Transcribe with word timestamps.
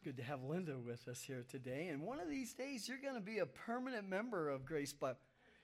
It's 0.00 0.06
good 0.06 0.22
to 0.22 0.30
have 0.30 0.42
Linda 0.42 0.78
with 0.78 1.08
us 1.08 1.20
here 1.20 1.44
today. 1.46 1.88
And 1.88 2.00
one 2.00 2.20
of 2.20 2.30
these 2.30 2.54
days, 2.54 2.88
you're 2.88 2.96
going 2.96 3.16
to 3.16 3.20
be 3.20 3.40
a 3.40 3.44
permanent 3.44 4.08
member 4.08 4.48
of 4.48 4.64
Grace 4.64 4.94
Bible. 4.94 5.18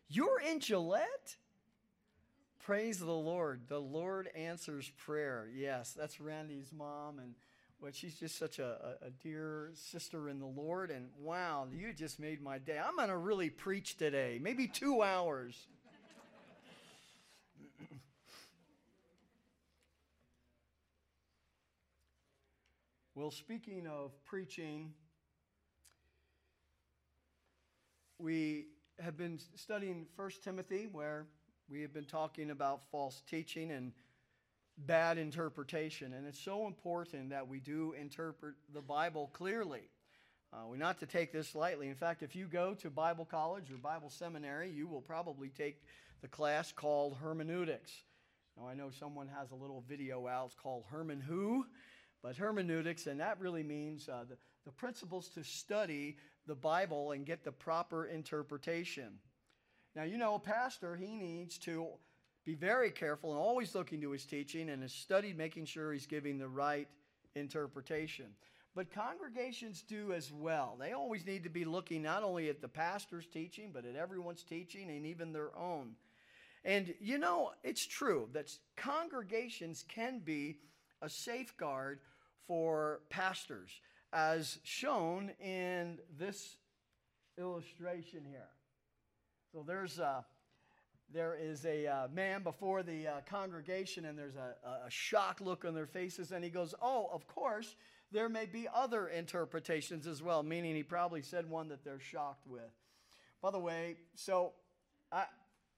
You're 0.09 0.41
in 0.41 0.61
Gillette? 0.61 1.37
Praise 2.63 2.99
the 2.99 3.11
Lord. 3.11 3.63
The 3.69 3.81
Lord 3.81 4.29
answers 4.37 4.93
prayer. 4.99 5.49
Yes, 5.55 5.95
that's 5.97 6.21
Randy's 6.21 6.71
mom. 6.71 7.19
And 7.19 7.33
well, 7.81 7.93
she's 7.95 8.17
just 8.17 8.39
such 8.39 8.59
a, 8.59 8.97
a, 9.01 9.09
dear 9.23 9.71
sister 9.73 10.29
in 10.29 10.39
the 10.39 10.45
Lord. 10.45 10.91
And 10.91 11.09
wow, 11.19 11.67
you 11.73 11.95
just 11.95 12.21
made 12.21 12.43
my 12.43 12.59
day. 12.59 12.79
I'm 12.79 12.97
going 12.97 13.09
to 13.09 13.17
really 13.17 13.49
preach 13.49 13.97
today, 13.97 14.39
maybe 14.43 14.67
two 14.67 15.03
hours. 15.03 15.67
Well, 23.19 23.31
speaking 23.31 23.87
of 23.87 24.13
preaching, 24.27 24.93
we 28.19 28.67
have 29.01 29.17
been 29.17 29.41
studying 29.55 30.05
1 30.17 30.31
Timothy, 30.45 30.87
where 30.93 31.25
we 31.67 31.81
have 31.81 31.95
been 31.95 32.05
talking 32.05 32.51
about 32.51 32.83
false 32.91 33.23
teaching 33.27 33.71
and 33.71 33.93
bad 34.77 35.17
interpretation. 35.17 36.13
And 36.13 36.27
it's 36.27 36.39
so 36.39 36.67
important 36.67 37.31
that 37.31 37.49
we 37.49 37.59
do 37.59 37.95
interpret 37.99 38.57
the 38.75 38.83
Bible 38.83 39.31
clearly. 39.33 39.89
Uh, 40.53 40.67
we're 40.69 40.77
not 40.77 41.01
to 41.01 41.07
take 41.07 41.33
this 41.33 41.55
lightly. 41.55 41.89
In 41.89 41.95
fact, 41.95 42.23
if 42.23 42.37
you 42.37 42.45
go 42.45 42.75
to 42.75 42.91
Bible 42.91 43.25
college 43.25 43.71
or 43.71 43.79
Bible 43.79 44.11
seminary, 44.11 44.71
you 44.71 44.87
will 44.87 45.01
probably 45.01 45.49
take 45.49 45.83
the 46.21 46.29
class 46.29 46.71
called 46.71 47.17
hermeneutics. 47.23 47.93
Now, 48.59 48.69
I 48.69 48.75
know 48.75 48.91
someone 48.91 49.29
has 49.29 49.53
a 49.53 49.55
little 49.55 49.83
video 49.89 50.27
out. 50.27 50.55
Called 50.63 50.85
Herman 50.91 51.23
Who 51.23 51.65
but 52.27 52.37
hermeneutics, 52.37 53.07
and 53.07 53.21
that 53.21 53.39
really 53.39 53.63
means 53.63 54.09
uh, 54.09 54.25
the, 54.29 54.37
the 54.65 54.73
principles 54.73 55.29
to 55.29 55.45
study 55.45 56.17
the 56.49 56.57
Bible 56.57 57.13
and 57.13 57.25
get 57.25 57.45
the 57.45 57.53
proper 57.53 58.07
interpretation. 58.07 59.13
Now, 59.95 60.03
you 60.03 60.19
know, 60.19 60.35
a 60.35 60.41
pastor, 60.41 60.97
he 60.97 61.15
needs 61.15 61.57
to 61.59 61.87
be 62.45 62.57
very 62.57 62.91
careful 62.91 63.31
and 63.31 63.39
always 63.39 63.77
looking 63.77 64.01
to 64.01 64.11
his 64.11 64.25
teaching 64.25 64.71
and 64.71 64.83
has 64.83 64.93
studied 64.93 65.39
making 65.39 65.67
sure 65.67 65.93
he's 65.93 66.09
giving 66.09 66.37
the 66.37 66.49
right 66.49 66.89
interpretation. 67.37 68.27
But 68.75 68.93
congregations 68.93 69.83
do 69.83 70.13
as 70.13 70.33
well. 70.33 70.77
They 70.81 70.95
always 70.95 71.25
need 71.25 71.45
to 71.45 71.49
be 71.49 71.65
looking 71.65 72.03
not 72.03 72.25
only 72.25 72.49
at 72.49 72.61
the 72.61 72.67
pastor's 72.67 73.27
teaching, 73.27 73.71
but 73.73 73.85
at 73.85 73.95
everyone's 73.95 74.43
teaching 74.43 74.91
and 74.91 75.07
even 75.07 75.33
their 75.33 75.57
own. 75.57 75.93
And 76.65 76.93
you 77.01 77.19
know, 77.19 77.53
it's 77.63 77.87
true 77.87 78.29
that 78.33 78.51
congregations 78.75 79.85
can 79.87 80.19
be 80.19 80.57
a 81.03 81.09
safeguard 81.09 82.01
for 82.47 83.01
pastors, 83.11 83.71
as 84.13 84.59
shown 84.63 85.31
in 85.41 85.99
this 86.19 86.57
illustration 87.39 88.25
here. 88.29 88.49
So 89.53 89.65
there's 89.67 89.99
a, 89.99 90.25
there 91.13 91.37
is 91.41 91.65
a 91.65 91.87
uh, 91.87 92.09
man 92.13 92.43
before 92.43 92.83
the 92.83 93.07
uh, 93.07 93.13
congregation, 93.29 94.05
and 94.05 94.19
there's 94.19 94.37
a, 94.37 94.87
a 94.87 94.91
shocked 94.91 95.41
look 95.41 95.65
on 95.65 95.75
their 95.75 95.87
faces, 95.87 96.33
and 96.33 96.45
he 96.45 96.51
goes, 96.51 96.75
Oh, 96.81 97.09
of 97.13 97.27
course, 97.27 97.75
there 98.13 98.29
may 98.29 98.47
be 98.47 98.69
other 98.73 99.09
interpretations 99.09 100.07
as 100.07 100.23
well, 100.23 100.43
meaning 100.43 100.75
he 100.75 100.83
probably 100.83 101.23
said 101.23 101.49
one 101.49 101.69
that 101.69 101.85
they're 101.85 102.01
shocked 102.01 102.47
with. 102.47 102.73
By 103.43 103.51
the 103.51 103.59
way, 103.59 103.97
so 104.15 104.53
I, 105.13 105.25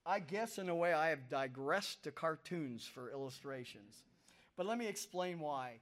I 0.05 0.19
guess 0.19 0.57
in 0.57 0.69
a 0.69 0.75
way 0.75 0.93
I 0.93 1.09
have 1.09 1.29
digressed 1.29 2.03
to 2.03 2.11
cartoons 2.11 2.85
for 2.85 3.11
illustrations. 3.11 4.03
But 4.57 4.65
let 4.65 4.77
me 4.77 4.87
explain 4.87 5.39
why. 5.39 5.79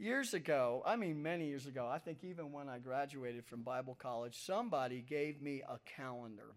Years 0.00 0.32
ago, 0.32 0.80
I 0.86 0.94
mean 0.94 1.22
many 1.24 1.48
years 1.48 1.66
ago, 1.66 1.88
I 1.92 1.98
think 1.98 2.22
even 2.22 2.52
when 2.52 2.68
I 2.68 2.78
graduated 2.78 3.44
from 3.44 3.62
Bible 3.62 3.96
college, 4.00 4.38
somebody 4.38 5.00
gave 5.00 5.42
me 5.42 5.62
a 5.68 5.80
calendar. 5.96 6.54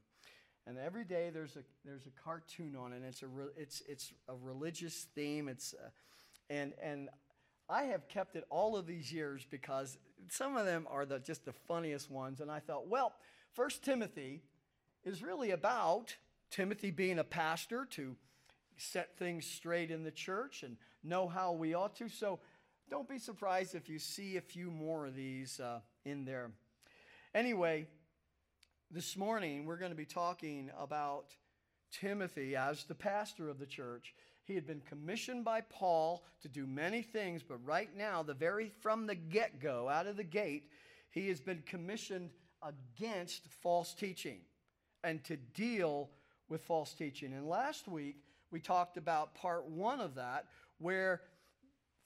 And 0.68 0.78
every 0.78 1.04
day 1.06 1.32
there's 1.34 1.56
a, 1.56 1.64
there's 1.84 2.06
a 2.06 2.24
cartoon 2.24 2.76
on 2.76 2.94
it. 2.94 2.98
And 2.98 3.06
it's, 3.06 3.24
a 3.24 3.28
re, 3.28 3.46
it's, 3.58 3.82
it's 3.90 4.14
a 4.30 4.36
religious 4.36 5.08
theme. 5.16 5.48
It's, 5.48 5.74
uh, 5.74 5.90
and, 6.52 6.74
and 6.84 7.10
I 7.68 7.86
have 7.86 8.08
kept 8.08 8.36
it 8.36 8.44
all 8.52 8.78
of 8.78 8.86
these 8.86 9.12
years 9.12 9.44
because 9.50 9.98
some 10.30 10.56
of 10.56 10.68
them 10.68 10.86
are 10.88 11.08
the, 11.08 11.18
just 11.18 11.44
the 11.44 11.54
funniest 11.68 12.12
ones. 12.12 12.42
And 12.42 12.52
I 12.52 12.60
thought, 12.60 12.90
well, 12.90 13.16
First 13.54 13.84
Timothy 13.84 14.44
is 15.04 15.24
really 15.24 15.50
about 15.50 16.16
Timothy 16.52 16.92
being 16.92 17.18
a 17.18 17.24
pastor 17.24 17.88
to 17.92 18.16
set 18.78 19.18
things 19.18 19.48
straight 19.48 19.90
in 19.90 20.04
the 20.04 20.12
church 20.12 20.62
and 20.62 20.78
know 21.04 21.28
how 21.28 21.54
we 21.54 21.74
ought 21.74 21.96
to. 21.96 22.08
So 22.08 22.40
don't 22.92 23.08
be 23.08 23.18
surprised 23.18 23.74
if 23.74 23.88
you 23.88 23.98
see 23.98 24.36
a 24.36 24.42
few 24.42 24.70
more 24.70 25.06
of 25.06 25.16
these 25.16 25.62
uh, 25.62 25.80
in 26.04 26.26
there. 26.26 26.52
Anyway, 27.34 27.88
this 28.92 29.16
morning 29.16 29.66
we're 29.66 29.78
going 29.78 29.94
to 29.94 29.98
be 29.98 30.04
talking 30.04 30.70
about 30.78 31.28
Timothy 31.90 32.58
as 32.58 32.84
the 32.84 32.94
pastor 32.94 33.48
of 33.48 33.60
the 33.60 33.66
church. 33.66 34.14
He 34.44 34.56
had 34.56 34.68
been 34.68 34.82
commissioned 34.82 35.46
by 35.46 35.62
Paul 35.62 36.26
to 36.42 36.50
do 36.50 36.68
many 36.68 37.02
things, 37.02 37.42
but 37.42 37.66
right 37.66 37.90
now, 37.96 38.24
the 38.24 38.34
very 38.34 38.70
from 38.82 39.08
the 39.08 39.16
get 39.16 39.62
go, 39.62 39.88
out 39.88 40.06
of 40.06 40.18
the 40.18 40.26
gate, 40.26 40.70
he 41.12 41.30
has 41.30 41.40
been 41.40 41.64
commissioned 41.66 42.32
against 42.62 43.48
false 43.64 43.94
teaching 43.94 44.40
and 45.02 45.24
to 45.24 45.38
deal 45.38 46.10
with 46.50 46.62
false 46.64 46.94
teaching. 46.94 47.32
And 47.32 47.48
last 47.48 47.88
week, 47.88 48.18
we 48.52 48.60
talked 48.60 48.98
about 48.98 49.34
part 49.34 49.66
one 49.66 50.02
of 50.02 50.16
that, 50.16 50.48
where 50.78 51.22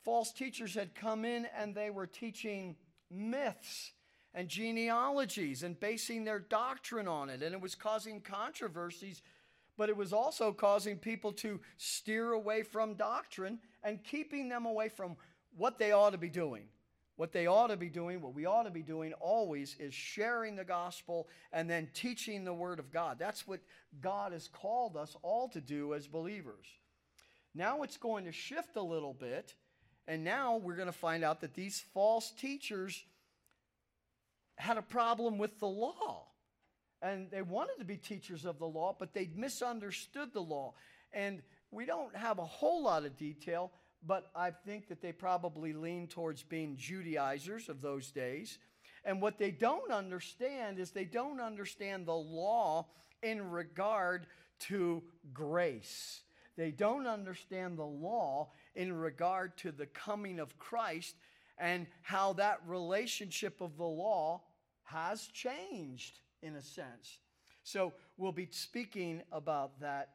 false 0.05 0.31
teachers 0.31 0.75
had 0.75 0.93
come 0.95 1.25
in 1.25 1.47
and 1.57 1.73
they 1.73 1.89
were 1.89 2.05
teaching 2.05 2.75
myths 3.09 3.91
and 4.35 4.47
genealogies 4.47 5.63
and 5.63 5.79
basing 5.79 6.23
their 6.23 6.39
doctrine 6.39 7.07
on 7.07 7.29
it. 7.29 7.41
And 7.41 7.53
it 7.53 7.59
was 7.59 7.73
causing 7.73 8.21
controversies, 8.21 9.23
but 9.77 9.89
it 9.89 9.97
was 9.97 10.13
also 10.13 10.53
causing 10.53 10.97
people 10.97 11.31
to 11.33 11.59
steer 11.77 12.33
away 12.33 12.61
from 12.61 12.93
doctrine 12.93 13.59
and 13.83 14.03
keeping 14.03 14.47
them 14.47 14.65
away 14.65 14.89
from 14.89 15.17
what 15.57 15.79
they 15.79 15.91
ought 15.91 16.11
to 16.11 16.17
be 16.17 16.29
doing. 16.29 16.65
What 17.17 17.31
they 17.31 17.47
ought 17.47 17.67
to 17.67 17.77
be 17.77 17.87
doing, 17.87 18.21
what 18.21 18.35
we 18.35 18.45
ought 18.45 18.63
to 18.63 18.71
be 18.71 18.81
doing 18.81 19.13
always 19.21 19.77
is 19.79 19.93
sharing 19.93 20.57
the 20.57 20.65
gospel 20.65 21.29
and 21.53 21.69
then 21.69 21.87
teaching 21.93 22.43
the 22.43 22.53
word 22.53 22.77
of 22.77 22.91
God. 22.91 23.17
That's 23.17 23.47
what 23.47 23.61
God 24.01 24.33
has 24.33 24.49
called 24.49 24.97
us 24.97 25.15
all 25.23 25.47
to 25.49 25.61
do 25.61 25.93
as 25.93 26.07
believers. 26.07 26.65
Now 27.53 27.83
it's 27.83 27.95
going 27.95 28.25
to 28.25 28.33
shift 28.33 28.75
a 28.75 28.81
little 28.81 29.13
bit 29.13 29.55
and 30.07 30.23
now 30.23 30.57
we're 30.57 30.75
going 30.75 30.87
to 30.87 30.91
find 30.91 31.23
out 31.23 31.41
that 31.41 31.53
these 31.53 31.83
false 31.93 32.31
teachers 32.31 33.03
had 34.57 34.77
a 34.77 34.81
problem 34.81 35.37
with 35.37 35.59
the 35.59 35.67
law. 35.67 36.27
And 37.01 37.29
they 37.29 37.41
wanted 37.41 37.77
to 37.79 37.85
be 37.85 37.97
teachers 37.97 38.45
of 38.45 38.57
the 38.57 38.67
law, 38.67 38.95
but 38.97 39.13
they 39.13 39.29
misunderstood 39.35 40.29
the 40.33 40.41
law. 40.41 40.73
And 41.13 41.41
we 41.71 41.85
don't 41.85 42.15
have 42.15 42.39
a 42.39 42.45
whole 42.45 42.83
lot 42.83 43.05
of 43.05 43.17
detail, 43.17 43.71
but 44.05 44.29
I 44.35 44.51
think 44.51 44.87
that 44.87 45.01
they 45.01 45.11
probably 45.11 45.73
leaned 45.73 46.11
towards 46.11 46.43
being 46.43 46.77
Judaizers 46.77 47.69
of 47.69 47.81
those 47.81 48.11
days. 48.11 48.59
And 49.03 49.21
what 49.21 49.37
they 49.37 49.51
don't 49.51 49.91
understand 49.91 50.79
is 50.79 50.91
they 50.91 51.05
don't 51.05 51.39
understand 51.39 52.05
the 52.05 52.15
law 52.15 52.87
in 53.21 53.51
regard 53.51 54.25
to 54.59 55.03
grace. 55.33 56.21
They 56.57 56.71
don't 56.71 57.07
understand 57.07 57.77
the 57.77 57.83
law 57.83 58.51
in 58.75 58.93
regard 58.93 59.57
to 59.57 59.71
the 59.71 59.85
coming 59.87 60.39
of 60.39 60.57
Christ 60.59 61.15
and 61.57 61.87
how 62.01 62.33
that 62.33 62.61
relationship 62.67 63.61
of 63.61 63.77
the 63.77 63.83
law 63.83 64.41
has 64.83 65.27
changed 65.27 66.19
in 66.41 66.55
a 66.55 66.61
sense. 66.61 67.19
So 67.63 67.93
we'll 68.17 68.31
be 68.31 68.47
speaking 68.51 69.21
about 69.31 69.79
that 69.81 70.09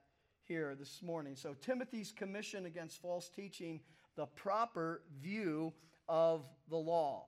here 0.50 0.74
this 0.78 1.00
morning. 1.02 1.36
So, 1.36 1.54
Timothy's 1.60 2.12
commission 2.12 2.66
against 2.66 3.00
false 3.00 3.28
teaching, 3.28 3.80
the 4.16 4.26
proper 4.26 5.02
view 5.22 5.72
of 6.08 6.44
the 6.68 6.76
law. 6.76 7.26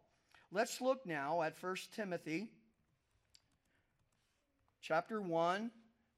Let's 0.50 0.80
look 0.80 1.06
now 1.06 1.42
at 1.42 1.54
1 1.60 1.76
Timothy 1.94 2.48
chapter 4.80 5.22
1, 5.22 5.70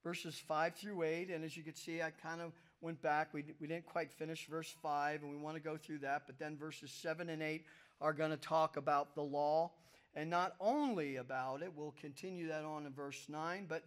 verses 0.02 0.42
5 0.48 0.74
through 0.74 1.02
8. 1.02 1.28
And 1.28 1.44
as 1.44 1.56
you 1.56 1.62
can 1.62 1.74
see, 1.74 2.02
I 2.02 2.10
kind 2.10 2.40
of 2.40 2.52
went 2.84 3.00
back. 3.02 3.32
We, 3.32 3.44
we 3.60 3.66
didn't 3.66 3.86
quite 3.86 4.12
finish 4.12 4.46
verse 4.46 4.72
5, 4.82 5.22
and 5.22 5.30
we 5.30 5.36
want 5.36 5.56
to 5.56 5.62
go 5.62 5.76
through 5.76 6.00
that. 6.00 6.24
But 6.26 6.38
then 6.38 6.56
verses 6.56 6.92
7 6.92 7.30
and 7.30 7.42
8 7.42 7.64
are 8.00 8.12
going 8.12 8.30
to 8.30 8.36
talk 8.36 8.76
about 8.76 9.14
the 9.14 9.22
law. 9.22 9.72
And 10.14 10.30
not 10.30 10.54
only 10.60 11.16
about 11.16 11.62
it, 11.62 11.72
we'll 11.74 11.94
continue 12.00 12.48
that 12.48 12.64
on 12.64 12.86
in 12.86 12.92
verse 12.92 13.26
9, 13.28 13.66
but 13.68 13.82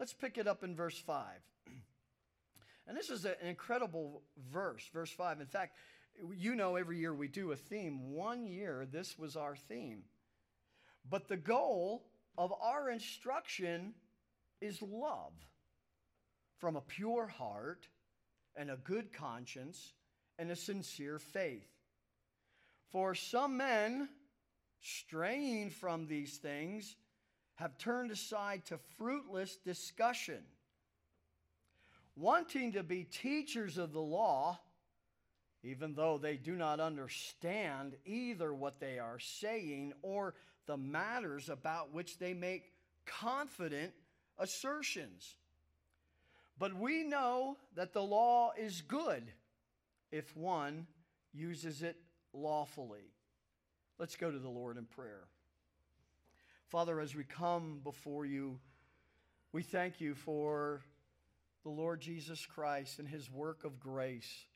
let's 0.00 0.12
pick 0.12 0.38
it 0.38 0.48
up 0.48 0.64
in 0.64 0.74
verse 0.74 0.98
5. 0.98 1.24
And 2.88 2.96
this 2.96 3.10
is 3.10 3.26
an 3.26 3.34
incredible 3.42 4.22
verse, 4.50 4.82
verse 4.94 5.10
5. 5.10 5.42
In 5.42 5.46
fact, 5.46 5.76
you 6.34 6.54
know, 6.54 6.76
every 6.76 6.98
year 6.98 7.12
we 7.12 7.28
do 7.28 7.52
a 7.52 7.56
theme. 7.56 8.12
One 8.14 8.46
year, 8.46 8.88
this 8.90 9.18
was 9.18 9.36
our 9.36 9.54
theme. 9.54 10.04
But 11.06 11.28
the 11.28 11.36
goal 11.36 12.06
of 12.38 12.50
our 12.62 12.88
instruction 12.88 13.92
is 14.62 14.80
love 14.80 15.34
from 16.56 16.76
a 16.76 16.80
pure 16.80 17.26
heart 17.26 17.86
and 18.58 18.70
a 18.70 18.76
good 18.76 19.12
conscience 19.12 19.94
and 20.38 20.50
a 20.50 20.56
sincere 20.56 21.18
faith. 21.18 21.68
For 22.90 23.14
some 23.14 23.56
men 23.56 24.08
straying 24.80 25.70
from 25.70 26.06
these 26.06 26.36
things, 26.36 26.96
have 27.56 27.76
turned 27.78 28.10
aside 28.10 28.64
to 28.66 28.78
fruitless 28.96 29.56
discussion. 29.56 30.42
Wanting 32.16 32.72
to 32.72 32.82
be 32.82 33.04
teachers 33.04 33.78
of 33.78 33.92
the 33.92 34.00
law, 34.00 34.60
even 35.64 35.94
though 35.94 36.18
they 36.18 36.36
do 36.36 36.54
not 36.54 36.78
understand 36.78 37.96
either 38.04 38.54
what 38.54 38.80
they 38.80 38.98
are 38.98 39.18
saying 39.18 39.92
or 40.02 40.34
the 40.66 40.76
matters 40.76 41.48
about 41.48 41.92
which 41.92 42.18
they 42.18 42.34
make 42.34 42.72
confident 43.06 43.92
assertions. 44.38 45.36
But 46.58 46.74
we 46.74 47.04
know 47.04 47.56
that 47.76 47.92
the 47.92 48.02
law 48.02 48.52
is 48.58 48.82
good 48.82 49.22
if 50.10 50.36
one 50.36 50.86
uses 51.32 51.82
it 51.82 51.96
lawfully. 52.32 53.12
Let's 53.98 54.16
go 54.16 54.30
to 54.30 54.38
the 54.38 54.48
Lord 54.48 54.76
in 54.76 54.84
prayer. 54.84 55.28
Father, 56.66 57.00
as 57.00 57.14
we 57.14 57.24
come 57.24 57.80
before 57.82 58.26
you, 58.26 58.58
we 59.52 59.62
thank 59.62 60.00
you 60.00 60.14
for 60.14 60.82
the 61.62 61.70
Lord 61.70 62.00
Jesus 62.00 62.44
Christ 62.44 62.98
and 62.98 63.08
his 63.08 63.30
work 63.30 63.64
of 63.64 63.80
grace. 63.80 64.46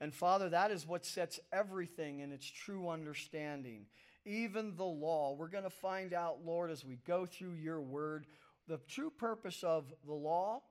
And 0.00 0.14
Father, 0.14 0.48
that 0.50 0.70
is 0.70 0.86
what 0.86 1.04
sets 1.04 1.40
everything 1.52 2.20
in 2.20 2.32
its 2.32 2.46
true 2.46 2.88
understanding, 2.88 3.86
even 4.24 4.76
the 4.76 4.84
law. 4.84 5.34
We're 5.34 5.48
going 5.48 5.64
to 5.64 5.70
find 5.70 6.12
out, 6.12 6.44
Lord, 6.44 6.70
as 6.70 6.84
we 6.84 6.98
go 7.06 7.26
through 7.26 7.54
your 7.54 7.80
word, 7.80 8.26
the 8.68 8.78
true 8.88 9.10
purpose 9.10 9.64
of 9.64 9.92
the 10.06 10.14
law, 10.14 10.62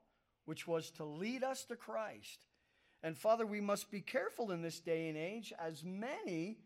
which 0.48 0.66
was 0.66 0.90
to 0.92 1.04
lead 1.04 1.44
us 1.44 1.66
to 1.66 1.76
Christ. 1.76 2.46
And 3.04 3.18
Father, 3.18 3.46
we 3.46 3.60
must 3.60 3.92
be 3.92 4.00
careful 4.00 4.52
in 4.52 4.62
this 4.62 4.80
day 4.80 5.10
and 5.10 5.18
age, 5.18 5.52
as 5.60 5.84
many 5.84 6.58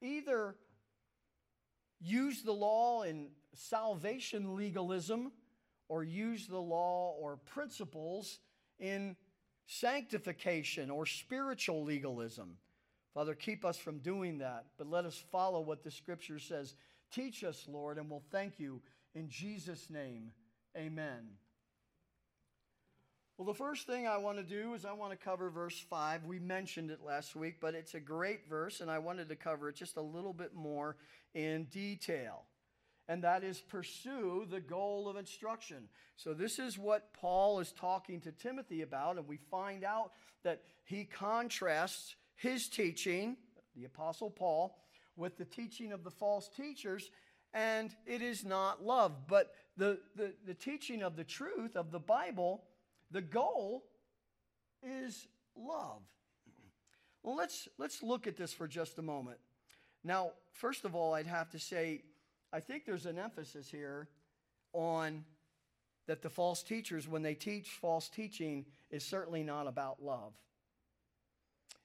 either 0.00 0.54
use 2.00 2.42
the 2.42 2.52
law 2.52 3.02
in 3.02 3.30
salvation 3.52 4.54
legalism 4.54 5.32
or 5.88 6.04
use 6.04 6.46
the 6.46 6.60
law 6.60 7.16
or 7.18 7.36
principles 7.36 8.38
in 8.78 9.16
sanctification 9.66 10.88
or 10.88 11.04
spiritual 11.04 11.82
legalism. 11.82 12.56
Father, 13.12 13.34
keep 13.34 13.64
us 13.64 13.76
from 13.76 13.98
doing 13.98 14.38
that, 14.38 14.66
but 14.78 14.88
let 14.88 15.04
us 15.04 15.20
follow 15.32 15.60
what 15.60 15.82
the 15.82 15.90
scripture 15.90 16.38
says. 16.38 16.76
Teach 17.10 17.42
us, 17.42 17.66
Lord, 17.68 17.98
and 17.98 18.08
we'll 18.08 18.22
thank 18.30 18.60
you 18.60 18.80
in 19.16 19.28
Jesus' 19.28 19.90
name. 19.90 20.30
Amen. 20.76 21.26
Well, 23.38 23.46
the 23.46 23.54
first 23.54 23.86
thing 23.86 24.06
I 24.06 24.16
want 24.16 24.38
to 24.38 24.42
do 24.42 24.72
is 24.72 24.86
I 24.86 24.92
want 24.92 25.12
to 25.12 25.16
cover 25.22 25.50
verse 25.50 25.78
5. 25.78 26.24
We 26.24 26.38
mentioned 26.38 26.90
it 26.90 27.00
last 27.04 27.36
week, 27.36 27.56
but 27.60 27.74
it's 27.74 27.92
a 27.92 28.00
great 28.00 28.48
verse, 28.48 28.80
and 28.80 28.90
I 28.90 28.98
wanted 28.98 29.28
to 29.28 29.36
cover 29.36 29.68
it 29.68 29.76
just 29.76 29.98
a 29.98 30.02
little 30.02 30.32
bit 30.32 30.54
more 30.54 30.96
in 31.34 31.64
detail. 31.64 32.44
And 33.08 33.22
that 33.24 33.44
is 33.44 33.60
pursue 33.60 34.46
the 34.50 34.60
goal 34.60 35.06
of 35.06 35.16
instruction. 35.16 35.88
So, 36.16 36.32
this 36.32 36.58
is 36.58 36.78
what 36.78 37.12
Paul 37.12 37.60
is 37.60 37.72
talking 37.72 38.22
to 38.22 38.32
Timothy 38.32 38.80
about, 38.80 39.18
and 39.18 39.28
we 39.28 39.36
find 39.50 39.84
out 39.84 40.12
that 40.42 40.62
he 40.84 41.04
contrasts 41.04 42.16
his 42.36 42.68
teaching, 42.68 43.36
the 43.76 43.84
Apostle 43.84 44.30
Paul, 44.30 44.78
with 45.14 45.36
the 45.36 45.44
teaching 45.44 45.92
of 45.92 46.04
the 46.04 46.10
false 46.10 46.48
teachers, 46.48 47.10
and 47.52 47.94
it 48.06 48.22
is 48.22 48.46
not 48.46 48.82
love. 48.82 49.28
But 49.28 49.52
the, 49.76 49.98
the, 50.16 50.32
the 50.46 50.54
teaching 50.54 51.02
of 51.02 51.16
the 51.16 51.24
truth 51.24 51.76
of 51.76 51.90
the 51.90 52.00
Bible 52.00 52.64
the 53.10 53.22
goal 53.22 53.84
is 54.82 55.26
love. 55.56 56.02
Well, 57.22 57.36
let's, 57.36 57.68
let's 57.78 58.02
look 58.02 58.26
at 58.26 58.36
this 58.36 58.52
for 58.52 58.68
just 58.68 58.98
a 58.98 59.02
moment. 59.02 59.38
Now, 60.04 60.32
first 60.52 60.84
of 60.84 60.94
all, 60.94 61.14
I'd 61.14 61.26
have 61.26 61.50
to 61.50 61.58
say, 61.58 62.02
I 62.52 62.60
think 62.60 62.84
there's 62.84 63.06
an 63.06 63.18
emphasis 63.18 63.68
here 63.68 64.08
on 64.72 65.24
that 66.06 66.22
the 66.22 66.30
false 66.30 66.62
teachers, 66.62 67.08
when 67.08 67.22
they 67.22 67.34
teach 67.34 67.70
false 67.80 68.08
teaching, 68.08 68.64
is 68.90 69.04
certainly 69.04 69.42
not 69.42 69.66
about 69.66 70.02
love. 70.02 70.32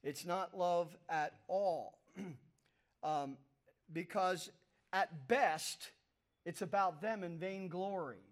It's 0.04 0.26
not 0.26 0.56
love 0.56 0.96
at 1.10 1.34
all. 1.48 1.98
um, 3.04 3.38
because 3.92 4.52
at 4.94 5.28
best, 5.28 5.90
it's 6.46 6.62
about 6.62 7.02
them 7.02 7.24
in 7.24 7.38
vainglory. 7.38 8.24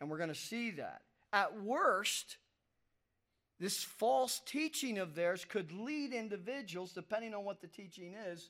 And 0.00 0.10
we're 0.10 0.18
going 0.18 0.28
to 0.28 0.34
see 0.34 0.72
that. 0.72 1.02
At 1.36 1.60
worst, 1.60 2.38
this 3.60 3.84
false 3.84 4.40
teaching 4.46 4.96
of 4.96 5.14
theirs 5.14 5.44
could 5.44 5.70
lead 5.70 6.14
individuals, 6.14 6.92
depending 6.92 7.34
on 7.34 7.44
what 7.44 7.60
the 7.60 7.66
teaching 7.66 8.14
is, 8.14 8.48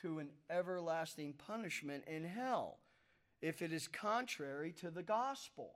to 0.00 0.18
an 0.20 0.30
everlasting 0.48 1.34
punishment 1.34 2.04
in 2.06 2.24
hell 2.24 2.78
if 3.42 3.60
it 3.60 3.70
is 3.70 3.86
contrary 3.86 4.72
to 4.80 4.90
the 4.90 5.02
gospel. 5.02 5.74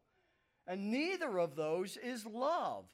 And 0.67 0.91
neither 0.91 1.39
of 1.39 1.57
those 1.57 1.99
is 1.99 2.25
love. 2.25 2.87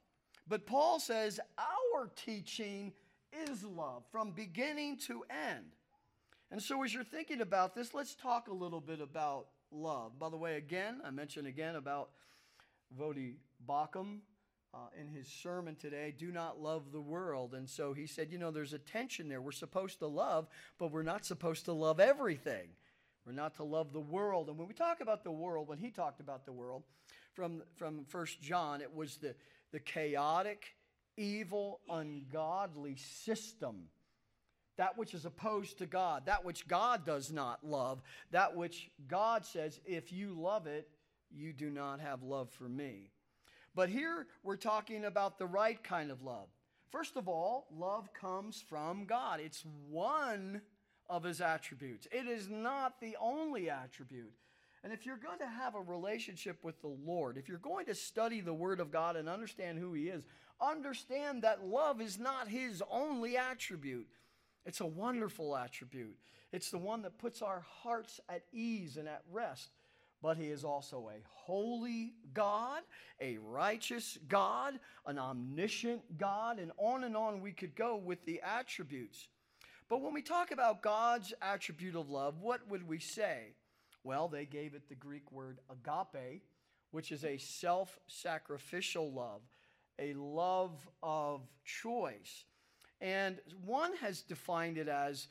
But 0.48 0.66
Paul 0.66 0.98
says 0.98 1.38
our 1.56 2.10
teaching 2.16 2.92
is 3.32 3.62
love 3.62 4.02
from 4.10 4.32
beginning 4.32 4.98
to 5.06 5.22
end. 5.30 5.66
And 6.50 6.60
so, 6.60 6.82
as 6.82 6.92
you're 6.92 7.04
thinking 7.04 7.42
about 7.42 7.76
this, 7.76 7.94
let's 7.94 8.16
talk 8.16 8.48
a 8.48 8.52
little 8.52 8.80
bit 8.80 9.00
about 9.00 9.46
love. 9.70 10.18
By 10.18 10.30
the 10.30 10.36
way, 10.36 10.56
again, 10.56 11.00
I 11.04 11.10
mentioned 11.10 11.46
again 11.46 11.76
about 11.76 12.10
Voddie 12.98 13.36
Baucham 13.66 14.20
uh, 14.74 14.78
in 15.00 15.08
his 15.08 15.26
sermon 15.26 15.74
today, 15.74 16.14
do 16.16 16.30
not 16.30 16.60
love 16.60 16.92
the 16.92 17.00
world. 17.00 17.54
And 17.54 17.68
so 17.68 17.92
he 17.92 18.06
said, 18.06 18.30
you 18.30 18.38
know, 18.38 18.50
there's 18.50 18.74
a 18.74 18.78
tension 18.78 19.28
there. 19.28 19.40
We're 19.40 19.52
supposed 19.52 20.00
to 20.00 20.06
love, 20.06 20.48
but 20.78 20.92
we're 20.92 21.02
not 21.02 21.24
supposed 21.24 21.64
to 21.66 21.72
love 21.72 21.98
everything. 21.98 22.68
We're 23.24 23.32
not 23.32 23.54
to 23.56 23.64
love 23.64 23.92
the 23.92 24.00
world. 24.00 24.48
And 24.48 24.58
when 24.58 24.68
we 24.68 24.74
talk 24.74 25.00
about 25.00 25.24
the 25.24 25.32
world, 25.32 25.68
when 25.68 25.78
he 25.78 25.90
talked 25.90 26.20
about 26.20 26.44
the 26.44 26.52
world, 26.52 26.82
from, 27.32 27.62
from 27.74 28.06
1 28.10 28.26
John, 28.40 28.80
it 28.80 28.94
was 28.94 29.16
the, 29.16 29.34
the 29.72 29.80
chaotic, 29.80 30.76
evil, 31.16 31.80
ungodly 31.88 32.96
system. 32.96 33.88
That 34.76 34.98
which 34.98 35.14
is 35.14 35.24
opposed 35.24 35.78
to 35.78 35.86
God, 35.86 36.26
that 36.26 36.44
which 36.44 36.68
God 36.68 37.06
does 37.06 37.32
not 37.32 37.64
love, 37.64 38.02
that 38.30 38.54
which 38.54 38.90
God 39.08 39.44
says, 39.46 39.80
if 39.86 40.12
you 40.12 40.34
love 40.38 40.66
it, 40.66 40.88
you 41.36 41.52
do 41.52 41.70
not 41.70 42.00
have 42.00 42.22
love 42.22 42.50
for 42.50 42.68
me. 42.68 43.10
But 43.74 43.88
here 43.90 44.26
we're 44.42 44.56
talking 44.56 45.04
about 45.04 45.38
the 45.38 45.46
right 45.46 45.82
kind 45.82 46.10
of 46.10 46.22
love. 46.22 46.48
First 46.90 47.16
of 47.16 47.28
all, 47.28 47.66
love 47.76 48.12
comes 48.12 48.64
from 48.66 49.04
God. 49.04 49.40
It's 49.40 49.64
one 49.88 50.62
of 51.08 51.22
his 51.22 51.40
attributes. 51.40 52.08
It 52.10 52.26
is 52.26 52.48
not 52.48 53.00
the 53.00 53.16
only 53.20 53.68
attribute. 53.68 54.32
And 54.82 54.92
if 54.92 55.04
you're 55.04 55.16
going 55.16 55.40
to 55.40 55.46
have 55.46 55.74
a 55.74 55.80
relationship 55.80 56.62
with 56.62 56.80
the 56.80 56.96
Lord, 57.04 57.36
if 57.36 57.48
you're 57.48 57.58
going 57.58 57.86
to 57.86 57.94
study 57.94 58.40
the 58.40 58.54
Word 58.54 58.78
of 58.78 58.92
God 58.92 59.16
and 59.16 59.28
understand 59.28 59.78
who 59.78 59.92
He 59.94 60.04
is, 60.04 60.22
understand 60.60 61.42
that 61.42 61.66
love 61.66 62.00
is 62.00 62.18
not 62.18 62.48
His 62.48 62.82
only 62.88 63.36
attribute. 63.36 64.06
It's 64.64 64.80
a 64.80 64.86
wonderful 64.86 65.56
attribute. 65.56 66.16
It's 66.52 66.70
the 66.70 66.78
one 66.78 67.02
that 67.02 67.18
puts 67.18 67.42
our 67.42 67.64
hearts 67.82 68.20
at 68.28 68.44
ease 68.52 68.96
and 68.96 69.08
at 69.08 69.22
rest 69.30 69.70
but 70.26 70.36
he 70.36 70.46
is 70.46 70.64
also 70.64 71.08
a 71.08 71.22
holy 71.44 72.14
God, 72.34 72.82
a 73.20 73.38
righteous 73.38 74.18
God, 74.26 74.74
an 75.06 75.20
omniscient 75.20 76.18
God, 76.18 76.58
and 76.58 76.72
on 76.78 77.04
and 77.04 77.16
on 77.16 77.40
we 77.40 77.52
could 77.52 77.76
go 77.76 77.94
with 77.94 78.24
the 78.24 78.40
attributes. 78.42 79.28
But 79.88 80.02
when 80.02 80.12
we 80.12 80.22
talk 80.22 80.50
about 80.50 80.82
God's 80.82 81.32
attribute 81.40 81.94
of 81.94 82.10
love, 82.10 82.40
what 82.40 82.68
would 82.68 82.88
we 82.88 82.98
say? 82.98 83.54
Well, 84.02 84.26
they 84.26 84.46
gave 84.46 84.74
it 84.74 84.88
the 84.88 84.96
Greek 84.96 85.30
word 85.30 85.60
agape, 85.70 86.42
which 86.90 87.12
is 87.12 87.24
a 87.24 87.38
self 87.38 87.96
sacrificial 88.08 89.12
love, 89.12 89.42
a 90.00 90.12
love 90.14 90.88
of 91.04 91.42
choice. 91.64 92.46
And 93.00 93.38
one 93.64 93.94
has 93.98 94.22
defined 94.22 94.76
it 94.76 94.88
as 94.88 95.28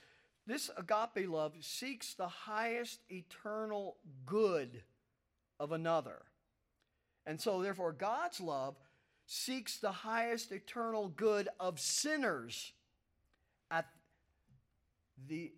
this 0.48 0.70
agape 0.78 1.28
love 1.28 1.54
seeks 1.62 2.14
the 2.14 2.28
highest 2.28 3.00
eternal 3.10 3.98
good 4.26 4.84
of 5.60 5.72
another. 5.72 6.22
And 7.26 7.42
so, 7.42 7.62
therefore, 7.62 7.92
God's 7.92 8.40
love 8.40 8.76
seeks 9.26 9.78
the 9.78 9.92
highest 9.92 10.52
eternal 10.52 11.08
good 11.08 11.50
of 11.60 11.80
sinners 11.80 12.74
at 13.72 13.88
the 15.28 15.52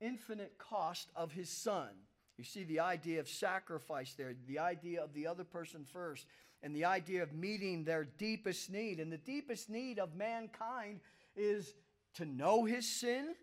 infinite 0.00 0.58
cost 0.58 1.08
of 1.16 1.32
his 1.32 1.48
son. 1.48 1.88
You 2.36 2.44
see 2.44 2.64
the 2.64 2.80
idea 2.80 3.20
of 3.20 3.28
sacrifice 3.28 4.14
there, 4.14 4.34
the 4.46 4.58
idea 4.58 5.02
of 5.02 5.14
the 5.14 5.26
other 5.26 5.44
person 5.44 5.86
first, 5.90 6.26
and 6.62 6.76
the 6.76 6.84
idea 6.84 7.22
of 7.22 7.32
meeting 7.32 7.84
their 7.84 8.04
deepest 8.04 8.70
need. 8.70 9.00
And 9.00 9.10
the 9.10 9.16
deepest 9.16 9.70
need 9.70 9.98
of 9.98 10.14
mankind 10.14 11.00
is 11.34 11.74
to 12.14 12.26
know 12.26 12.64
his 12.64 12.86
sin 12.86 13.34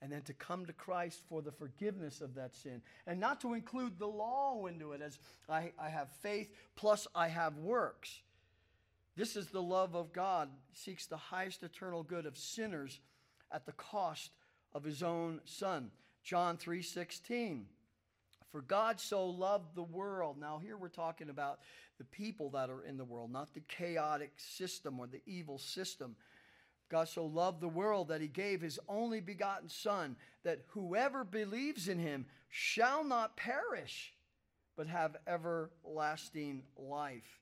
and 0.00 0.12
then 0.12 0.22
to 0.22 0.32
come 0.32 0.66
to 0.66 0.72
Christ 0.72 1.20
for 1.28 1.42
the 1.42 1.52
forgiveness 1.52 2.20
of 2.20 2.34
that 2.34 2.54
sin. 2.54 2.82
And 3.06 3.18
not 3.18 3.40
to 3.40 3.54
include 3.54 3.98
the 3.98 4.06
law 4.06 4.66
into 4.66 4.92
it 4.92 5.02
as 5.02 5.18
I, 5.48 5.72
I 5.78 5.88
have 5.88 6.08
faith 6.22 6.52
plus 6.76 7.06
I 7.14 7.28
have 7.28 7.56
works. 7.58 8.22
This 9.16 9.34
is 9.34 9.48
the 9.48 9.62
love 9.62 9.96
of 9.96 10.12
God, 10.12 10.48
seeks 10.74 11.06
the 11.06 11.16
highest 11.16 11.64
eternal 11.64 12.04
good 12.04 12.26
of 12.26 12.36
sinners 12.36 13.00
at 13.50 13.66
the 13.66 13.72
cost 13.72 14.30
of 14.72 14.84
his 14.84 15.02
own 15.02 15.40
Son. 15.44 15.90
John 16.22 16.56
3:16. 16.56 17.64
For 18.52 18.62
God 18.62 18.98
so 18.98 19.26
loved 19.26 19.74
the 19.74 19.82
world. 19.82 20.38
Now 20.38 20.58
here 20.58 20.76
we're 20.76 20.88
talking 20.88 21.30
about 21.30 21.58
the 21.98 22.04
people 22.04 22.50
that 22.50 22.70
are 22.70 22.82
in 22.82 22.96
the 22.96 23.04
world, 23.04 23.30
not 23.32 23.52
the 23.52 23.60
chaotic 23.60 24.32
system 24.36 25.00
or 25.00 25.06
the 25.06 25.20
evil 25.26 25.58
system. 25.58 26.16
God 26.88 27.08
so 27.08 27.24
loved 27.26 27.60
the 27.60 27.68
world 27.68 28.08
that 28.08 28.20
he 28.20 28.28
gave 28.28 28.60
his 28.60 28.78
only 28.88 29.20
begotten 29.20 29.68
son 29.68 30.16
that 30.44 30.64
whoever 30.68 31.24
believes 31.24 31.88
in 31.88 31.98
him 31.98 32.26
shall 32.48 33.04
not 33.04 33.36
perish 33.36 34.14
but 34.76 34.86
have 34.86 35.16
everlasting 35.26 36.62
life. 36.76 37.40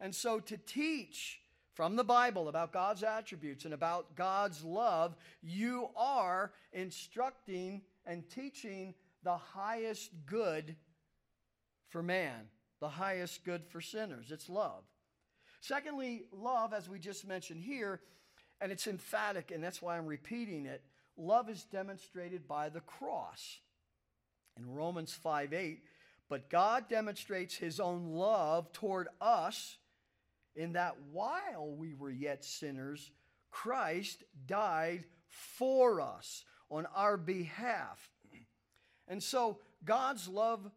And 0.00 0.14
so 0.14 0.38
to 0.40 0.56
teach 0.56 1.40
from 1.72 1.96
the 1.96 2.04
Bible 2.04 2.48
about 2.48 2.72
God's 2.72 3.02
attributes 3.02 3.64
and 3.64 3.74
about 3.74 4.14
God's 4.14 4.62
love, 4.62 5.16
you 5.42 5.88
are 5.96 6.52
instructing 6.72 7.82
and 8.06 8.28
teaching 8.28 8.94
the 9.22 9.36
highest 9.36 10.10
good 10.26 10.76
for 11.88 12.02
man, 12.02 12.48
the 12.80 12.88
highest 12.88 13.44
good 13.44 13.64
for 13.66 13.80
sinners. 13.80 14.30
It's 14.30 14.48
love. 14.48 14.84
Secondly, 15.60 16.24
love, 16.30 16.74
as 16.74 16.88
we 16.88 16.98
just 16.98 17.26
mentioned 17.26 17.62
here, 17.62 18.02
and 18.60 18.72
it's 18.72 18.86
emphatic, 18.86 19.50
and 19.50 19.62
that's 19.62 19.82
why 19.82 19.96
I'm 19.96 20.06
repeating 20.06 20.66
it. 20.66 20.82
Love 21.16 21.48
is 21.48 21.64
demonstrated 21.64 22.48
by 22.48 22.68
the 22.68 22.80
cross. 22.80 23.58
In 24.56 24.72
Romans 24.72 25.12
5 25.12 25.52
8, 25.52 25.82
but 26.28 26.48
God 26.48 26.88
demonstrates 26.88 27.56
his 27.56 27.80
own 27.80 28.12
love 28.12 28.72
toward 28.72 29.08
us 29.20 29.76
in 30.54 30.74
that 30.74 30.96
while 31.12 31.74
we 31.76 31.94
were 31.94 32.10
yet 32.10 32.44
sinners, 32.44 33.10
Christ 33.50 34.22
died 34.46 35.04
for 35.28 36.00
us 36.00 36.44
on 36.70 36.86
our 36.94 37.16
behalf. 37.16 38.10
And 39.08 39.22
so 39.22 39.58
God's 39.84 40.28
love 40.28 40.70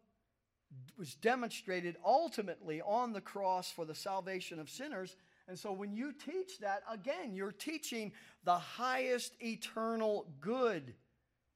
was 0.98 1.14
demonstrated 1.14 1.96
ultimately 2.04 2.80
on 2.82 3.12
the 3.12 3.20
cross 3.20 3.70
for 3.70 3.84
the 3.84 3.94
salvation 3.94 4.58
of 4.58 4.68
sinners. 4.68 5.16
And 5.48 5.58
so 5.58 5.72
when 5.72 5.94
you 5.94 6.12
teach 6.12 6.58
that, 6.60 6.82
again, 6.90 7.34
you're 7.34 7.52
teaching 7.52 8.12
the 8.44 8.58
highest 8.58 9.32
eternal 9.42 10.26
good 10.40 10.94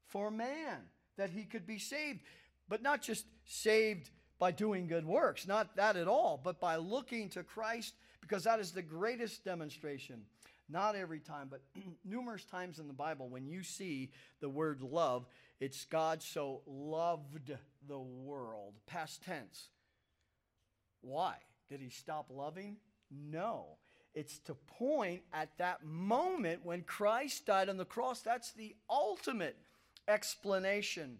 for 0.06 0.30
man, 0.30 0.78
that 1.18 1.30
he 1.30 1.44
could 1.44 1.66
be 1.66 1.78
saved. 1.78 2.20
But 2.68 2.82
not 2.82 3.02
just 3.02 3.26
saved 3.44 4.10
by 4.38 4.50
doing 4.50 4.86
good 4.86 5.04
works, 5.04 5.46
not 5.46 5.76
that 5.76 5.96
at 5.96 6.08
all, 6.08 6.40
but 6.42 6.58
by 6.58 6.76
looking 6.76 7.28
to 7.30 7.42
Christ 7.42 7.94
because 8.22 8.44
that 8.44 8.60
is 8.60 8.72
the 8.72 8.82
greatest 8.82 9.44
demonstration. 9.44 10.22
Not 10.70 10.96
every 10.96 11.20
time, 11.20 11.48
but 11.50 11.60
numerous 12.04 12.44
times 12.46 12.78
in 12.78 12.88
the 12.88 12.94
Bible, 12.94 13.28
when 13.28 13.46
you 13.46 13.62
see 13.62 14.10
the 14.40 14.48
word 14.48 14.80
love, 14.80 15.26
it's 15.60 15.84
God 15.84 16.22
so 16.22 16.62
loved 16.66 17.52
the 17.86 17.98
world. 17.98 18.74
Past 18.86 19.22
tense. 19.22 19.68
Why? 21.02 21.34
Did 21.68 21.80
he 21.80 21.90
stop 21.90 22.30
loving? 22.30 22.78
No. 23.10 23.76
It's 24.14 24.38
to 24.40 24.54
point 24.54 25.22
at 25.32 25.56
that 25.58 25.84
moment 25.84 26.64
when 26.64 26.82
Christ 26.82 27.46
died 27.46 27.68
on 27.68 27.78
the 27.78 27.84
cross. 27.84 28.20
That's 28.20 28.52
the 28.52 28.74
ultimate 28.90 29.56
explanation 30.06 31.18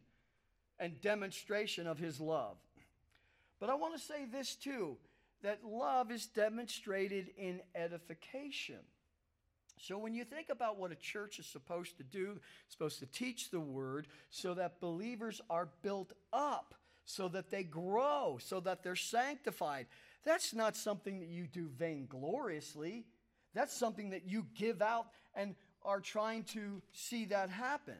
and 0.78 1.00
demonstration 1.00 1.86
of 1.86 1.98
his 1.98 2.20
love. 2.20 2.56
But 3.60 3.70
I 3.70 3.74
want 3.74 3.94
to 3.94 4.00
say 4.00 4.26
this 4.30 4.54
too 4.54 4.96
that 5.42 5.64
love 5.64 6.10
is 6.12 6.26
demonstrated 6.26 7.30
in 7.36 7.60
edification. 7.74 8.78
So 9.78 9.98
when 9.98 10.14
you 10.14 10.24
think 10.24 10.48
about 10.48 10.78
what 10.78 10.92
a 10.92 10.96
church 10.96 11.40
is 11.40 11.46
supposed 11.46 11.96
to 11.96 12.04
do, 12.04 12.38
supposed 12.68 13.00
to 13.00 13.06
teach 13.06 13.50
the 13.50 13.58
word 13.58 14.06
so 14.30 14.54
that 14.54 14.80
believers 14.80 15.40
are 15.50 15.68
built 15.82 16.12
up, 16.32 16.76
so 17.04 17.28
that 17.28 17.50
they 17.50 17.64
grow, 17.64 18.38
so 18.40 18.60
that 18.60 18.84
they're 18.84 18.94
sanctified. 18.94 19.86
That's 20.24 20.54
not 20.54 20.76
something 20.76 21.20
that 21.20 21.28
you 21.28 21.46
do 21.46 21.68
vaingloriously. 21.68 23.04
That's 23.54 23.76
something 23.76 24.10
that 24.10 24.26
you 24.26 24.46
give 24.54 24.80
out 24.80 25.06
and 25.34 25.54
are 25.84 26.00
trying 26.00 26.44
to 26.44 26.80
see 26.92 27.26
that 27.26 27.50
happen. 27.50 27.96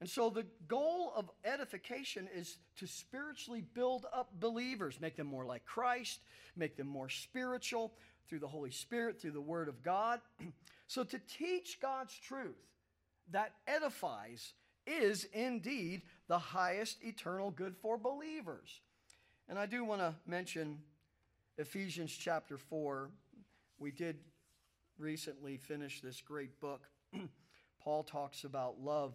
And 0.00 0.08
so 0.08 0.28
the 0.28 0.46
goal 0.68 1.12
of 1.16 1.30
edification 1.44 2.28
is 2.34 2.58
to 2.76 2.86
spiritually 2.86 3.64
build 3.74 4.04
up 4.12 4.28
believers, 4.38 5.00
make 5.00 5.16
them 5.16 5.26
more 5.26 5.46
like 5.46 5.64
Christ, 5.64 6.20
make 6.54 6.76
them 6.76 6.86
more 6.86 7.08
spiritual 7.08 7.94
through 8.28 8.40
the 8.40 8.48
Holy 8.48 8.70
Spirit, 8.70 9.20
through 9.20 9.30
the 9.30 9.40
Word 9.40 9.68
of 9.68 9.82
God. 9.82 10.20
so 10.86 11.02
to 11.04 11.18
teach 11.18 11.80
God's 11.80 12.16
truth 12.18 12.56
that 13.30 13.52
edifies 13.66 14.52
is 14.86 15.24
indeed 15.32 16.02
the 16.28 16.38
highest 16.38 17.02
eternal 17.02 17.50
good 17.50 17.74
for 17.80 17.96
believers. 17.96 18.80
And 19.48 19.58
I 19.58 19.66
do 19.66 19.84
want 19.84 20.00
to 20.00 20.14
mention 20.26 20.78
Ephesians 21.58 22.14
chapter 22.14 22.58
4. 22.58 23.08
We 23.78 23.90
did 23.90 24.18
recently 24.98 25.56
finish 25.56 26.02
this 26.02 26.20
great 26.20 26.60
book. 26.60 26.82
Paul 27.82 28.02
talks 28.02 28.44
about 28.44 28.78
love 28.78 29.14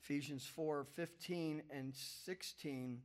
Ephesians 0.00 0.46
4 0.46 0.84
15 0.84 1.62
and 1.70 1.92
16. 2.24 3.00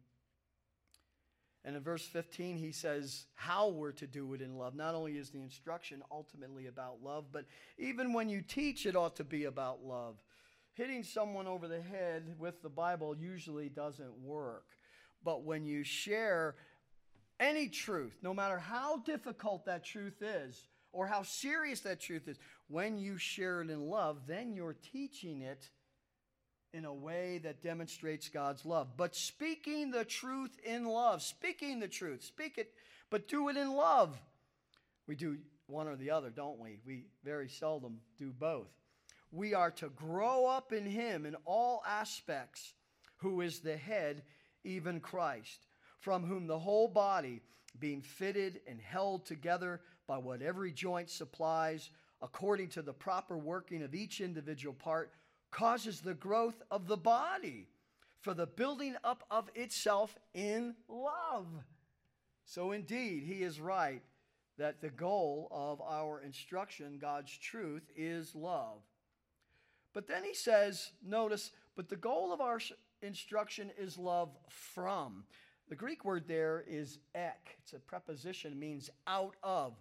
And 1.65 1.75
in 1.75 1.81
verse 1.81 2.05
15, 2.05 2.57
he 2.57 2.71
says 2.71 3.25
how 3.33 3.69
we're 3.69 3.93
to 3.93 4.05
do 4.05 4.33
it 4.35 4.41
in 4.41 4.57
love. 4.57 4.75
Not 4.75 4.93
only 4.93 5.13
is 5.13 5.31
the 5.31 5.41
instruction 5.41 6.03
ultimately 6.11 6.67
about 6.67 6.97
love, 7.01 7.25
but 7.31 7.45
even 7.79 8.13
when 8.13 8.29
you 8.29 8.41
teach, 8.41 8.85
it 8.85 8.95
ought 8.95 9.15
to 9.15 9.23
be 9.23 9.45
about 9.45 9.83
love. 9.83 10.21
Hitting 10.73 11.03
someone 11.03 11.47
over 11.47 11.67
the 11.67 11.81
head 11.81 12.35
with 12.37 12.61
the 12.61 12.69
Bible 12.69 13.15
usually 13.15 13.69
doesn't 13.69 14.19
work. 14.19 14.65
But 15.23 15.43
when 15.43 15.65
you 15.65 15.83
share 15.83 16.55
any 17.39 17.67
truth, 17.69 18.17
no 18.21 18.33
matter 18.33 18.57
how 18.57 18.97
difficult 18.97 19.65
that 19.65 19.83
truth 19.83 20.21
is, 20.21 20.67
or 20.91 21.07
how 21.07 21.23
serious 21.23 21.81
that 21.81 21.99
truth 21.99 22.27
is, 22.27 22.37
when 22.67 22.97
you 22.97 23.17
share 23.17 23.61
it 23.61 23.69
in 23.69 23.81
love, 23.81 24.21
then 24.27 24.53
you're 24.53 24.75
teaching 24.91 25.41
it 25.41 25.69
in 26.73 26.85
a 26.85 26.93
way 26.93 27.39
that 27.43 27.61
demonstrates 27.61 28.29
God's 28.29 28.65
love. 28.65 28.97
But 28.97 29.15
speaking 29.15 29.91
the 29.91 30.05
truth 30.05 30.57
in 30.63 30.85
love, 30.85 31.21
speaking 31.21 31.79
the 31.79 31.87
truth, 31.87 32.23
speak 32.23 32.57
it, 32.57 32.71
but 33.09 33.27
do 33.27 33.49
it 33.49 33.57
in 33.57 33.73
love. 33.73 34.17
We 35.07 35.15
do 35.15 35.37
one 35.67 35.87
or 35.87 35.95
the 35.95 36.11
other, 36.11 36.29
don't 36.29 36.59
we? 36.59 36.79
We 36.85 37.05
very 37.23 37.49
seldom 37.49 37.99
do 38.17 38.31
both. 38.31 38.69
We 39.31 39.53
are 39.53 39.71
to 39.71 39.89
grow 39.89 40.45
up 40.45 40.73
in 40.73 40.85
Him 40.85 41.25
in 41.25 41.35
all 41.45 41.83
aspects, 41.87 42.73
who 43.17 43.41
is 43.41 43.59
the 43.59 43.77
head, 43.77 44.23
even 44.63 44.99
Christ, 44.99 45.65
from 46.03 46.25
whom 46.25 46.47
the 46.47 46.59
whole 46.59 46.89
body, 46.89 47.41
being 47.79 48.01
fitted 48.01 48.59
and 48.67 48.79
held 48.81 49.25
together 49.25 49.79
by 50.05 50.17
what 50.17 50.41
every 50.41 50.69
joint 50.69 51.09
supplies, 51.09 51.89
according 52.21 52.67
to 52.67 52.81
the 52.81 52.91
proper 52.91 53.37
working 53.37 53.81
of 53.81 53.95
each 53.95 54.19
individual 54.19 54.73
part, 54.73 55.13
causes 55.49 56.01
the 56.01 56.13
growth 56.13 56.61
of 56.69 56.87
the 56.87 56.97
body 56.97 57.67
for 58.19 58.33
the 58.33 58.45
building 58.45 58.95
up 59.05 59.23
of 59.31 59.49
itself 59.55 60.17
in 60.33 60.75
love. 60.89 61.47
So, 62.43 62.73
indeed, 62.73 63.23
he 63.23 63.41
is 63.41 63.61
right 63.61 64.01
that 64.57 64.81
the 64.81 64.89
goal 64.89 65.47
of 65.51 65.81
our 65.81 66.19
instruction, 66.19 66.97
God's 66.99 67.35
truth, 67.37 67.89
is 67.95 68.35
love. 68.35 68.81
But 69.93 70.07
then 70.09 70.25
he 70.25 70.33
says, 70.33 70.91
notice, 71.01 71.51
but 71.77 71.87
the 71.87 71.95
goal 71.95 72.33
of 72.33 72.41
our 72.41 72.59
instruction 73.01 73.71
is 73.77 73.97
love 73.97 74.35
from. 74.49 75.23
The 75.69 75.75
Greek 75.75 76.03
word 76.05 76.25
there 76.27 76.63
is 76.67 76.99
ek. 77.15 77.57
It's 77.61 77.73
a 77.73 77.79
preposition, 77.79 78.53
It 78.53 78.57
means 78.57 78.89
out 79.07 79.35
of. 79.43 79.73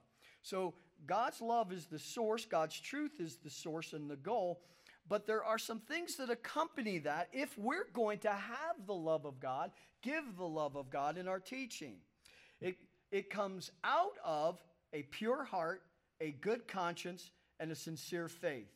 So 0.43 0.75
God's 1.07 1.41
love 1.41 1.73
is 1.73 1.87
the 1.87 1.99
source, 1.99 2.45
God's 2.45 2.79
truth 2.79 3.21
is 3.21 3.37
the 3.37 3.51
source 3.51 3.93
and 3.93 4.11
the 4.11 4.17
goal. 4.17 4.61
But 5.09 5.27
there 5.27 5.45
are 5.45 5.59
some 5.59 5.81
things 5.81 6.17
that 6.17 6.31
accompany 6.31 6.99
that 6.99 7.29
if 7.33 7.59
we're 7.59 7.89
going 7.93 8.21
to 8.21 8.31
have 8.31 8.87
the 8.87 8.95
love 8.95 9.25
of 9.25 9.41
God, 9.41 9.73
give 10.01 10.37
the 10.37 10.47
love 10.47 10.77
of 10.77 10.91
God 10.91 11.19
in 11.19 11.27
our 11.27 11.41
teaching. 11.41 11.97
It, 12.61 12.77
it 13.11 13.29
comes 13.29 13.73
out 13.83 14.15
of 14.25 14.63
a 14.93 15.03
pure 15.03 15.45
heart, 15.45 15.83
a 16.21 16.31
good 16.31 16.69
conscience, 16.69 17.31
and 17.59 17.73
a 17.73 17.75
sincere 17.75 18.29
faith. 18.29 18.71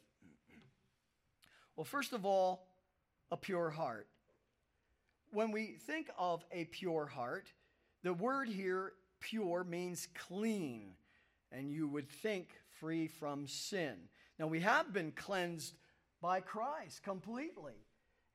Well, 1.77 1.85
first 1.85 2.13
of 2.13 2.27
all, 2.27 2.67
a 3.31 3.37
pure 3.37 3.71
heart. 3.71 4.09
When 5.37 5.53
we 5.53 5.77
think 5.87 6.09
of 6.19 6.43
a 6.51 6.65
pure 6.65 7.05
heart, 7.05 7.53
the 8.03 8.15
word 8.15 8.49
here, 8.49 8.95
pure, 9.21 9.65
means 9.65 10.09
clean, 10.15 10.93
and 11.53 11.71
you 11.71 11.89
would 11.89 12.09
think 12.09 12.49
free 12.81 13.07
from 13.07 13.47
sin. 13.47 13.97
Now, 14.39 14.47
we 14.47 14.61
have 14.61 14.95
been 14.95 15.13
cleansed 15.13 15.75
by 16.23 16.41
Christ 16.41 17.03
completely. 17.03 17.75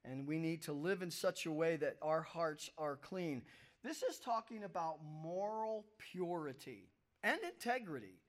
And 0.05 0.27
we 0.27 0.37
need 0.37 0.61
to 0.65 0.73
live 0.73 1.01
in 1.01 1.09
such 1.09 1.47
a 1.47 1.51
way 1.51 1.75
that 1.77 1.97
our 2.03 2.21
hearts 2.21 2.69
are 2.77 2.97
clean. 2.97 3.41
This 3.83 4.03
is 4.03 4.19
talking 4.19 4.63
about 4.63 4.99
moral 5.03 5.87
purity 5.97 6.91
and 7.23 7.39
integrity. 7.51 8.19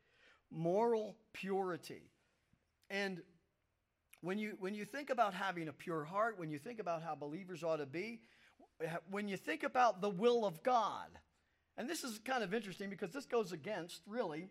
Moral 0.51 1.19
purity. 1.35 2.05
And 2.89 3.21
when 4.23 4.39
you, 4.39 4.57
when 4.61 4.75
you 4.75 4.87
think 4.87 5.11
about 5.11 5.35
having 5.35 5.69
a 5.69 5.75
pure 5.75 6.05
heart, 6.05 6.39
when 6.39 6.51
you 6.51 6.59
think 6.59 6.81
about 6.81 7.03
how 7.03 7.15
believers 7.15 7.63
ought 7.63 7.77
to 7.77 7.87
be, 7.87 8.23
when 9.11 9.29
you 9.29 9.37
think 9.37 9.63
about 9.63 10.01
the 10.01 10.11
will 10.11 10.45
of 10.45 10.63
God, 10.63 11.09
and 11.77 11.89
this 11.89 12.05
is 12.05 12.19
kind 12.19 12.43
of 12.43 12.53
interesting 12.53 12.91
because 12.91 13.13
this 13.13 13.27
goes 13.27 13.53
against, 13.53 14.03
really, 14.07 14.49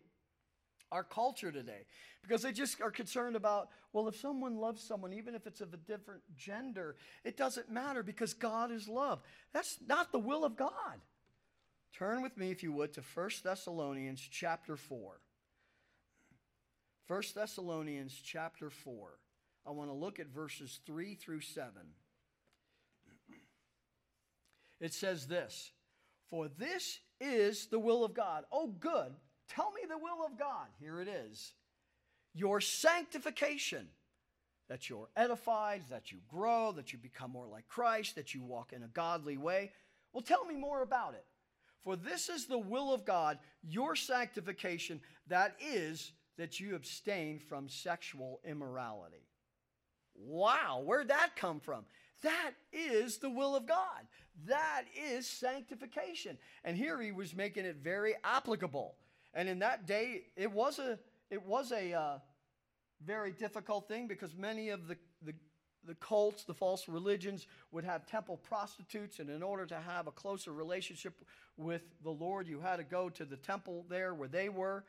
our 0.91 1.03
culture 1.03 1.51
today. 1.51 1.85
Because 2.21 2.41
they 2.41 2.51
just 2.51 2.81
are 2.81 2.91
concerned 2.91 3.35
about, 3.35 3.69
well, 3.93 4.07
if 4.07 4.15
someone 4.15 4.57
loves 4.57 4.83
someone, 4.83 5.13
even 5.13 5.35
if 5.35 5.47
it's 5.47 5.61
of 5.61 5.73
a 5.73 5.77
different 5.77 6.21
gender, 6.35 6.95
it 7.23 7.37
doesn't 7.37 7.71
matter 7.71 8.03
because 8.03 8.33
God 8.33 8.71
is 8.71 8.87
love. 8.87 9.21
That's 9.53 9.77
not 9.87 10.11
the 10.11 10.19
will 10.19 10.43
of 10.43 10.57
God. 10.57 10.99
Turn 11.93 12.21
with 12.21 12.37
me, 12.37 12.51
if 12.51 12.63
you 12.63 12.71
would, 12.73 12.93
to 12.93 13.01
1 13.01 13.29
Thessalonians 13.43 14.21
chapter 14.21 14.75
4. 14.75 15.19
1 17.07 17.21
Thessalonians 17.35 18.19
chapter 18.23 18.69
4. 18.69 19.19
I 19.67 19.71
want 19.71 19.89
to 19.89 19.93
look 19.93 20.19
at 20.19 20.27
verses 20.27 20.79
3 20.85 21.15
through 21.15 21.41
7. 21.41 21.71
It 24.81 24.93
says 24.93 25.27
this 25.27 25.71
For 26.29 26.49
this 26.49 26.99
is 27.21 27.67
the 27.67 27.79
will 27.79 28.03
of 28.03 28.13
God. 28.13 28.43
Oh, 28.51 28.67
good. 28.67 29.13
Tell 29.47 29.71
me 29.71 29.81
the 29.87 29.97
will 29.97 30.25
of 30.25 30.37
God. 30.37 30.67
Here 30.79 30.99
it 30.99 31.07
is 31.07 31.53
your 32.33 32.61
sanctification, 32.61 33.87
that 34.69 34.89
you're 34.89 35.09
edified, 35.15 35.83
that 35.89 36.11
you 36.11 36.19
grow, 36.29 36.71
that 36.71 36.93
you 36.93 36.99
become 36.99 37.31
more 37.31 37.47
like 37.47 37.67
Christ, 37.67 38.15
that 38.15 38.33
you 38.33 38.41
walk 38.41 38.73
in 38.73 38.83
a 38.83 38.87
godly 38.87 39.37
way. 39.37 39.71
Well, 40.13 40.21
tell 40.21 40.45
me 40.45 40.55
more 40.55 40.81
about 40.81 41.13
it. 41.13 41.25
For 41.83 41.95
this 41.95 42.29
is 42.29 42.45
the 42.45 42.59
will 42.59 42.93
of 42.93 43.05
God, 43.05 43.39
your 43.63 43.95
sanctification, 43.95 45.01
that 45.27 45.55
is, 45.59 46.11
that 46.37 46.59
you 46.59 46.75
abstain 46.75 47.39
from 47.39 47.67
sexual 47.67 48.39
immorality. 48.45 49.27
Wow, 50.15 50.83
where'd 50.85 51.07
that 51.07 51.35
come 51.35 51.59
from? 51.59 51.85
That 52.21 52.51
is 52.71 53.17
the 53.17 53.29
will 53.29 53.55
of 53.55 53.65
God. 53.65 54.07
That 54.47 54.83
is 54.95 55.27
sanctification. 55.27 56.37
And 56.63 56.77
here 56.77 57.01
he 57.01 57.11
was 57.11 57.35
making 57.35 57.65
it 57.65 57.77
very 57.77 58.15
applicable. 58.23 58.95
And 59.33 59.47
in 59.47 59.59
that 59.59 59.85
day, 59.87 60.23
it 60.35 60.51
was 60.51 60.79
a, 60.79 60.99
it 61.29 61.45
was 61.45 61.71
a 61.71 61.93
uh, 61.93 62.19
very 63.05 63.31
difficult 63.31 63.87
thing 63.87 64.07
because 64.07 64.35
many 64.35 64.69
of 64.69 64.87
the, 64.87 64.97
the, 65.23 65.33
the 65.85 65.95
cults, 65.95 66.43
the 66.43 66.53
false 66.53 66.87
religions, 66.87 67.47
would 67.71 67.83
have 67.83 68.05
temple 68.05 68.37
prostitutes. 68.37 69.19
And 69.19 69.29
in 69.29 69.41
order 69.41 69.65
to 69.67 69.79
have 69.79 70.07
a 70.07 70.11
closer 70.11 70.53
relationship 70.53 71.13
with 71.57 71.81
the 72.03 72.11
Lord, 72.11 72.47
you 72.47 72.59
had 72.59 72.77
to 72.77 72.83
go 72.83 73.09
to 73.09 73.25
the 73.25 73.37
temple 73.37 73.85
there 73.89 74.13
where 74.13 74.29
they 74.29 74.49
were. 74.49 74.83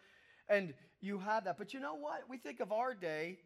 And 0.48 0.74
you 1.00 1.18
had 1.18 1.44
that. 1.44 1.58
But 1.58 1.72
you 1.72 1.80
know 1.80 1.94
what? 1.94 2.22
We 2.28 2.36
think 2.36 2.60
of 2.60 2.72
our 2.72 2.94
day, 2.94 3.38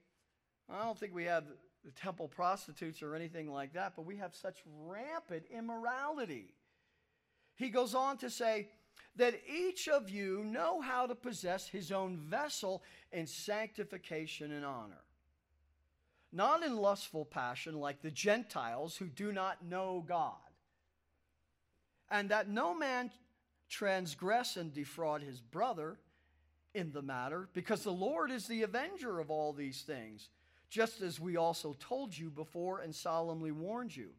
I 0.69 0.83
don't 0.83 0.99
think 0.99 1.15
we 1.15 1.25
have 1.25 1.45
the 1.87 1.93
temple 1.93 2.29
prostitutes 2.29 3.03
or 3.03 3.15
anything 3.15 3.51
like 3.51 3.73
that, 3.73 3.95
but 3.97 4.05
we 4.05 4.17
have 4.17 4.35
such 4.35 4.59
rampant 4.87 5.45
immorality. 5.57 6.53
He 7.55 7.71
goes 7.71 7.95
on 7.95 8.19
to 8.19 8.29
say, 8.29 8.69
that 9.17 9.41
each 9.51 9.89
of 9.89 10.11
you 10.11 10.45
know 10.45 10.81
how 10.81 11.07
to 11.07 11.15
possess 11.15 11.69
his 11.69 11.91
own 11.91 12.19
vessel 12.19 12.83
in 13.13 13.27
sanctification 13.27 14.53
and 14.53 14.65
honor. 14.65 15.03
Not 16.33 16.63
in 16.63 16.77
lustful 16.77 17.25
passion 17.25 17.81
like 17.81 18.03
the 18.03 18.11
Gentiles 18.11 18.97
who 18.97 19.07
do 19.07 19.33
not 19.33 19.65
know 19.65 20.05
God. 20.07 20.35
And 22.11 22.29
that 22.29 22.49
no 22.49 22.75
man 22.75 23.11
transgress 23.69 24.57
and 24.57 24.73
defraud 24.73 25.23
his 25.23 25.41
brother 25.41 25.99
in 26.75 26.93
the 26.93 27.03
matter, 27.03 27.49
because 27.55 27.83
the 27.83 27.91
Lord 27.91 28.31
is 28.31 28.47
the 28.47 28.63
avenger 28.63 29.19
of 29.19 29.31
all 29.31 29.55
these 29.55 29.81
things, 29.81 30.29
just 30.69 31.01
as 31.01 31.21
we 31.21 31.37
also 31.37 31.77
told 31.79 32.17
you 32.17 32.31
before 32.31 32.81
and 32.81 32.95
solemnly 32.95 33.53
warned 33.53 33.95
you. 33.95 34.11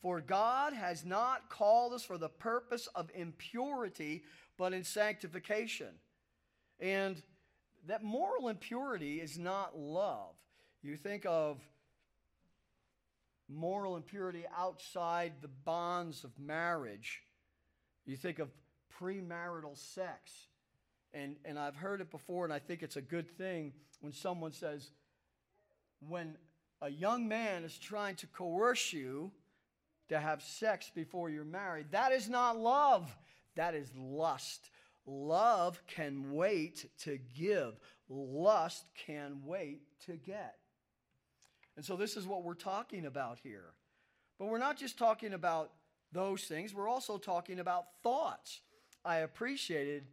For 0.00 0.20
God 0.20 0.74
has 0.74 1.04
not 1.04 1.48
called 1.48 1.94
us 1.94 2.04
for 2.04 2.18
the 2.18 2.28
purpose 2.28 2.88
of 2.94 3.10
impurity, 3.14 4.24
but 4.58 4.72
in 4.72 4.84
sanctification. 4.84 5.88
And 6.78 7.22
that 7.86 8.02
moral 8.02 8.48
impurity 8.48 9.20
is 9.20 9.38
not 9.38 9.78
love. 9.78 10.34
You 10.82 10.96
think 10.96 11.24
of 11.26 11.58
moral 13.48 13.96
impurity 13.96 14.44
outside 14.56 15.32
the 15.40 15.48
bonds 15.48 16.24
of 16.24 16.38
marriage. 16.38 17.22
You 18.04 18.16
think 18.16 18.38
of 18.38 18.50
premarital 19.00 19.76
sex. 19.76 20.48
And, 21.12 21.36
and 21.44 21.58
I've 21.58 21.76
heard 21.76 22.00
it 22.00 22.10
before, 22.10 22.44
and 22.44 22.52
I 22.52 22.58
think 22.58 22.82
it's 22.82 22.96
a 22.96 23.02
good 23.02 23.30
thing 23.38 23.72
when 24.00 24.12
someone 24.12 24.52
says, 24.52 24.90
when 26.08 26.36
a 26.80 26.90
young 26.90 27.28
man 27.28 27.64
is 27.64 27.78
trying 27.78 28.16
to 28.16 28.26
coerce 28.26 28.92
you 28.92 29.30
to 30.08 30.18
have 30.18 30.42
sex 30.42 30.90
before 30.94 31.30
you're 31.30 31.44
married. 31.44 31.86
That 31.90 32.12
is 32.12 32.28
not 32.28 32.58
love, 32.58 33.16
that 33.56 33.74
is 33.74 33.90
lust. 33.96 34.70
Love 35.06 35.80
can 35.86 36.32
wait 36.32 36.90
to 37.00 37.18
give, 37.36 37.78
lust 38.08 38.86
can 39.06 39.42
wait 39.44 39.82
to 40.06 40.12
get. 40.12 40.56
And 41.76 41.84
so, 41.84 41.96
this 41.96 42.16
is 42.16 42.26
what 42.26 42.44
we're 42.44 42.54
talking 42.54 43.06
about 43.06 43.38
here. 43.42 43.72
But 44.38 44.46
we're 44.46 44.58
not 44.58 44.76
just 44.78 44.98
talking 44.98 45.34
about 45.34 45.72
those 46.12 46.44
things, 46.44 46.74
we're 46.74 46.88
also 46.88 47.18
talking 47.18 47.58
about 47.58 47.86
thoughts. 48.02 48.60
I 49.04 49.18
appreciated 49.18 50.04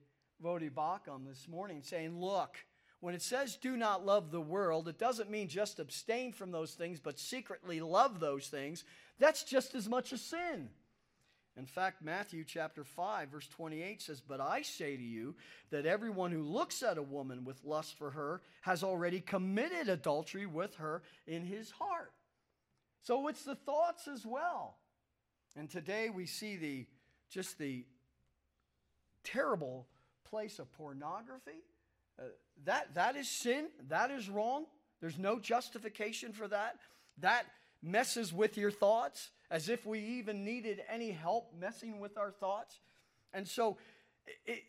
Voddie 0.44 0.72
Baucham 0.72 1.28
this 1.28 1.48
morning 1.48 1.82
saying, 1.84 2.20
Look, 2.20 2.58
when 3.02 3.16
it 3.16 3.22
says 3.22 3.58
do 3.58 3.76
not 3.76 4.06
love 4.06 4.32
the 4.32 4.40
world, 4.40 4.88
it 4.88 4.98
doesn't 4.98 5.30
mean 5.30 5.48
just 5.48 5.80
abstain 5.80 6.32
from 6.32 6.52
those 6.52 6.74
things, 6.74 7.00
but 7.00 7.20
secretly 7.20 7.82
love 7.82 8.20
those 8.20 8.48
things. 8.48 8.84
That's 9.20 9.44
just 9.44 9.76
as 9.76 9.90
much 9.90 10.14
a 10.14 10.18
sin. 10.18 10.70
In 11.58 11.66
fact, 11.66 12.02
Matthew 12.02 12.46
chapter 12.46 12.84
5, 12.84 13.30
verse 13.30 13.48
28 13.50 14.02
says, 14.02 14.22
But 14.22 14.40
I 14.40 14.62
say 14.62 14.96
to 14.96 15.04
you 15.04 15.36
that 15.70 15.86
everyone 15.86 16.32
who 16.32 16.44
looks 16.44 16.82
at 16.82 16.98
a 16.98 17.04
woman 17.04 17.44
with 17.44 17.66
lust 17.66 17.98
for 17.98 18.12
her 18.12 18.42
has 18.62 18.84
already 18.84 19.20
committed 19.20 19.90
adultery 19.90 20.46
with 20.46 20.76
her 20.76 21.02
in 21.28 21.44
his 21.44 21.72
heart. 21.72 22.14
So 23.02 23.28
it's 23.28 23.44
the 23.44 23.56
thoughts 23.56 24.08
as 24.08 24.26
well. 24.26 24.78
And 25.58 25.70
today 25.70 26.10
we 26.10 26.26
see 26.26 26.56
the 26.56 26.86
just 27.30 27.58
the 27.58 27.86
terrible 29.24 29.88
place 30.24 30.60
of 30.60 30.72
pornography. 30.74 31.64
That, 32.66 32.94
that 32.96 33.16
is 33.16 33.28
sin. 33.28 33.68
That 33.90 34.12
is 34.12 34.30
wrong. 34.30 34.66
There's 35.00 35.18
no 35.18 35.40
justification 35.40 36.32
for 36.32 36.48
that. 36.48 36.78
That 37.20 37.46
messes 37.82 38.32
with 38.32 38.58
your 38.58 38.72
thoughts 38.72 39.32
as 39.50 39.68
if 39.68 39.86
we 39.86 40.00
even 40.00 40.46
needed 40.46 40.82
any 40.90 41.12
help 41.12 41.54
messing 41.60 42.00
with 42.00 42.18
our 42.18 42.32
thoughts. 42.32 42.80
And 43.34 43.48
so, 43.48 43.78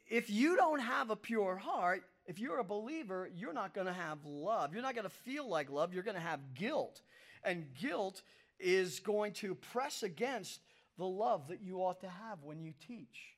if 0.08 0.30
you 0.30 0.56
don't 0.56 0.80
have 0.80 1.10
a 1.10 1.16
pure 1.16 1.56
heart, 1.56 2.04
if 2.26 2.38
you're 2.38 2.58
a 2.58 2.64
believer, 2.64 3.28
you're 3.34 3.52
not 3.52 3.74
going 3.74 3.86
to 3.86 3.92
have 3.92 4.24
love. 4.24 4.72
You're 4.72 4.82
not 4.82 4.94
going 4.94 5.04
to 5.04 5.10
feel 5.10 5.48
like 5.48 5.70
love. 5.70 5.92
You're 5.92 6.02
going 6.02 6.16
to 6.16 6.20
have 6.20 6.54
guilt. 6.54 7.02
And 7.44 7.66
guilt 7.74 8.22
is 8.58 9.00
going 9.00 9.32
to 9.34 9.54
press 9.54 10.02
against 10.02 10.60
the 10.98 11.06
love 11.06 11.48
that 11.48 11.60
you 11.62 11.78
ought 11.78 12.00
to 12.00 12.08
have 12.08 12.42
when 12.42 12.62
you 12.62 12.72
teach, 12.86 13.36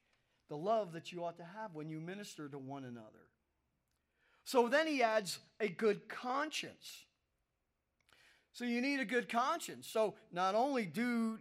the 0.48 0.56
love 0.56 0.92
that 0.92 1.12
you 1.12 1.24
ought 1.24 1.38
to 1.38 1.44
have 1.44 1.74
when 1.74 1.88
you 1.88 2.00
minister 2.00 2.48
to 2.48 2.58
one 2.58 2.84
another. 2.84 3.24
So 4.44 4.68
then 4.68 4.86
he 4.86 5.02
adds 5.02 5.38
a 5.58 5.68
good 5.68 6.08
conscience. 6.08 7.04
So 8.52 8.64
you 8.64 8.80
need 8.80 9.00
a 9.00 9.04
good 9.04 9.28
conscience. 9.28 9.88
So 9.88 10.14
not 10.32 10.54
only 10.54 10.84
do 10.84 11.38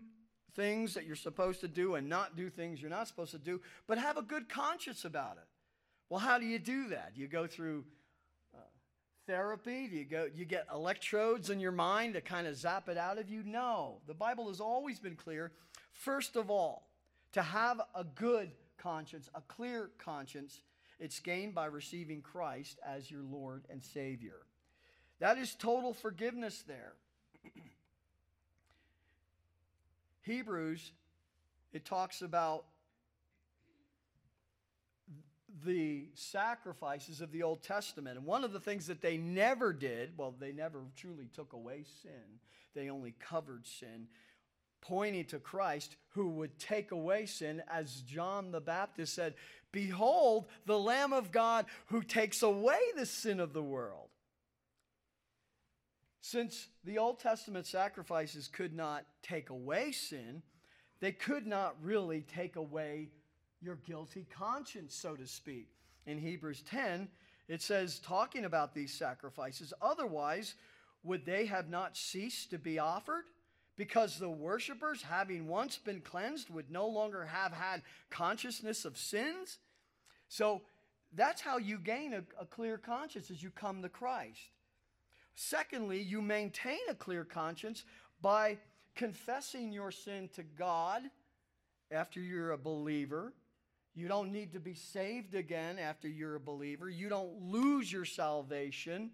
things 0.56 0.94
that 0.94 1.06
you're 1.06 1.16
supposed 1.16 1.62
to 1.62 1.68
do 1.68 1.96
and 1.96 2.08
not 2.08 2.36
do 2.36 2.50
things 2.50 2.82
you're 2.82 2.90
not 2.90 3.08
supposed 3.08 3.32
to 3.32 3.38
do, 3.38 3.62
but 3.88 3.98
have 3.98 4.18
a 4.18 4.22
good 4.22 4.50
conscience 4.50 5.06
about 5.06 5.38
it. 5.38 5.48
Well, 6.10 6.20
how 6.20 6.38
do 6.38 6.46
you 6.46 6.60
do 6.60 6.90
that? 6.90 7.14
You 7.16 7.28
go 7.28 7.48
through 7.48 7.86
uh, 8.56 8.62
therapy? 9.28 9.88
Do 9.88 9.96
you 9.96 10.06
go 10.06 10.28
you 10.34 10.46
get 10.46 10.68
electrodes 10.74 11.50
in 11.50 11.60
your 11.60 11.72
mind 11.72 12.14
to 12.14 12.22
kind 12.22 12.48
of 12.48 12.56
zap 12.56 12.88
it 12.88 12.98
out 12.98 13.18
of 13.18 13.30
you? 13.30 13.44
No. 13.44 13.98
The 14.08 14.14
Bible 14.14 14.48
has 14.48 14.60
always 14.60 15.00
been 15.00 15.16
clear. 15.16 15.52
First 15.92 16.36
of 16.36 16.50
all, 16.50 16.88
to 17.34 17.42
have 17.42 17.82
a 17.96 18.04
good 18.04 18.52
conscience, 18.78 19.30
a 19.34 19.42
clear 19.42 19.90
conscience, 19.98 20.62
it's 21.04 21.20
gained 21.20 21.54
by 21.54 21.66
receiving 21.66 22.22
Christ 22.22 22.80
as 22.88 23.12
your 23.12 23.24
Lord 23.30 23.66
and 23.70 23.84
Savior. 23.84 24.38
That 25.20 25.38
is 25.38 25.54
total 25.54 25.94
forgiveness 25.94 26.64
there. 26.66 26.94
Hebrews, 30.22 30.94
it 31.74 31.84
talks 31.84 32.22
about 32.22 32.64
the 35.66 36.08
sacrifices 36.14 37.20
of 37.20 37.34
the 37.34 37.44
Old 37.44 37.64
Testament. 37.64 38.18
And 38.18 38.26
one 38.26 38.46
of 38.46 38.54
the 38.54 38.62
things 38.62 38.88
that 38.88 39.02
they 39.02 39.18
never 39.18 39.74
did, 39.74 40.14
well, 40.16 40.34
they 40.40 40.54
never 40.54 40.80
truly 40.96 41.28
took 41.36 41.52
away 41.52 41.84
sin, 42.02 42.40
they 42.74 42.90
only 42.90 43.14
covered 43.20 43.68
sin, 43.68 44.08
pointing 44.84 45.26
to 45.26 45.40
Christ 45.40 45.96
who 46.10 46.30
would 46.30 46.60
take 46.60 46.92
away 46.92 47.26
sin, 47.26 47.64
as 47.70 48.02
John 48.02 48.52
the 48.52 48.62
Baptist 48.62 49.16
said, 49.16 49.34
Behold, 49.72 50.46
the 50.66 50.78
Lamb 50.78 51.14
of 51.14 51.32
God 51.32 51.66
who 51.88 52.04
takes 52.04 52.44
away 52.44 52.80
the 52.96 53.06
sin 53.06 53.40
of 53.40 53.54
the 53.54 53.64
world. 53.64 54.10
Since 56.22 56.68
the 56.84 56.98
Old 57.00 57.20
Testament 57.20 57.66
sacrifices 57.66 58.48
could 58.48 58.74
not 58.74 59.06
take 59.24 59.50
away 59.50 59.92
sin, 59.92 60.44
they 61.00 61.12
could 61.12 61.48
not 61.48 61.76
really 61.82 62.22
take 62.22 62.56
away 62.56 63.10
your 63.62 63.76
guilty 63.88 64.28
conscience, 64.30 64.94
so 64.94 65.16
to 65.16 65.26
speak. 65.26 65.70
In 66.06 66.18
Hebrews 66.18 66.62
10, 66.70 67.08
it 67.48 67.62
says, 67.62 68.00
talking 68.00 68.46
about 68.46 68.74
these 68.74 68.94
sacrifices, 68.94 69.74
otherwise, 69.82 70.56
would 71.04 71.26
they 71.26 71.46
have 71.46 71.70
not 71.70 71.98
ceased 71.98 72.52
to 72.52 72.58
be 72.58 72.80
offered? 72.80 73.26
Because 73.76 74.20
the 74.20 74.30
worshippers, 74.30 75.02
having 75.02 75.48
once 75.48 75.78
been 75.78 76.02
cleansed, 76.02 76.50
would 76.50 76.70
no 76.70 76.88
longer 76.88 77.26
have 77.26 77.54
had 77.54 77.82
consciousness 78.10 78.86
of 78.86 78.98
sins? 78.98 79.58
So 80.28 80.62
that's 81.16 81.42
how 81.42 81.58
you 81.58 81.78
gain 81.78 82.14
a, 82.14 82.24
a 82.40 82.46
clear 82.46 82.78
conscience 82.78 83.32
as 83.32 83.42
you 83.42 83.50
come 83.50 83.82
to 83.82 83.90
Christ. 83.90 84.40
Secondly, 85.36 86.02
you 86.02 86.22
maintain 86.22 86.80
a 86.90 86.94
clear 86.96 87.24
conscience 87.24 87.84
by 88.22 88.58
confessing 88.96 89.72
your 89.72 89.92
sin 89.92 90.30
to 90.36 90.44
God 90.44 91.04
after 91.92 92.20
you're 92.20 92.52
a 92.52 92.58
believer. 92.58 93.34
You 93.96 94.08
don't 94.08 94.32
need 94.32 94.54
to 94.54 94.60
be 94.60 94.74
saved 94.74 95.36
again 95.36 95.78
after 95.78 96.08
you're 96.08 96.36
a 96.36 96.40
believer. 96.40 96.90
You 96.90 97.10
don't 97.10 97.42
lose 97.42 97.92
your 97.92 98.06
salvation, 98.06 99.12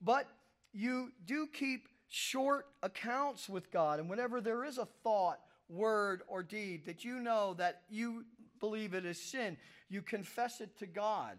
but 0.00 0.26
you 0.72 1.12
do 1.26 1.46
keep 1.46 1.88
short 2.08 2.66
accounts 2.82 3.48
with 3.48 3.70
God. 3.70 4.00
And 4.00 4.08
whenever 4.08 4.40
there 4.40 4.64
is 4.64 4.78
a 4.78 4.86
thought, 5.02 5.40
word, 5.68 6.22
or 6.28 6.42
deed 6.42 6.86
that 6.86 7.04
you 7.04 7.18
know 7.18 7.54
that 7.54 7.82
you 7.90 8.24
believe 8.60 8.94
it 8.94 9.04
is 9.04 9.20
sin, 9.20 9.56
you 9.88 10.02
confess 10.02 10.60
it 10.60 10.78
to 10.78 10.86
God. 10.86 11.38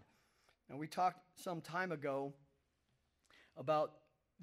And 0.68 0.78
we 0.78 0.86
talked 0.86 1.20
some 1.36 1.60
time 1.60 1.92
ago 1.92 2.32
about 3.56 3.92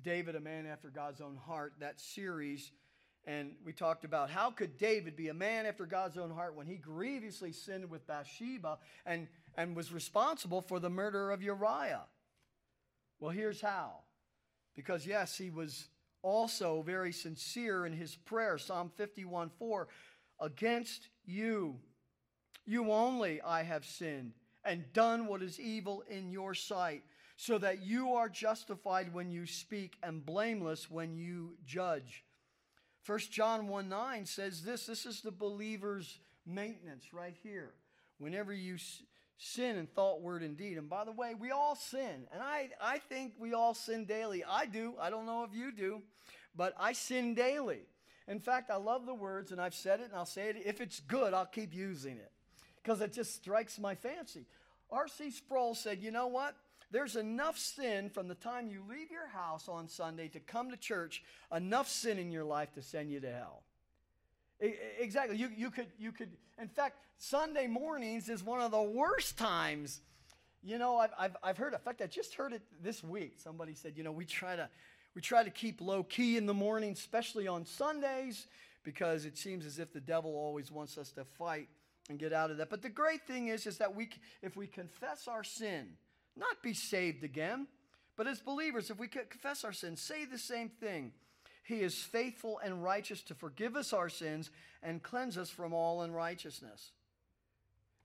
David, 0.04 0.36
a 0.36 0.40
man 0.40 0.66
after 0.66 0.90
God's 0.90 1.22
own 1.22 1.38
heart, 1.38 1.74
that 1.80 2.00
series. 2.00 2.72
And 3.26 3.54
we 3.64 3.74
talked 3.74 4.06
about 4.06 4.30
how 4.30 4.52
could 4.52 4.78
David 4.78 5.16
be 5.16 5.30
a 5.30 5.34
man 5.34 5.66
after 5.66 5.86
God's 5.86 6.18
own 6.18 6.32
heart 6.32 6.56
when 6.56 6.68
he 6.68 6.76
grievously 6.76 7.52
sinned 7.52 7.90
with 7.90 8.06
Bathsheba 8.06 8.78
and, 9.06 9.28
and 9.56 9.76
was 9.76 9.92
responsible 9.92 10.62
for 10.62 10.80
the 10.80 10.90
murder 10.90 11.32
of 11.32 11.42
Uriah? 11.42 12.04
Well, 13.20 13.32
here's 13.32 13.62
how. 13.62 14.00
Because, 14.76 15.08
yes, 15.08 15.38
he 15.38 15.50
was 15.50 15.88
also 16.26 16.82
very 16.82 17.12
sincere 17.12 17.86
in 17.86 17.94
his 17.94 18.16
prayer. 18.16 18.58
Psalm 18.58 18.92
51 18.98 19.52
4 19.60 19.88
Against 20.42 21.08
you, 21.24 21.78
you 22.66 22.92
only 22.92 23.42
I 23.42 23.64
have 23.64 23.86
sinned 23.86 24.34
and 24.66 24.92
done 24.92 25.28
what 25.28 25.44
is 25.44 25.60
evil 25.60 26.04
in 26.10 26.32
your 26.32 26.56
sight 26.56 27.04
so 27.38 27.58
that 27.60 27.84
you 27.84 28.14
are 28.14 28.28
justified 28.28 29.14
when 29.14 29.30
you 29.30 29.46
speak 29.46 29.98
and 30.02 30.26
blameless 30.26 30.90
when 30.90 31.16
you 31.16 31.58
judge. 31.66 32.26
1 33.06 33.20
John 33.32 33.68
1 33.68 33.88
9 33.88 34.26
says 34.26 34.64
this 34.64 34.88
this 34.88 35.06
is 35.06 35.22
the 35.22 35.32
believer's 35.32 36.20
maintenance 36.46 37.14
right 37.14 37.36
here. 37.44 37.74
Whenever 38.18 38.52
you 38.52 38.78
sin 39.38 39.78
in 39.78 39.88
thought, 39.88 40.22
word, 40.22 40.44
and 40.44 40.58
deed. 40.58 40.78
And 40.78 40.90
by 40.90 41.04
the 41.04 41.12
way, 41.12 41.34
we 41.34 41.52
all 41.52 41.76
sin. 41.76 42.28
And 42.32 42.42
I, 42.42 42.70
I 42.82 43.00
think 43.00 43.34
we 43.38 43.54
all 43.54 43.74
sin 43.74 44.06
daily. 44.06 44.44
I 44.48 44.66
do. 44.66 44.94
I 45.00 45.10
don't 45.10 45.26
know 45.26 45.44
if 45.44 45.54
you 45.54 45.72
do, 45.72 46.02
but 46.56 46.74
I 46.80 46.94
sin 46.94 47.36
daily. 47.36 47.82
In 48.28 48.40
fact, 48.40 48.72
I 48.72 48.78
love 48.78 49.06
the 49.06 49.14
words, 49.14 49.52
and 49.52 49.62
I've 49.62 49.76
said 49.76 50.00
it, 50.00 50.06
and 50.06 50.16
I'll 50.16 50.26
say 50.26 50.50
it. 50.50 50.58
If 50.66 50.82
it's 50.82 51.00
good, 51.02 51.34
I'll 51.34 51.46
keep 51.46 51.74
using 51.74 52.18
it 52.18 52.32
because 52.82 53.02
it 53.02 53.14
just 53.14 53.36
strikes 53.36 53.78
my 53.78 53.96
fancy. 53.96 54.46
R.C. 54.92 55.32
Sproul 55.32 55.76
said, 55.76 56.00
You 56.02 56.12
know 56.12 56.28
what? 56.28 56.56
There's 56.92 57.16
enough 57.16 57.58
sin 57.58 58.10
from 58.10 58.28
the 58.28 58.36
time 58.36 58.70
you 58.70 58.82
leave 58.88 59.12
your 59.12 59.28
house 59.28 59.68
on 59.68 59.88
Sunday 59.88 60.28
to 60.30 60.40
come 60.40 60.70
to 60.72 60.78
church, 60.78 61.24
enough 61.54 61.90
sin 61.90 62.18
in 62.20 62.32
your 62.32 62.44
life 62.44 62.74
to 62.74 62.82
send 62.82 63.12
you 63.12 63.20
to 63.20 63.32
hell. 63.32 63.64
Exactly. 64.60 65.38
You, 65.38 65.50
you, 65.56 65.70
could, 65.70 65.88
you 65.98 66.12
could, 66.12 66.30
in 66.62 66.68
fact, 66.68 66.98
Sunday 67.18 67.68
mornings 67.68 68.30
is 68.30 68.44
one 68.44 68.62
of 68.62 68.72
the 68.72 68.82
worst 68.82 69.38
times. 69.38 70.02
You 70.64 70.78
know, 70.78 70.98
I've, 70.98 71.12
I've, 71.18 71.38
I've 71.44 71.58
heard, 71.58 71.74
in 71.74 71.80
fact, 71.80 72.02
I 72.02 72.08
just 72.08 72.34
heard 72.36 72.54
it 72.54 72.62
this 72.82 73.04
week. 73.04 73.34
Somebody 73.38 73.74
said, 73.74 73.94
you 73.96 74.04
know, 74.04 74.12
we 74.12 74.26
try 74.26 74.56
to, 74.56 74.70
we 75.14 75.22
try 75.22 75.44
to 75.44 75.50
keep 75.50 75.82
low 75.82 76.04
key 76.04 76.38
in 76.38 76.46
the 76.46 76.54
morning, 76.54 76.94
especially 76.94 77.48
on 77.48 77.66
Sundays, 77.66 78.48
because 78.84 79.26
it 79.26 79.38
seems 79.38 79.66
as 79.66 79.78
if 79.80 79.94
the 79.94 80.00
devil 80.00 80.36
always 80.36 80.72
wants 80.72 80.98
us 80.98 81.12
to 81.14 81.24
fight 81.24 81.68
and 82.10 82.18
get 82.18 82.34
out 82.34 82.52
of 82.52 82.58
that. 82.58 82.70
But 82.70 82.82
the 82.82 82.90
great 82.90 83.28
thing 83.28 83.48
is, 83.50 83.68
is 83.68 83.78
that 83.78 83.96
we, 83.96 84.10
if 84.42 84.56
we 84.56 84.68
confess 84.68 85.28
our 85.28 85.44
sin, 85.44 85.90
not 86.36 86.62
be 86.62 86.74
saved 86.74 87.24
again. 87.24 87.68
But 88.16 88.28
as 88.28 88.40
believers, 88.40 88.90
if 88.90 88.98
we 88.98 89.08
confess 89.08 89.64
our 89.64 89.74
sins, 89.74 90.02
say 90.02 90.26
the 90.26 90.38
same 90.38 90.70
thing. 90.70 91.12
He 91.66 91.82
is 91.82 91.96
faithful 91.96 92.60
and 92.64 92.84
righteous 92.84 93.22
to 93.24 93.34
forgive 93.34 93.76
us 93.76 93.92
our 93.92 94.08
sins 94.08 94.52
and 94.84 95.02
cleanse 95.02 95.36
us 95.36 95.50
from 95.50 95.74
all 95.74 96.04
unrighteousness. 96.04 96.92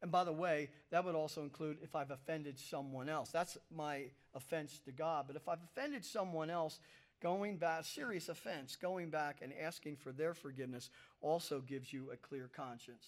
And 0.01 0.11
by 0.11 0.25
the 0.25 0.33
way, 0.33 0.71
that 0.91 1.05
would 1.05 1.15
also 1.15 1.43
include 1.43 1.77
if 1.83 1.95
I've 1.95 2.11
offended 2.11 2.59
someone 2.59 3.11
else. 3.11 3.31
That's 3.31 3.59
my 3.71 4.05
offense 4.35 4.81
to 4.87 4.93
God. 4.93 5.27
But 5.27 5.37
if 5.37 5.47
I've 5.47 5.63
offended 5.63 6.07
someone 6.07 6.49
else, 6.49 6.81
going 7.23 7.59
back, 7.59 7.85
serious 7.85 8.31
offense, 8.31 8.77
going 8.77 9.11
back 9.11 9.41
and 9.43 9.53
asking 9.63 9.97
for 9.97 10.11
their 10.11 10.33
forgiveness 10.33 10.89
also 11.21 11.61
gives 11.61 11.93
you 11.93 12.11
a 12.13 12.17
clear 12.17 12.49
conscience. 12.49 13.05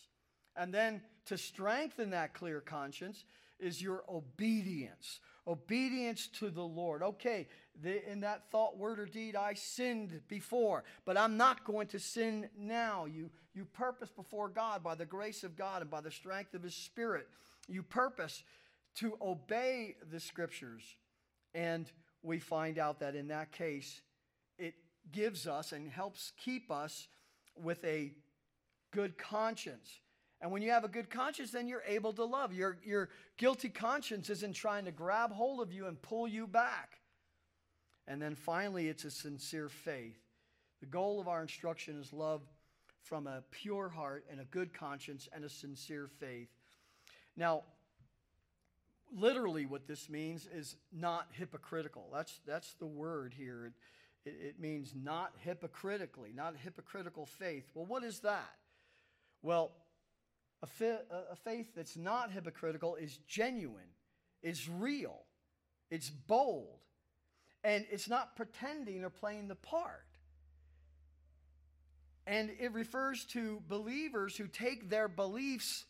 And 0.54 0.72
then 0.72 1.00
to 1.26 1.38
strengthen 1.38 2.10
that 2.10 2.34
clear 2.34 2.60
conscience, 2.60 3.24
is 3.62 3.80
your 3.80 4.02
obedience. 4.08 5.20
Obedience 5.46 6.26
to 6.26 6.50
the 6.50 6.62
Lord. 6.62 7.02
Okay, 7.02 7.46
the, 7.80 8.10
in 8.10 8.20
that 8.20 8.50
thought, 8.50 8.76
word, 8.76 9.00
or 9.00 9.06
deed, 9.06 9.36
I 9.36 9.54
sinned 9.54 10.20
before, 10.28 10.84
but 11.04 11.16
I'm 11.16 11.36
not 11.36 11.64
going 11.64 11.86
to 11.88 11.98
sin 11.98 12.48
now. 12.58 13.06
You, 13.06 13.30
you 13.54 13.64
purpose 13.64 14.10
before 14.10 14.48
God 14.48 14.82
by 14.82 14.94
the 14.94 15.06
grace 15.06 15.42
of 15.42 15.56
God 15.56 15.82
and 15.82 15.90
by 15.90 16.00
the 16.00 16.10
strength 16.10 16.54
of 16.54 16.62
His 16.62 16.74
Spirit. 16.74 17.28
You 17.68 17.82
purpose 17.82 18.42
to 18.96 19.16
obey 19.22 19.96
the 20.10 20.20
Scriptures. 20.20 20.82
And 21.54 21.90
we 22.22 22.38
find 22.38 22.78
out 22.78 23.00
that 23.00 23.14
in 23.14 23.28
that 23.28 23.52
case, 23.52 24.00
it 24.58 24.74
gives 25.10 25.46
us 25.46 25.72
and 25.72 25.88
helps 25.88 26.32
keep 26.36 26.70
us 26.70 27.08
with 27.56 27.84
a 27.84 28.12
good 28.92 29.18
conscience. 29.18 29.90
And 30.40 30.50
when 30.50 30.62
you 30.62 30.70
have 30.70 30.84
a 30.84 30.88
good 30.88 31.10
conscience, 31.10 31.50
then 31.52 31.68
you're 31.68 31.84
able 31.86 32.12
to 32.14 32.24
love. 32.24 32.52
Your, 32.52 32.78
your 32.84 33.10
guilty 33.36 33.68
conscience 33.68 34.28
isn't 34.28 34.54
trying 34.54 34.84
to 34.84 34.90
grab 34.90 35.32
hold 35.32 35.60
of 35.60 35.72
you 35.72 35.86
and 35.86 36.00
pull 36.02 36.26
you 36.26 36.46
back. 36.46 36.98
And 38.06 38.20
then 38.20 38.34
finally, 38.34 38.88
it's 38.88 39.04
a 39.04 39.10
sincere 39.10 39.68
faith. 39.68 40.18
The 40.80 40.86
goal 40.86 41.20
of 41.20 41.28
our 41.28 41.42
instruction 41.42 41.98
is 42.00 42.12
love 42.12 42.42
from 43.02 43.26
a 43.26 43.42
pure 43.50 43.88
heart 43.88 44.24
and 44.30 44.40
a 44.40 44.44
good 44.44 44.74
conscience 44.74 45.28
and 45.32 45.44
a 45.44 45.48
sincere 45.48 46.08
faith. 46.18 46.48
Now, 47.36 47.62
literally, 49.16 49.66
what 49.66 49.86
this 49.86 50.08
means 50.08 50.48
is 50.52 50.76
not 50.92 51.28
hypocritical. 51.32 52.08
That's, 52.12 52.40
that's 52.46 52.74
the 52.74 52.86
word 52.86 53.34
here. 53.36 53.72
It, 54.24 54.34
it, 54.40 54.60
means 54.60 54.94
not 54.94 55.32
hypocritically, 55.38 56.32
not 56.34 56.54
hypocritical 56.56 57.26
faith. 57.26 57.64
Well, 57.74 57.86
what 57.86 58.04
is 58.04 58.20
that? 58.20 58.54
Well, 59.42 59.72
a, 60.62 60.66
fi- 60.66 61.00
a 61.10 61.36
faith 61.36 61.74
that's 61.74 61.96
not 61.96 62.30
hypocritical 62.30 62.94
is 62.94 63.18
genuine, 63.26 63.90
it's 64.42 64.68
real, 64.68 65.22
it's 65.90 66.08
bold, 66.08 66.78
and 67.64 67.86
it's 67.90 68.08
not 68.08 68.36
pretending 68.36 69.04
or 69.04 69.10
playing 69.10 69.48
the 69.48 69.54
part. 69.54 70.04
And 72.26 72.50
it 72.60 72.72
refers 72.72 73.24
to 73.32 73.62
believers 73.68 74.36
who 74.36 74.46
take 74.46 74.88
their 74.88 75.08
beliefs 75.08 75.84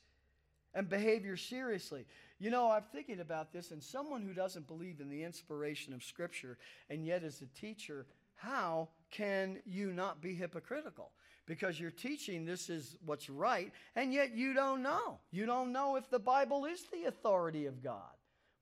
and 0.75 0.89
behavior 0.89 1.37
seriously. 1.37 2.07
You 2.39 2.51
know, 2.51 2.71
I'm 2.71 2.85
thinking 2.93 3.21
about 3.21 3.53
this, 3.53 3.71
and 3.71 3.83
someone 3.83 4.23
who 4.23 4.33
doesn't 4.33 4.67
believe 4.67 5.01
in 5.01 5.11
the 5.11 5.23
inspiration 5.23 5.93
of 5.93 6.03
Scripture 6.03 6.59
and 6.89 7.07
yet 7.07 7.23
is 7.23 7.43
a 7.43 7.61
teacher, 7.61 8.07
how 8.35 8.89
can 9.11 9.59
you 9.67 9.93
not 9.93 10.23
be 10.23 10.35
hypocritical? 10.35 11.13
because 11.47 11.79
you're 11.79 11.91
teaching 11.91 12.45
this 12.45 12.69
is 12.71 12.97
what's 13.05 13.29
right, 13.29 13.73
and 13.97 14.13
yet 14.13 14.35
you 14.35 14.55
don't 14.55 14.83
know. 14.83 15.19
You 15.31 15.47
don't 15.47 15.73
know 15.73 15.97
if 15.97 16.09
the 16.11 16.19
Bible 16.19 16.65
is 16.65 16.83
the 16.93 17.05
authority 17.05 17.67
of 17.67 17.83
God. 17.83 18.13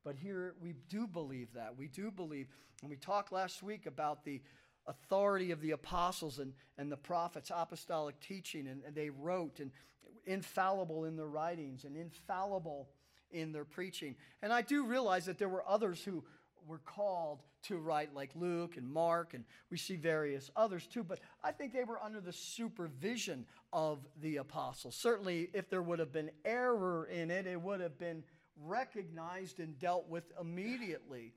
But 0.05 0.17
here 0.17 0.55
we 0.61 0.75
do 0.89 1.07
believe 1.07 1.49
that. 1.55 1.77
We 1.77 1.89
do 1.89 2.11
believe, 2.11 2.49
and 2.83 2.91
we 2.91 2.97
talked 2.97 3.33
last 3.33 3.63
week 3.63 3.87
about 3.87 4.25
the 4.25 4.41
authority 4.87 5.51
of 5.51 5.61
the 5.61 5.73
apostles 5.73 6.39
and, 6.39 6.53
and 6.79 6.91
the 6.91 6.97
prophets, 6.97 7.51
apostolic 7.55 8.19
teaching, 8.21 8.67
and, 8.67 8.83
and 8.87 8.95
they 8.95 9.11
wrote, 9.11 9.61
and 9.61 9.71
infallible 10.27 11.05
in 11.05 11.17
their 11.17 11.27
writings, 11.27 11.85
and 11.85 11.97
infallible 11.97 12.89
in 13.31 13.53
their 13.53 13.65
preaching. 13.65 14.17
And 14.43 14.53
I 14.53 14.63
do 14.63 14.85
realize 14.85 15.27
that 15.27 15.39
there 15.39 15.49
were 15.49 15.65
others 15.69 16.03
who 16.03 16.25
were 16.67 16.79
called 16.79 17.43
to 17.63 17.79
write, 17.79 18.15
like 18.15 18.31
Luke 18.35 18.77
and 18.77 18.89
Mark, 18.89 19.35
and 19.35 19.45
we 19.71 19.77
see 19.77 19.97
various 19.97 20.51
others 20.57 20.87
too. 20.87 21.05
But 21.05 21.21
I 21.43 21.53
think 21.53 21.73
they 21.73 21.85
were 21.85 22.03
under 22.03 22.21
the 22.21 22.33
supervision 22.33 23.45
of 23.73 24.07
the 24.21 24.39
apostles. 24.39 24.95
Certainly, 24.95 25.51
if 25.53 25.69
there 25.69 25.83
would 25.83 25.99
have 25.99 26.13
been 26.13 26.31
error 26.45 27.07
in 27.07 27.31
it, 27.31 27.47
it 27.47 27.61
would 27.61 27.81
have 27.81 27.99
been 27.99 28.25
recognized 28.65 29.61
and 29.61 29.79
dealt 29.79 30.09
with 30.09 30.25
immediately. 30.41 31.35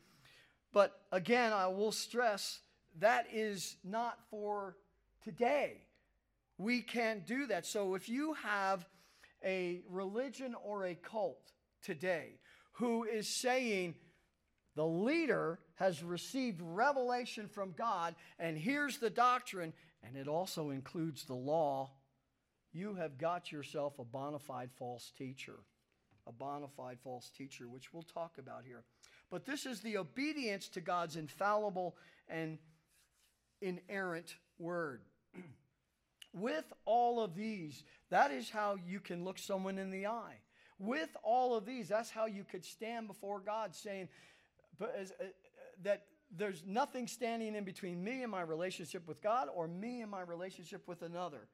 But 0.72 1.00
again, 1.12 1.54
I 1.54 1.68
will 1.68 1.92
stress 1.92 2.60
that 3.00 3.28
is 3.32 3.78
not 3.84 4.20
for 4.30 4.78
today. 5.24 5.82
We 6.58 6.82
can't 6.82 7.26
do 7.26 7.48
that. 7.48 7.66
So 7.66 7.96
if 7.96 8.10
you 8.10 8.34
have 8.34 8.86
a 9.44 9.82
religion 9.90 10.56
or 10.64 10.86
a 10.86 10.96
cult 10.96 11.52
today 11.84 12.40
who 12.74 13.04
is 13.04 13.28
saying 13.28 13.96
the 14.76 14.86
leader 14.86 15.60
has 15.76 16.04
received 16.04 16.62
revelation 16.62 17.48
from 17.48 17.74
God 17.78 18.16
and 18.40 18.58
here's 18.58 18.98
the 18.98 19.10
doctrine, 19.10 19.74
and 20.04 20.16
it 20.16 20.28
also 20.28 20.70
includes 20.70 21.26
the 21.26 21.34
law, 21.34 21.92
you 22.72 22.96
have 22.96 23.18
got 23.18 23.52
yourself 23.52 24.00
a 24.00 24.04
bona 24.04 24.40
fide 24.40 24.72
false 24.78 25.12
teacher. 25.18 25.60
A 26.28 26.32
bona 26.32 26.68
fide 26.68 27.00
false 27.04 27.30
teacher, 27.30 27.68
which 27.68 27.94
we'll 27.94 28.04
talk 28.04 28.38
about 28.38 28.64
here. 28.66 28.84
But 29.30 29.46
this 29.46 29.66
is 29.66 29.82
the 29.82 29.98
obedience 29.98 30.70
to 30.70 30.82
God's 30.82 31.16
infallible 31.16 31.96
and 32.30 32.58
inerrant 33.62 34.36
word. 34.60 35.02
With 36.34 36.72
all 36.86 37.22
of 37.22 37.36
these, 37.36 37.84
that 38.10 38.32
is 38.32 38.50
how 38.50 38.78
you 38.88 39.00
can 39.00 39.24
look 39.24 39.38
someone 39.38 39.78
in 39.78 39.92
the 39.92 40.08
eye. 40.08 40.38
With 40.80 41.10
all 41.24 41.56
of 41.56 41.66
these, 41.66 41.88
that's 41.88 42.10
how 42.10 42.26
you 42.26 42.44
could 42.44 42.66
stand 42.66 43.08
before 43.08 43.40
God 43.40 43.76
saying 43.76 44.10
as, 45.00 45.12
uh, 45.12 45.26
that 45.84 46.06
there's 46.36 46.64
nothing 46.66 47.08
standing 47.08 47.56
in 47.56 47.64
between 47.64 48.04
me 48.04 48.24
and 48.24 48.32
my 48.32 48.42
relationship 48.42 49.08
with 49.08 49.22
God 49.22 49.48
or 49.54 49.68
me 49.68 50.02
and 50.02 50.10
my 50.10 50.22
relationship 50.22 50.88
with 50.88 51.04
another. 51.04 51.48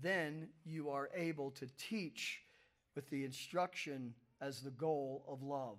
Then 0.00 0.48
you 0.64 0.90
are 0.90 1.10
able 1.14 1.50
to 1.52 1.66
teach 1.76 2.40
with 2.94 3.08
the 3.10 3.24
instruction 3.24 4.14
as 4.40 4.60
the 4.60 4.70
goal 4.70 5.24
of 5.28 5.42
love. 5.42 5.78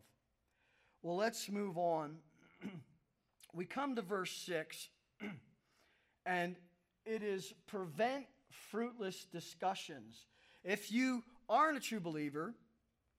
Well, 1.02 1.18
let's 1.18 1.50
move 1.50 1.78
on. 1.78 2.16
we 3.54 3.66
come 3.66 3.96
to 3.96 4.02
verse 4.02 4.32
6, 4.32 4.88
and 6.26 6.56
it 7.06 7.24
is 7.24 7.54
prevent 7.68 8.26
fruitless 8.72 9.26
discussions. 9.26 10.26
If 10.64 10.92
you 10.92 11.24
aren't 11.50 11.78
a 11.78 11.82
true 11.82 12.00
believer, 12.00 12.54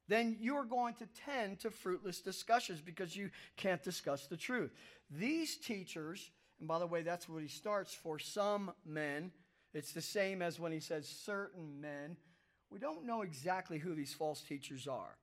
then 0.09 0.37
you're 0.41 0.65
going 0.65 0.95
to 0.95 1.09
tend 1.27 1.61
to 1.61 1.71
fruitless 1.71 2.21
discussions 2.21 2.81
because 2.81 3.17
you 3.17 3.31
can't 3.57 3.83
discuss 3.83 4.27
the 4.27 4.37
truth. 4.37 4.73
These 5.11 5.57
teachers, 5.57 6.31
and 6.59 6.69
by 6.69 6.79
the 6.79 6.87
way, 6.87 7.03
that's 7.03 7.29
what 7.29 7.43
he 7.43 7.49
starts 7.49 7.95
for 7.95 8.19
some 8.19 8.73
men. 8.85 9.31
It's 9.73 9.93
the 9.93 10.03
same 10.03 10.43
as 10.43 10.61
when 10.61 10.73
he 10.73 10.81
says 10.81 11.09
certain 11.09 11.81
men. 11.81 12.17
We 12.75 12.81
don't 12.81 13.07
know 13.07 13.23
exactly 13.23 13.79
who 13.79 13.95
these 13.95 14.13
false 14.13 14.41
teachers 14.41 14.89
are. 14.89 15.17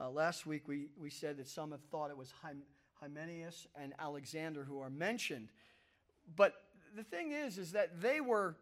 Uh, 0.00 0.08
last 0.08 0.46
week 0.46 0.66
we, 0.66 0.86
we 0.98 1.10
said 1.10 1.36
that 1.36 1.46
some 1.46 1.72
have 1.72 1.82
thought 1.90 2.08
it 2.08 2.16
was 2.16 2.32
Hymenaeus 2.94 3.66
and 3.78 3.92
Alexander 3.98 4.64
who 4.64 4.80
are 4.80 4.88
mentioned. 4.88 5.50
But 6.36 6.54
the 6.96 7.02
thing 7.04 7.32
is, 7.32 7.58
is 7.58 7.72
that 7.72 8.00
they 8.00 8.22
were 8.22 8.56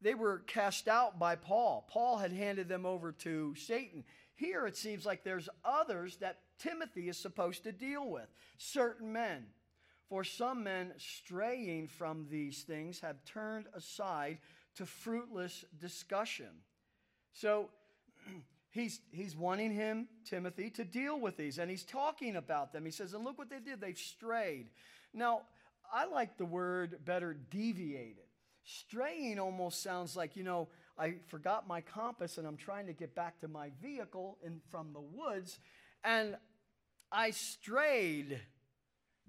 they 0.00 0.14
were 0.14 0.44
cast 0.46 0.86
out 0.86 1.18
by 1.18 1.34
Paul. 1.34 1.88
Paul 1.90 2.18
had 2.18 2.30
handed 2.32 2.68
them 2.68 2.86
over 2.86 3.10
to 3.10 3.56
Satan. 3.56 4.04
Here 4.36 4.64
it 4.66 4.76
seems 4.76 5.04
like 5.04 5.24
there's 5.24 5.48
others 5.64 6.18
that 6.18 6.38
Timothy 6.60 7.08
is 7.08 7.16
supposed 7.16 7.64
to 7.64 7.72
deal 7.72 8.08
with, 8.08 8.28
certain 8.56 9.12
men. 9.12 9.46
For 10.08 10.22
some 10.22 10.62
men 10.62 10.92
straying 10.98 11.88
from 11.88 12.28
these 12.30 12.62
things 12.62 13.00
have 13.00 13.24
turned 13.24 13.66
aside 13.74 14.38
to 14.76 14.86
fruitless 14.86 15.64
discussion. 15.80 16.50
So 17.40 17.68
he's, 18.70 19.00
he's 19.10 19.36
wanting 19.36 19.72
him, 19.72 20.08
Timothy, 20.24 20.70
to 20.70 20.84
deal 20.84 21.20
with 21.20 21.36
these, 21.36 21.58
and 21.58 21.70
he's 21.70 21.84
talking 21.84 22.36
about 22.36 22.72
them. 22.72 22.84
He 22.84 22.90
says, 22.90 23.12
And 23.12 23.24
look 23.24 23.38
what 23.38 23.50
they 23.50 23.58
did, 23.58 23.80
they've 23.80 23.98
strayed. 23.98 24.68
Now, 25.12 25.42
I 25.92 26.06
like 26.06 26.36
the 26.36 26.44
word 26.44 27.04
better 27.04 27.34
deviated. 27.50 28.24
Straying 28.64 29.38
almost 29.38 29.82
sounds 29.82 30.16
like, 30.16 30.34
you 30.36 30.42
know, 30.42 30.68
I 30.98 31.16
forgot 31.28 31.68
my 31.68 31.82
compass 31.82 32.38
and 32.38 32.46
I'm 32.46 32.56
trying 32.56 32.86
to 32.86 32.92
get 32.92 33.14
back 33.14 33.38
to 33.40 33.48
my 33.48 33.70
vehicle 33.80 34.38
in, 34.44 34.60
from 34.70 34.92
the 34.92 35.00
woods 35.00 35.60
and 36.02 36.36
I 37.12 37.30
strayed. 37.30 38.40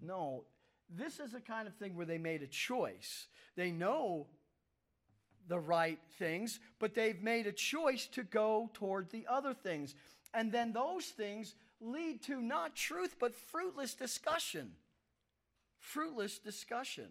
No, 0.01 0.45
this 0.89 1.19
is 1.19 1.33
the 1.33 1.41
kind 1.41 1.67
of 1.67 1.75
thing 1.75 1.95
where 1.95 2.05
they 2.05 2.17
made 2.17 2.41
a 2.41 2.47
choice. 2.47 3.27
They 3.55 3.69
know 3.69 4.27
the 5.47 5.59
right 5.59 5.99
things, 6.17 6.59
but 6.79 6.93
they've 6.93 7.21
made 7.21 7.47
a 7.47 7.51
choice 7.51 8.07
to 8.07 8.23
go 8.23 8.69
toward 8.73 9.09
the 9.09 9.25
other 9.29 9.53
things. 9.53 9.95
And 10.33 10.51
then 10.51 10.73
those 10.73 11.05
things 11.05 11.55
lead 11.79 12.23
to 12.23 12.41
not 12.41 12.75
truth, 12.75 13.15
but 13.19 13.35
fruitless 13.35 13.93
discussion. 13.93 14.71
Fruitless 15.79 16.39
discussion. 16.39 17.07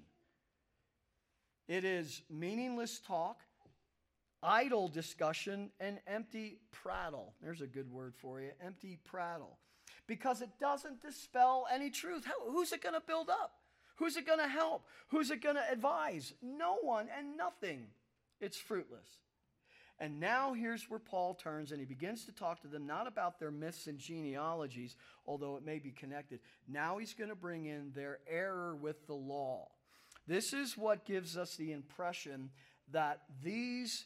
It 1.68 1.84
is 1.84 2.22
meaningless 2.30 3.00
talk 3.00 3.40
idle 4.46 4.88
discussion, 4.88 5.70
and 5.80 5.98
empty 6.06 6.58
prattle. 6.70 7.34
There's 7.42 7.60
a 7.60 7.66
good 7.66 7.90
word 7.90 8.14
for 8.16 8.40
you 8.40 8.50
empty 8.64 8.98
prattle. 9.04 9.58
Because 10.06 10.40
it 10.40 10.50
doesn't 10.60 11.02
dispel 11.02 11.66
any 11.72 11.90
truth. 11.90 12.24
How, 12.24 12.50
who's 12.50 12.72
it 12.72 12.80
going 12.80 12.94
to 12.94 13.02
build 13.04 13.28
up? 13.28 13.54
Who's 13.96 14.16
it 14.16 14.26
going 14.26 14.38
to 14.38 14.46
help? 14.46 14.86
Who's 15.08 15.30
it 15.30 15.42
going 15.42 15.56
to 15.56 15.72
advise? 15.72 16.32
No 16.40 16.76
one 16.82 17.08
and 17.16 17.36
nothing. 17.36 17.86
It's 18.40 18.56
fruitless. 18.56 19.08
And 19.98 20.20
now 20.20 20.52
here's 20.52 20.90
where 20.90 20.98
Paul 20.98 21.34
turns 21.34 21.72
and 21.72 21.80
he 21.80 21.86
begins 21.86 22.26
to 22.26 22.32
talk 22.32 22.60
to 22.60 22.68
them 22.68 22.86
not 22.86 23.06
about 23.06 23.38
their 23.38 23.50
myths 23.50 23.86
and 23.86 23.98
genealogies, 23.98 24.94
although 25.26 25.56
it 25.56 25.64
may 25.64 25.78
be 25.78 25.90
connected. 25.90 26.40
Now 26.68 26.98
he's 26.98 27.14
going 27.14 27.30
to 27.30 27.36
bring 27.36 27.64
in 27.64 27.92
their 27.94 28.18
error 28.28 28.76
with 28.76 29.06
the 29.06 29.14
law. 29.14 29.68
This 30.26 30.52
is 30.52 30.76
what 30.76 31.06
gives 31.06 31.36
us 31.36 31.56
the 31.56 31.72
impression 31.72 32.50
that 32.92 33.22
these 33.42 34.04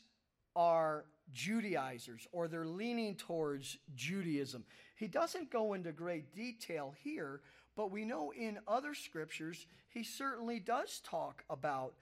are 0.55 1.07
Judaizers 1.33 2.27
or 2.31 2.47
they're 2.47 2.67
leaning 2.67 3.17
towards 3.17 3.79
Judaism. 3.95 4.65
He 4.95 5.09
doesn't 5.09 5.51
go 5.51 5.73
into 5.73 5.93
great 5.93 6.35
detail 6.35 6.95
here, 7.03 7.41
but 7.77 7.91
we 7.91 8.05
know 8.05 8.33
in 8.33 8.59
other 8.69 8.95
scriptures 8.95 9.67
he 9.89 10.05
certainly 10.05 10.61
does 10.61 11.01
talk 11.05 11.45
about 11.51 11.95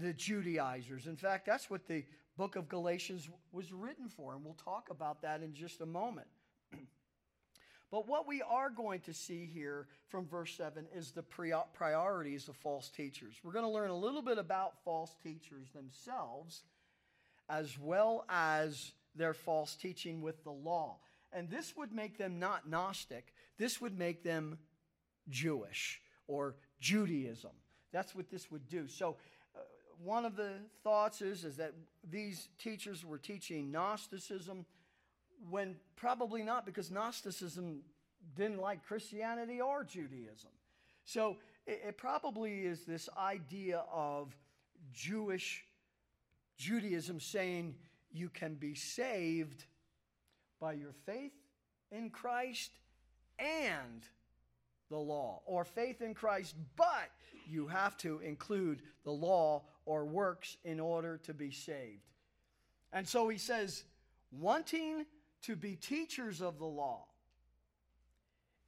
the 0.00 0.12
Judaizers. 0.12 1.06
In 1.06 1.16
fact, 1.16 1.46
that's 1.46 1.70
what 1.70 1.86
the 1.86 2.04
book 2.36 2.56
of 2.56 2.68
Galatians 2.68 3.28
was 3.52 3.72
written 3.72 4.08
for, 4.08 4.34
and 4.34 4.44
we'll 4.44 4.54
talk 4.54 4.88
about 4.90 5.22
that 5.22 5.42
in 5.42 5.54
just 5.54 5.80
a 5.80 5.86
moment. 5.86 6.28
but 7.90 8.06
what 8.06 8.28
we 8.28 8.42
are 8.42 8.70
going 8.70 9.00
to 9.00 9.14
see 9.14 9.46
here 9.52 9.86
from 10.06 10.26
verse 10.26 10.54
7 10.56 10.86
is 10.94 11.10
the 11.10 11.22
priorities 11.22 12.48
of 12.48 12.56
false 12.56 12.90
teachers. 12.90 13.36
We're 13.42 13.52
going 13.52 13.64
to 13.64 13.70
learn 13.70 13.90
a 13.90 13.96
little 13.96 14.22
bit 14.22 14.38
about 14.38 14.82
false 14.84 15.14
teachers 15.22 15.68
themselves 15.74 16.62
as 17.48 17.78
well 17.78 18.24
as 18.28 18.92
their 19.14 19.34
false 19.34 19.74
teaching 19.74 20.20
with 20.20 20.44
the 20.44 20.50
law. 20.50 20.98
And 21.32 21.50
this 21.50 21.76
would 21.76 21.92
make 21.92 22.18
them 22.18 22.38
not 22.38 22.68
Gnostic, 22.68 23.32
this 23.58 23.80
would 23.80 23.98
make 23.98 24.22
them 24.22 24.58
Jewish 25.28 26.00
or 26.26 26.56
Judaism. 26.80 27.50
That's 27.92 28.14
what 28.14 28.30
this 28.30 28.50
would 28.50 28.68
do. 28.68 28.86
So, 28.86 29.16
one 30.02 30.24
of 30.24 30.36
the 30.36 30.52
thoughts 30.82 31.22
is, 31.22 31.44
is 31.44 31.56
that 31.56 31.74
these 32.08 32.48
teachers 32.58 33.04
were 33.04 33.18
teaching 33.18 33.70
Gnosticism 33.70 34.64
when 35.50 35.76
probably 35.96 36.42
not, 36.42 36.66
because 36.66 36.90
Gnosticism 36.90 37.80
didn't 38.36 38.60
like 38.60 38.84
Christianity 38.84 39.60
or 39.60 39.84
Judaism. 39.84 40.50
So, 41.04 41.36
it, 41.66 41.82
it 41.88 41.96
probably 41.96 42.60
is 42.60 42.84
this 42.84 43.08
idea 43.16 43.84
of 43.92 44.36
Jewish 44.92 45.64
Judaism 46.56 47.20
saying 47.20 47.74
you 48.10 48.28
can 48.28 48.54
be 48.54 48.74
saved 48.74 49.64
by 50.60 50.72
your 50.72 50.92
faith 51.06 51.32
in 51.92 52.10
Christ 52.10 52.72
and 53.38 54.02
the 54.90 54.96
law, 54.96 55.42
or 55.44 55.64
faith 55.64 56.00
in 56.00 56.14
Christ, 56.14 56.54
but 56.76 57.10
you 57.46 57.66
have 57.66 57.96
to 57.98 58.20
include 58.20 58.82
the 59.04 59.10
law 59.10 59.62
or 59.88 60.04
works 60.04 60.58
in 60.64 60.78
order 60.78 61.16
to 61.16 61.32
be 61.32 61.50
saved. 61.50 62.02
And 62.92 63.08
so 63.08 63.26
he 63.30 63.38
says, 63.38 63.84
wanting 64.30 65.06
to 65.44 65.56
be 65.56 65.76
teachers 65.76 66.42
of 66.42 66.58
the 66.58 66.66
law, 66.66 67.06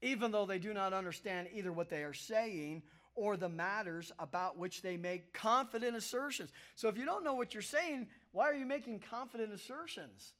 even 0.00 0.32
though 0.32 0.46
they 0.46 0.58
do 0.58 0.72
not 0.72 0.94
understand 0.94 1.48
either 1.52 1.72
what 1.72 1.90
they 1.90 2.04
are 2.04 2.14
saying 2.14 2.82
or 3.14 3.36
the 3.36 3.50
matters 3.50 4.12
about 4.18 4.56
which 4.56 4.80
they 4.80 4.96
make 4.96 5.34
confident 5.34 5.94
assertions. 5.94 6.50
So 6.74 6.88
if 6.88 6.96
you 6.96 7.04
don't 7.04 7.22
know 7.22 7.34
what 7.34 7.52
you're 7.52 7.62
saying, 7.62 8.06
why 8.32 8.48
are 8.48 8.54
you 8.54 8.64
making 8.64 9.00
confident 9.00 9.52
assertions? 9.52 10.32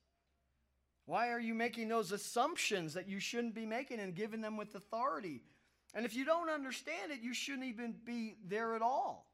Why 1.05 1.29
are 1.29 1.41
you 1.41 1.53
making 1.53 1.89
those 1.89 2.11
assumptions 2.11 2.95
that 2.95 3.07
you 3.07 3.21
shouldn't 3.21 3.55
be 3.55 3.67
making 3.67 4.01
and 4.01 4.15
giving 4.15 4.41
them 4.41 4.57
with 4.57 4.75
authority? 4.75 5.43
And 5.93 6.07
if 6.07 6.17
you 6.17 6.25
don't 6.25 6.49
understand 6.49 7.13
it, 7.13 7.21
you 7.21 7.35
shouldn't 7.35 7.65
even 7.65 7.97
be 8.07 8.37
there 8.49 8.75
at 8.75 8.81
all. 8.81 9.30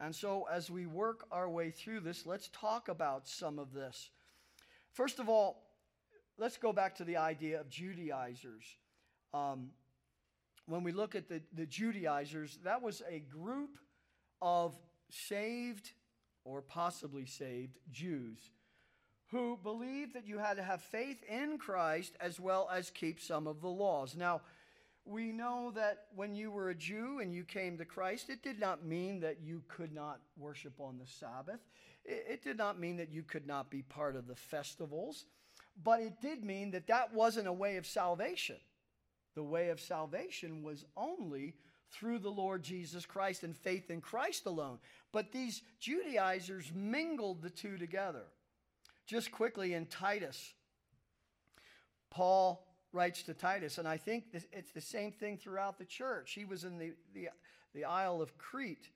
And 0.00 0.14
so, 0.14 0.46
as 0.50 0.70
we 0.70 0.86
work 0.86 1.26
our 1.32 1.48
way 1.48 1.70
through 1.70 2.00
this, 2.00 2.24
let's 2.24 2.48
talk 2.48 2.88
about 2.88 3.26
some 3.26 3.58
of 3.58 3.72
this. 3.72 4.10
First 4.92 5.18
of 5.18 5.28
all, 5.28 5.64
let's 6.38 6.56
go 6.56 6.72
back 6.72 6.94
to 6.96 7.04
the 7.04 7.16
idea 7.16 7.60
of 7.60 7.68
Judaizers. 7.68 8.64
Um, 9.34 9.70
when 10.66 10.84
we 10.84 10.92
look 10.92 11.14
at 11.14 11.28
the, 11.28 11.42
the 11.52 11.66
Judaizers, 11.66 12.58
that 12.62 12.80
was 12.80 13.02
a 13.08 13.20
group 13.20 13.78
of 14.40 14.78
saved 15.10 15.90
or 16.44 16.62
possibly 16.62 17.26
saved 17.26 17.78
Jews 17.90 18.50
who 19.30 19.58
believed 19.62 20.14
that 20.14 20.26
you 20.26 20.38
had 20.38 20.56
to 20.56 20.62
have 20.62 20.80
faith 20.80 21.22
in 21.28 21.58
Christ 21.58 22.14
as 22.20 22.40
well 22.40 22.68
as 22.72 22.90
keep 22.90 23.20
some 23.20 23.46
of 23.46 23.60
the 23.60 23.68
laws. 23.68 24.16
Now, 24.16 24.40
we 25.08 25.32
know 25.32 25.72
that 25.74 26.04
when 26.14 26.34
you 26.34 26.50
were 26.50 26.68
a 26.68 26.74
Jew 26.74 27.20
and 27.20 27.32
you 27.32 27.44
came 27.44 27.78
to 27.78 27.84
Christ, 27.84 28.28
it 28.28 28.42
did 28.42 28.60
not 28.60 28.84
mean 28.84 29.20
that 29.20 29.38
you 29.42 29.62
could 29.68 29.92
not 29.92 30.20
worship 30.36 30.74
on 30.78 30.98
the 30.98 31.06
Sabbath. 31.06 31.60
It, 32.04 32.42
did 32.42 32.58
not 32.58 32.78
mean 32.78 32.96
that 32.98 33.10
you 33.10 33.22
could 33.22 33.46
not 33.46 33.70
be 33.70 33.82
part 33.82 34.16
of 34.16 34.26
the 34.26 34.34
festivals, 34.34 35.26
but 35.82 36.00
it 36.00 36.20
did 36.20 36.44
mean 36.44 36.70
that 36.72 36.86
that 36.86 37.12
wasn't 37.14 37.48
a 37.48 37.52
way 37.52 37.76
of 37.76 37.86
salvation. 37.86 38.56
The 39.34 39.42
way 39.42 39.70
of 39.70 39.80
salvation 39.80 40.62
was 40.62 40.84
only 40.96 41.54
through 41.90 42.18
the 42.18 42.30
Lord 42.30 42.62
Jesus 42.62 43.06
Christ 43.06 43.44
and 43.44 43.56
faith 43.56 43.90
in 43.90 44.00
Christ 44.00 44.46
alone. 44.46 44.78
But 45.12 45.32
these 45.32 45.62
Judaizers 45.80 46.70
mingled 46.74 47.42
the 47.42 47.50
two 47.50 47.78
together. 47.78 48.24
Just 49.06 49.32
quickly 49.32 49.72
in 49.72 49.86
Titus, 49.86 50.52
Paul 52.10 52.67
writes 52.92 53.22
to 53.24 53.34
Titus, 53.34 53.78
and 53.78 53.86
I 53.86 53.96
think 53.96 54.24
it's 54.52 54.72
the 54.72 54.80
same 54.80 55.12
thing 55.12 55.36
throughout 55.36 55.78
the 55.78 55.84
church. 55.84 56.32
He 56.32 56.44
was 56.44 56.64
in 56.64 56.78
the, 56.78 56.92
the, 57.14 57.28
the 57.74 57.84
Isle 57.84 58.22
of 58.22 58.36
Crete. 58.38 58.88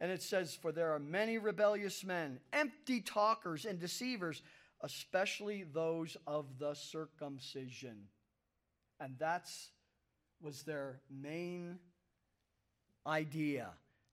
And 0.00 0.10
it 0.12 0.22
says, 0.22 0.54
For 0.54 0.72
there 0.72 0.92
are 0.92 0.98
many 0.98 1.38
rebellious 1.38 2.04
men, 2.04 2.40
empty 2.52 3.00
talkers, 3.00 3.64
and 3.64 3.78
deceivers, 3.78 4.42
especially 4.82 5.64
those 5.64 6.16
of 6.26 6.46
the 6.58 6.74
circumcision. 6.74 8.06
And 9.00 9.14
that's 9.18 9.70
was 10.40 10.62
their 10.62 11.00
main 11.10 11.78
idea 13.06 13.70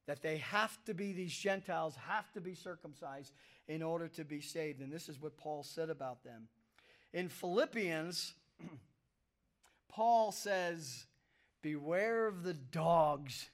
that 0.07 0.21
they 0.21 0.38
have 0.38 0.77
to 0.85 0.93
be, 0.93 1.13
these 1.13 1.35
Gentiles 1.35 1.95
have 2.07 2.31
to 2.33 2.41
be 2.41 2.53
circumcised 2.53 3.33
in 3.67 3.81
order 3.81 4.07
to 4.09 4.23
be 4.23 4.41
saved. 4.41 4.81
And 4.81 4.91
this 4.91 5.09
is 5.09 5.21
what 5.21 5.38
Paul 5.38 5.63
said 5.63 5.89
about 5.89 6.23
them. 6.23 6.47
In 7.13 7.29
Philippians, 7.29 8.33
Paul 9.95 10.34
says, 10.34 11.05
Beware 11.62 12.27
of 12.27 12.43
the 12.43 12.53
dogs. 12.53 13.47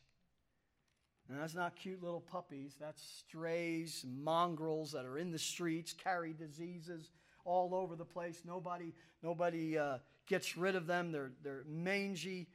And 1.29 1.39
that's 1.39 1.53
not 1.53 1.75
cute 1.75 2.03
little 2.03 2.19
puppies, 2.19 2.75
that's 2.79 3.01
strays, 3.19 4.03
mongrels 4.11 4.91
that 4.91 5.05
are 5.05 5.19
in 5.19 5.31
the 5.31 5.39
streets, 5.39 5.93
carry 5.93 6.33
diseases 6.33 7.11
all 7.45 7.75
over 7.75 7.95
the 7.95 8.03
place. 8.03 8.41
Nobody, 8.43 8.93
nobody 9.21 9.77
uh, 9.77 9.99
gets 10.27 10.57
rid 10.57 10.75
of 10.75 10.87
them. 10.87 11.11
They're, 11.11 11.31
they're 11.43 11.63
mangy, 11.69 12.47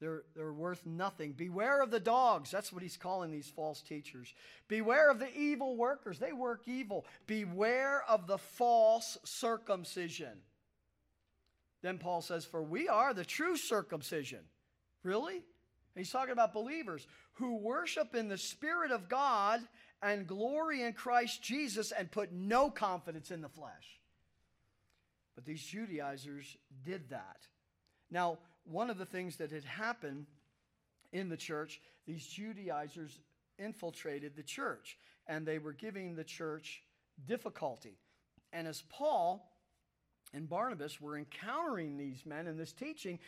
they're, 0.00 0.24
they're 0.34 0.52
worth 0.52 0.84
nothing. 0.84 1.32
Beware 1.32 1.82
of 1.82 1.92
the 1.92 2.00
dogs. 2.00 2.50
That's 2.50 2.72
what 2.72 2.82
he's 2.82 2.96
calling 2.96 3.30
these 3.30 3.48
false 3.48 3.80
teachers. 3.80 4.34
Beware 4.66 5.08
of 5.08 5.20
the 5.20 5.34
evil 5.38 5.76
workers. 5.76 6.18
They 6.18 6.32
work 6.32 6.66
evil. 6.66 7.06
Beware 7.28 8.02
of 8.08 8.26
the 8.26 8.38
false 8.38 9.18
circumcision. 9.24 10.40
Then 11.82 11.98
Paul 11.98 12.22
says, 12.22 12.44
For 12.44 12.62
we 12.62 12.88
are 12.88 13.14
the 13.14 13.24
true 13.24 13.56
circumcision. 13.56 14.40
Really? 15.02 15.42
He's 15.96 16.10
talking 16.10 16.32
about 16.32 16.52
believers 16.52 17.06
who 17.34 17.56
worship 17.56 18.14
in 18.14 18.28
the 18.28 18.38
Spirit 18.38 18.90
of 18.90 19.08
God 19.08 19.60
and 20.02 20.26
glory 20.26 20.82
in 20.82 20.92
Christ 20.92 21.42
Jesus 21.42 21.92
and 21.92 22.10
put 22.10 22.32
no 22.32 22.70
confidence 22.70 23.30
in 23.30 23.40
the 23.40 23.48
flesh. 23.48 24.00
But 25.34 25.44
these 25.44 25.62
Judaizers 25.62 26.56
did 26.84 27.10
that. 27.10 27.46
Now, 28.10 28.38
one 28.64 28.90
of 28.90 28.98
the 28.98 29.06
things 29.06 29.36
that 29.36 29.50
had 29.50 29.64
happened 29.64 30.26
in 31.12 31.28
the 31.28 31.36
church, 31.36 31.80
these 32.06 32.26
Judaizers 32.26 33.18
infiltrated 33.58 34.36
the 34.36 34.42
church 34.42 34.96
and 35.26 35.46
they 35.46 35.58
were 35.58 35.72
giving 35.72 36.14
the 36.14 36.24
church 36.24 36.82
difficulty. 37.26 37.98
And 38.52 38.66
as 38.66 38.82
Paul 38.90 39.49
and 40.32 40.48
Barnabas 40.48 41.00
were 41.00 41.16
encountering 41.16 41.96
these 41.96 42.24
men 42.24 42.46
in 42.46 42.56
this 42.56 42.72
teaching, 42.72 43.18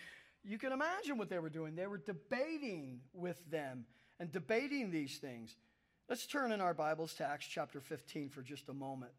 you 0.45 0.59
can 0.59 0.73
imagine 0.73 1.19
what 1.19 1.29
they 1.29 1.38
were 1.38 1.51
doing. 1.51 1.75
They 1.75 1.87
were 1.87 1.99
debating 1.99 3.01
with 3.12 3.38
them 3.51 3.85
and 4.19 4.31
debating 4.31 4.91
these 4.91 5.19
things. 5.19 5.57
Let's 6.09 6.27
turn 6.27 6.53
in 6.53 6.61
our 6.61 6.75
Bibles 6.75 7.15
to 7.15 7.25
Acts 7.25 7.47
chapter 7.47 7.81
15 7.81 8.29
for 8.29 8.43
just 8.43 8.69
a 8.69 8.75
moment. 8.75 9.12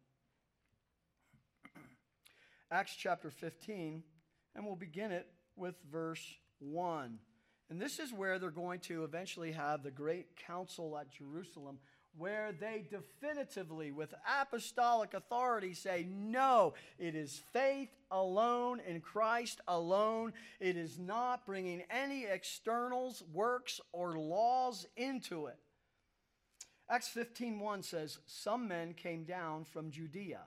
Acts 2.70 2.94
chapter 2.96 3.30
15, 3.30 4.02
and 4.54 4.66
we'll 4.66 4.76
begin 4.76 5.10
it 5.10 5.26
with 5.56 5.74
verse 5.90 6.24
1. 6.58 7.18
And 7.70 7.80
this 7.80 7.98
is 7.98 8.12
where 8.12 8.38
they're 8.38 8.50
going 8.50 8.80
to 8.80 9.04
eventually 9.04 9.52
have 9.52 9.82
the 9.82 9.90
great 9.90 10.36
council 10.46 10.96
at 10.98 11.10
Jerusalem, 11.10 11.78
where 12.16 12.52
they 12.52 12.84
definitively, 12.90 13.92
with 13.92 14.14
apostolic 14.40 15.14
authority, 15.14 15.74
say, 15.74 16.06
No, 16.08 16.74
it 16.98 17.14
is 17.14 17.42
faith 17.52 17.90
alone 18.10 18.80
in 18.86 19.00
Christ 19.00 19.60
alone. 19.66 20.32
It 20.60 20.76
is 20.76 20.98
not 20.98 21.46
bringing 21.46 21.82
any 21.90 22.24
externals, 22.24 23.22
works, 23.32 23.80
or 23.92 24.18
laws 24.18 24.86
into 24.96 25.46
it. 25.46 25.58
Acts 26.88 27.10
15:1 27.14 27.82
says, 27.84 28.18
Some 28.26 28.68
men 28.68 28.94
came 28.94 29.24
down 29.24 29.64
from 29.64 29.90
Judea 29.90 30.42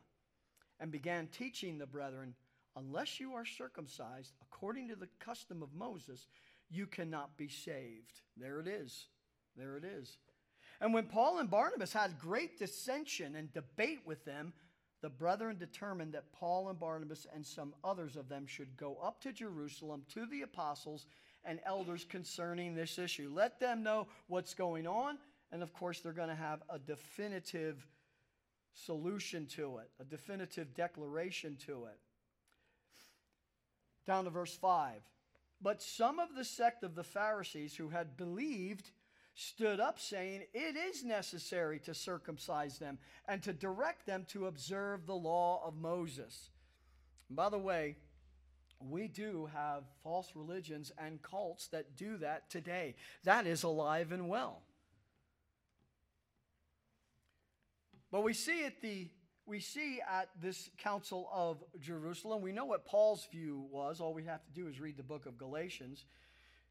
and 0.79 0.91
began 0.91 1.27
teaching 1.27 1.77
the 1.77 1.87
brethren 1.87 2.35
unless 2.75 3.19
you 3.19 3.33
are 3.33 3.45
circumcised 3.45 4.33
according 4.41 4.87
to 4.89 4.95
the 4.95 5.09
custom 5.19 5.63
of 5.63 5.73
Moses, 5.73 6.27
you 6.69 6.85
cannot 6.85 7.37
be 7.37 7.47
saved. 7.47 8.21
There 8.35 8.59
it 8.59 8.67
is. 8.67 9.07
There 9.55 9.77
it 9.77 9.83
is. 9.83 10.17
And 10.79 10.93
when 10.93 11.05
Paul 11.05 11.39
and 11.39 11.49
Barnabas 11.49 11.93
had 11.93 12.19
great 12.19 12.59
dissension 12.59 13.35
and 13.35 13.51
debate 13.53 14.01
with 14.05 14.23
them, 14.25 14.53
the 15.01 15.09
brethren 15.09 15.57
determined 15.57 16.13
that 16.13 16.31
Paul 16.31 16.69
and 16.69 16.79
Barnabas 16.79 17.27
and 17.33 17.45
some 17.45 17.73
others 17.83 18.15
of 18.15 18.29
them 18.29 18.47
should 18.47 18.77
go 18.77 18.97
up 19.03 19.21
to 19.21 19.31
Jerusalem 19.31 20.03
to 20.13 20.25
the 20.25 20.41
apostles 20.41 21.05
and 21.45 21.59
elders 21.65 22.03
concerning 22.03 22.75
this 22.75 22.97
issue. 22.97 23.31
Let 23.33 23.59
them 23.59 23.83
know 23.83 24.07
what's 24.27 24.53
going 24.53 24.87
on, 24.87 25.17
and 25.51 25.63
of 25.63 25.73
course, 25.73 25.99
they're 25.99 26.13
going 26.13 26.29
to 26.29 26.35
have 26.35 26.61
a 26.69 26.79
definitive 26.79 27.87
solution 28.73 29.45
to 29.47 29.77
it, 29.77 29.89
a 29.99 30.03
definitive 30.03 30.73
declaration 30.73 31.57
to 31.65 31.85
it 31.85 31.99
down 34.07 34.23
to 34.23 34.29
verse 34.29 34.55
5. 34.55 35.01
But 35.61 35.83
some 35.83 36.17
of 36.17 36.35
the 36.35 36.45
sect 36.45 36.83
of 36.83 36.95
the 36.95 37.03
Pharisees 37.03 37.75
who 37.75 37.89
had 37.89 38.17
believed 38.17 38.91
stood 39.37 39.79
up, 39.79 39.99
saying, 39.99 40.43
It 40.53 40.75
is 40.75 41.03
necessary 41.03 41.79
to 41.81 41.93
circumcise 41.93 42.79
them 42.79 42.97
and 43.27 43.41
to 43.43 43.53
direct 43.53 44.05
them 44.05 44.25
to 44.29 44.47
observe 44.47 45.05
the 45.05 45.15
law 45.15 45.61
of 45.63 45.77
Moses. 45.77 46.49
And 47.29 47.37
by 47.37 47.49
the 47.49 47.59
way, 47.59 47.95
we 48.79 49.07
do 49.07 49.47
have 49.53 49.83
false 50.03 50.31
religions 50.35 50.91
and 50.97 51.21
cults 51.21 51.67
that 51.67 51.95
do 51.95 52.17
that 52.17 52.49
today. 52.49 52.95
That 53.23 53.45
is 53.45 53.63
alive 53.63 54.11
and 54.11 54.27
well. 54.27 54.63
But 58.11 58.23
we 58.23 58.33
see 58.33 58.65
at 58.65 58.81
the 58.81 59.09
we 59.45 59.61
see 59.61 60.01
at 60.01 60.29
this 60.41 60.69
Council 60.77 61.29
of 61.31 61.63
Jerusalem, 61.79 62.41
we 62.41 62.51
know 62.51 62.65
what 62.65 62.85
Paul's 62.85 63.25
view 63.31 63.65
was. 63.71 64.01
All 64.01 64.13
we 64.13 64.25
have 64.25 64.43
to 64.43 64.51
do 64.51 64.67
is 64.67 64.81
read 64.81 64.97
the 64.97 65.03
book 65.03 65.25
of 65.25 65.37
Galatians. 65.37 66.03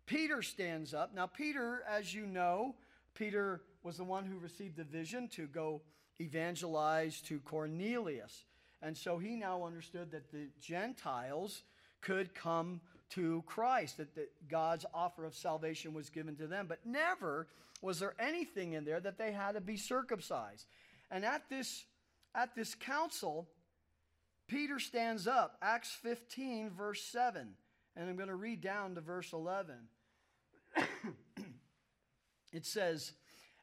Peter 0.07 0.41
stands 0.43 0.95
up. 0.95 1.15
Now, 1.15 1.27
Peter, 1.27 1.83
as 1.89 2.15
you 2.15 2.27
know, 2.27 2.75
Peter 3.15 3.63
was 3.83 3.97
the 3.97 4.05
one 4.05 4.25
who 4.25 4.39
received 4.39 4.77
the 4.77 4.85
vision 4.85 5.29
to 5.29 5.47
go 5.47 5.83
evangelize 6.21 7.21
to 7.23 7.41
Cornelius. 7.41 8.45
And 8.83 8.97
so 8.97 9.19
he 9.19 9.37
now 9.37 9.65
understood 9.65 10.11
that 10.13 10.31
the 10.31 10.49
Gentiles 10.61 11.63
could 12.01 12.35
come 12.35 12.81
to 13.11 13.43
Christ, 13.47 13.99
that, 13.99 14.15
that 14.15 14.31
God's 14.49 14.85
offer 14.93 15.25
of 15.25 15.35
salvation 15.35 15.95
was 15.95 16.11
given 16.11 16.37
to 16.37 16.47
them. 16.47 16.67
But 16.69 16.81
never 16.85 17.47
was 17.83 17.99
there 17.99 18.15
anything 18.19 18.73
in 18.73 18.85
there 18.85 19.01
that 19.01 19.19
they 19.19 19.33
had 19.33 19.53
to 19.53 19.61
be 19.61 19.77
circumcised. 19.77 20.67
And 21.11 21.25
at 21.25 21.49
this 21.49 21.85
at 22.35 22.55
this 22.55 22.75
council, 22.75 23.49
Peter 24.47 24.79
stands 24.79 25.27
up, 25.27 25.57
Acts 25.63 25.97
15, 26.03 26.71
verse 26.71 27.03
7. 27.03 27.49
And 27.97 28.11
I'm 28.11 28.17
going 28.17 28.29
to 28.29 28.35
read 28.35 28.61
down 28.61 28.95
to 28.95 29.01
verse 29.01 29.33
11. 29.33 29.75
It 32.53 32.65
says, 32.65 33.13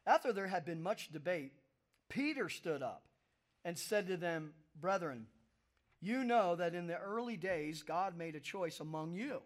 After 0.06 0.32
there 0.32 0.46
had 0.46 0.64
been 0.64 0.82
much 0.82 1.12
debate, 1.12 1.52
Peter 2.08 2.48
stood 2.48 2.82
up 2.82 3.04
and 3.64 3.78
said 3.78 4.06
to 4.08 4.16
them, 4.16 4.52
Brethren, 4.80 5.26
you 6.00 6.24
know 6.24 6.56
that 6.56 6.74
in 6.74 6.86
the 6.86 6.98
early 6.98 7.36
days 7.36 7.82
God 7.82 8.16
made 8.16 8.34
a 8.34 8.40
choice 8.40 8.80
among 8.80 9.14
you, 9.14 9.40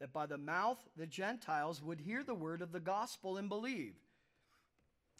that 0.00 0.12
by 0.12 0.26
the 0.26 0.38
mouth 0.38 0.78
the 0.96 1.06
Gentiles 1.06 1.82
would 1.82 2.00
hear 2.00 2.22
the 2.22 2.34
word 2.34 2.62
of 2.62 2.72
the 2.72 2.80
gospel 2.80 3.36
and 3.36 3.48
believe. 3.48 3.94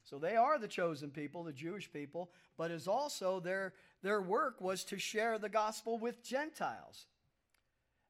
So 0.05 0.19
they 0.19 0.37
are 0.37 0.59
the 0.59 0.69
chosen 0.69 1.11
people, 1.11 1.43
the 1.43 1.53
Jewish 1.53 1.93
people, 1.93 2.31
but 2.57 2.71
is 2.71 2.87
also 2.87 3.41
their, 3.41 3.73
their 4.03 4.23
work 4.23 4.61
was 4.61 4.85
to 4.85 4.99
share 4.99 5.37
the 5.37 5.49
gospel 5.49 5.99
with 5.99 6.23
Gentiles. 6.23 7.07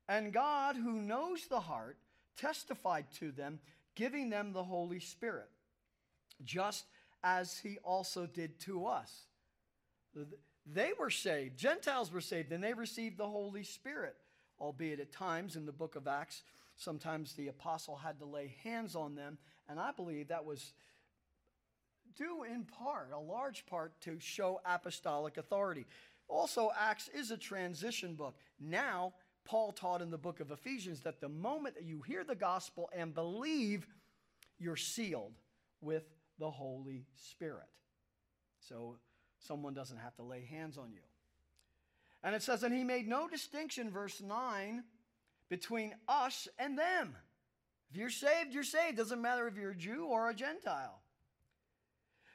And 0.07 0.33
God, 0.33 0.77
who 0.77 1.01
knows 1.01 1.47
the 1.47 1.61
heart, 1.61 1.97
testified 2.37 3.07
to 3.19 3.33
them, 3.33 3.61
giving 3.97 4.31
them 4.31 4.53
the 4.53 4.63
Holy 4.63 5.01
Spirit, 5.01 5.51
just 6.45 6.85
as 7.25 7.59
he 7.59 7.79
also 7.83 8.27
did 8.27 8.61
to 8.61 8.87
us. 8.87 9.27
They 10.65 10.93
were 10.99 11.11
saved, 11.11 11.59
Gentiles 11.59 12.13
were 12.13 12.21
saved, 12.21 12.53
and 12.53 12.63
they 12.63 12.75
received 12.75 13.19
the 13.19 13.27
Holy 13.27 13.65
Spirit, 13.65 14.15
albeit 14.61 15.01
at 15.01 15.11
times 15.11 15.57
in 15.57 15.67
the 15.67 15.73
book 15.73 15.97
of 15.97 16.07
Acts, 16.07 16.43
sometimes 16.77 17.33
the 17.33 17.49
apostle 17.49 17.97
had 17.97 18.19
to 18.21 18.27
lay 18.27 18.55
hands 18.63 18.95
on 18.95 19.15
them, 19.15 19.39
and 19.69 19.81
I 19.81 19.91
believe 19.93 20.29
that 20.29 20.45
was 20.45 20.73
due 22.17 22.45
in 22.45 22.65
part, 22.65 23.11
a 23.13 23.19
large 23.19 23.67
part, 23.67 24.01
to 24.03 24.19
show 24.19 24.61
apostolic 24.65 25.37
authority. 25.37 25.87
Also, 26.29 26.71
Acts 26.79 27.09
is 27.15 27.31
a 27.31 27.37
transition 27.37 28.15
book. 28.15 28.37
Now, 28.59 29.13
Paul 29.47 29.73
taught 29.73 30.03
in 30.03 30.11
the 30.11 30.19
book 30.19 30.41
of 30.41 30.51
Ephesians 30.51 31.01
that 31.01 31.21
the 31.21 31.29
moment 31.29 31.77
that 31.77 31.85
you 31.85 32.03
hear 32.03 32.25
the 32.25 32.35
gospel 32.35 32.91
and 32.95 33.15
believe, 33.15 33.87
you're 34.59 34.77
sealed 34.77 35.33
with 35.81 36.05
the 36.39 36.51
Holy 36.51 37.07
Spirit. 37.31 37.69
So 38.61 38.97
someone 39.39 39.73
doesn't 39.73 39.99
have 39.99 40.15
to 40.17 40.23
lay 40.23 40.45
hands 40.45 40.77
on 40.77 40.93
you. 40.93 41.01
And 42.23 42.35
it 42.35 42.43
says, 42.43 42.63
and 42.63 42.75
he 42.75 42.83
made 42.83 43.07
no 43.07 43.29
distinction, 43.29 43.91
verse 43.91 44.21
9, 44.21 44.83
between 45.49 45.95
us 46.09 46.49
and 46.59 46.77
them. 46.77 47.15
If 47.91 47.97
you're 47.97 48.11
saved, 48.11 48.53
you're 48.53 48.65
saved. 48.65 48.97
Doesn't 48.97 49.23
matter 49.23 49.47
if 49.47 49.57
you're 49.57 49.71
a 49.71 49.77
Jew 49.77 50.07
or 50.07 50.29
a 50.29 50.35
Gentile. 50.35 51.01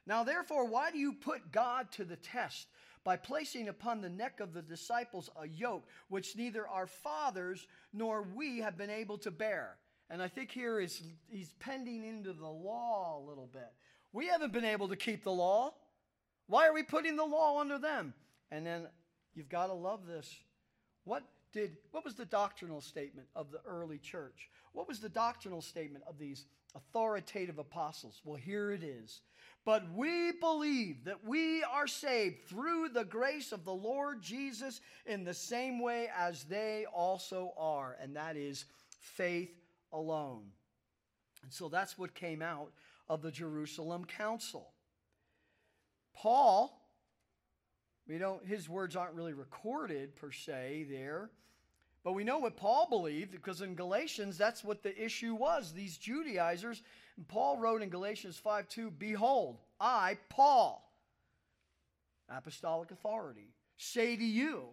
Now, 0.07 0.23
therefore, 0.23 0.65
why 0.65 0.91
do 0.91 0.97
you 0.97 1.13
put 1.13 1.51
God 1.51 1.91
to 1.93 2.05
the 2.05 2.15
test 2.15 2.67
by 3.03 3.17
placing 3.17 3.67
upon 3.67 4.01
the 4.01 4.09
neck 4.09 4.39
of 4.39 4.53
the 4.53 4.61
disciples 4.61 5.29
a 5.41 5.47
yoke 5.47 5.87
which 6.09 6.35
neither 6.35 6.67
our 6.67 6.87
fathers 6.87 7.67
nor 7.93 8.21
we 8.21 8.59
have 8.59 8.77
been 8.77 8.89
able 8.89 9.17
to 9.19 9.31
bear? 9.31 9.77
And 10.09 10.21
I 10.21 10.27
think 10.27 10.51
here 10.51 10.79
is 10.79 11.01
he's 11.29 11.53
pending 11.59 12.03
into 12.03 12.33
the 12.33 12.47
law 12.47 13.17
a 13.17 13.23
little 13.27 13.49
bit. 13.51 13.71
We 14.13 14.27
haven't 14.27 14.51
been 14.51 14.65
able 14.65 14.89
to 14.89 14.95
keep 14.95 15.23
the 15.23 15.31
law. 15.31 15.73
Why 16.47 16.67
are 16.67 16.73
we 16.73 16.83
putting 16.83 17.15
the 17.15 17.25
law 17.25 17.59
under 17.61 17.79
them? 17.79 18.13
And 18.51 18.65
then 18.65 18.87
you've 19.33 19.49
got 19.49 19.67
to 19.67 19.73
love 19.73 20.05
this. 20.05 20.35
What 21.05 21.23
did 21.53 21.77
what 21.91 22.03
was 22.03 22.15
the 22.15 22.25
doctrinal 22.25 22.81
statement 22.81 23.27
of 23.35 23.51
the 23.51 23.61
early 23.65 23.97
church? 23.97 24.49
What 24.73 24.87
was 24.87 24.99
the 24.99 25.09
doctrinal 25.09 25.61
statement 25.61 26.03
of 26.07 26.17
these 26.17 26.45
authoritative 26.75 27.57
apostles? 27.57 28.21
Well, 28.23 28.37
here 28.37 28.71
it 28.71 28.83
is. 28.83 29.21
But 29.63 29.93
we 29.93 30.31
believe 30.31 31.03
that 31.05 31.23
we 31.23 31.63
are 31.63 31.87
saved 31.87 32.47
through 32.47 32.89
the 32.89 33.05
grace 33.05 33.51
of 33.51 33.63
the 33.63 33.73
Lord 33.73 34.21
Jesus 34.21 34.81
in 35.05 35.23
the 35.23 35.35
same 35.35 35.79
way 35.79 36.09
as 36.17 36.43
they 36.45 36.85
also 36.91 37.53
are, 37.57 37.95
and 38.01 38.15
that 38.15 38.35
is 38.35 38.65
faith 38.99 39.51
alone. 39.93 40.43
And 41.43 41.53
so 41.53 41.69
that's 41.69 41.97
what 41.97 42.15
came 42.15 42.41
out 42.41 42.71
of 43.07 43.21
the 43.21 43.31
Jerusalem 43.31 44.05
Council. 44.05 44.71
Paul, 46.15 46.81
we 48.07 48.17
don't 48.17 48.45
his 48.45 48.67
words 48.67 48.95
aren't 48.95 49.13
really 49.13 49.33
recorded 49.33 50.15
per 50.15 50.31
se 50.31 50.87
there, 50.89 51.29
but 52.03 52.13
we 52.13 52.23
know 52.23 52.39
what 52.39 52.57
Paul 52.57 52.87
believed 52.89 53.31
because 53.31 53.61
in 53.61 53.75
Galatians 53.75 54.37
that's 54.37 54.63
what 54.63 54.83
the 54.83 55.03
issue 55.03 55.35
was. 55.35 55.71
These 55.71 55.97
Judaizers, 55.97 56.81
and 57.17 57.27
Paul 57.27 57.57
wrote 57.57 57.81
in 57.81 57.89
Galatians 57.89 58.37
5 58.37 58.69
2, 58.69 58.91
Behold, 58.91 59.57
I, 59.79 60.17
Paul, 60.29 60.89
apostolic 62.29 62.91
authority, 62.91 63.53
say 63.77 64.15
to 64.15 64.23
you 64.23 64.69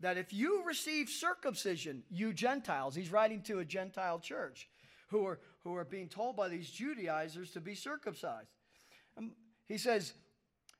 that 0.00 0.16
if 0.16 0.32
you 0.32 0.64
receive 0.64 1.08
circumcision, 1.08 2.02
you 2.10 2.32
Gentiles, 2.32 2.94
he's 2.94 3.12
writing 3.12 3.42
to 3.42 3.58
a 3.58 3.64
Gentile 3.64 4.18
church 4.18 4.68
who 5.08 5.26
are, 5.26 5.40
who 5.64 5.74
are 5.74 5.84
being 5.84 6.08
told 6.08 6.36
by 6.36 6.48
these 6.48 6.70
Judaizers 6.70 7.50
to 7.52 7.60
be 7.60 7.74
circumcised. 7.74 8.50
Um, 9.16 9.32
he 9.68 9.78
says, 9.78 10.12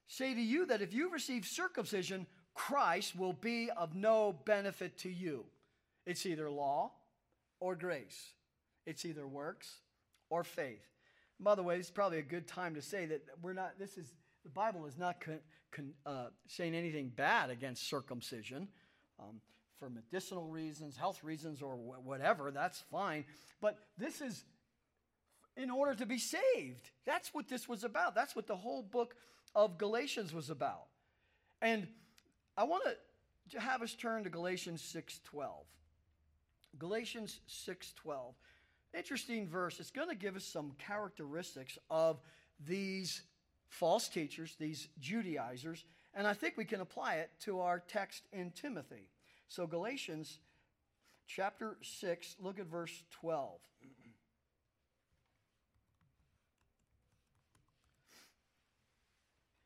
Say 0.06 0.34
to 0.34 0.40
you 0.40 0.66
that 0.66 0.82
if 0.82 0.92
you 0.92 1.10
receive 1.12 1.44
circumcision, 1.44 2.26
Christ 2.54 3.16
will 3.16 3.32
be 3.32 3.70
of 3.76 3.94
no 3.94 4.34
benefit 4.44 4.98
to 4.98 5.08
you. 5.08 5.44
It's 6.04 6.26
either 6.26 6.50
law 6.50 6.92
or 7.60 7.76
grace, 7.76 8.32
it's 8.86 9.04
either 9.04 9.26
works 9.26 9.80
or 10.30 10.42
faith. 10.42 10.86
By 11.42 11.54
the 11.54 11.62
way, 11.62 11.78
it's 11.78 11.90
probably 11.90 12.18
a 12.18 12.22
good 12.22 12.46
time 12.46 12.74
to 12.74 12.82
say 12.82 13.06
that 13.06 13.22
we're 13.42 13.54
not, 13.54 13.78
this 13.78 13.96
is, 13.96 14.12
the 14.44 14.50
Bible 14.50 14.86
is 14.86 14.98
not 14.98 15.20
con, 15.20 15.38
con, 15.72 15.92
uh, 16.04 16.26
saying 16.46 16.74
anything 16.74 17.10
bad 17.14 17.50
against 17.50 17.88
circumcision. 17.88 18.68
Um, 19.18 19.40
for 19.78 19.88
medicinal 19.88 20.46
reasons, 20.46 20.96
health 20.96 21.24
reasons, 21.24 21.62
or 21.62 21.74
wh- 21.74 22.06
whatever, 22.06 22.50
that's 22.50 22.84
fine. 22.90 23.24
But 23.62 23.78
this 23.96 24.20
is 24.20 24.44
in 25.56 25.70
order 25.70 25.94
to 25.94 26.06
be 26.06 26.18
saved. 26.18 26.90
That's 27.06 27.32
what 27.32 27.48
this 27.48 27.68
was 27.68 27.82
about. 27.82 28.14
That's 28.14 28.36
what 28.36 28.46
the 28.46 28.56
whole 28.56 28.82
book 28.82 29.14
of 29.54 29.78
Galatians 29.78 30.32
was 30.32 30.50
about. 30.50 30.86
And 31.62 31.88
I 32.56 32.64
want 32.64 32.84
to 33.50 33.60
have 33.60 33.82
us 33.82 33.94
turn 33.94 34.24
to 34.24 34.30
Galatians 34.30 34.82
6:12. 34.82 35.66
Galatians 36.78 37.40
6:12. 37.48 38.34
Interesting 38.96 39.48
verse. 39.48 39.78
It's 39.78 39.90
going 39.90 40.08
to 40.08 40.16
give 40.16 40.36
us 40.36 40.44
some 40.44 40.72
characteristics 40.84 41.78
of 41.90 42.20
these 42.66 43.22
false 43.68 44.08
teachers, 44.08 44.56
these 44.58 44.88
Judaizers, 44.98 45.84
and 46.14 46.26
I 46.26 46.34
think 46.34 46.56
we 46.56 46.64
can 46.64 46.80
apply 46.80 47.16
it 47.16 47.30
to 47.44 47.60
our 47.60 47.78
text 47.78 48.24
in 48.32 48.50
Timothy. 48.50 49.08
So 49.48 49.66
Galatians 49.66 50.38
chapter 51.26 51.76
6, 51.82 52.36
look 52.40 52.58
at 52.58 52.66
verse 52.66 53.04
12. 53.20 53.60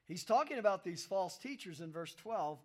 He's 0.07 0.25
talking 0.25 0.59
about 0.59 0.85
these 0.85 1.05
false 1.05 1.39
teachers 1.39 1.81
in 1.81 1.91
verse 1.91 2.15
12, 2.15 2.59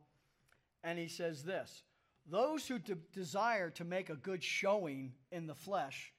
and 0.84 1.00
he 1.00 1.08
says 1.08 1.44
this 1.44 1.84
Those 2.30 2.68
who 2.68 2.80
de- 2.80 2.96
desire 3.14 3.70
to 3.72 3.86
make 3.86 4.10
a 4.10 4.16
good 4.16 4.44
showing 4.44 5.14
in 5.32 5.48
the 5.48 5.56
flesh 5.56 6.14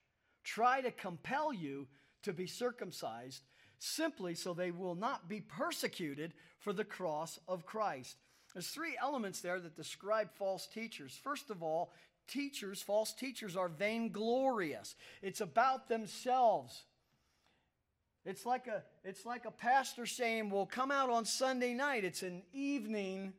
try 0.54 0.80
to 0.80 0.90
compel 0.90 1.52
you 1.52 1.86
to 2.22 2.32
be 2.32 2.46
circumcised 2.46 3.42
simply 3.78 4.34
so 4.34 4.52
they 4.52 4.70
will 4.70 4.96
not 4.96 5.28
be 5.28 5.40
persecuted 5.40 6.34
for 6.58 6.72
the 6.72 6.84
cross 6.84 7.38
of 7.46 7.64
Christ. 7.64 8.16
There's 8.52 8.68
three 8.68 8.96
elements 9.00 9.40
there 9.40 9.60
that 9.60 9.76
describe 9.76 10.28
false 10.34 10.66
teachers. 10.66 11.18
First 11.22 11.50
of 11.50 11.62
all, 11.62 11.92
teachers, 12.26 12.82
false 12.82 13.12
teachers, 13.12 13.56
are 13.56 13.68
vainglorious. 13.68 14.96
It's 15.22 15.40
about 15.40 15.88
themselves. 15.88 16.82
It's 18.24 18.44
like 18.44 18.66
a 18.66 18.82
it's 19.04 19.24
like 19.24 19.44
a 19.46 19.50
pastor 19.50 20.04
saying, 20.04 20.50
"Well, 20.50 20.66
come 20.66 20.90
out 20.90 21.08
on 21.10 21.24
Sunday 21.24 21.72
night. 21.72 22.04
It's 22.04 22.22
an 22.22 22.42
evening 22.52 23.32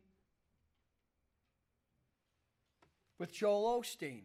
with 3.19 3.31
Joel 3.31 3.79
Osteen." 3.79 4.23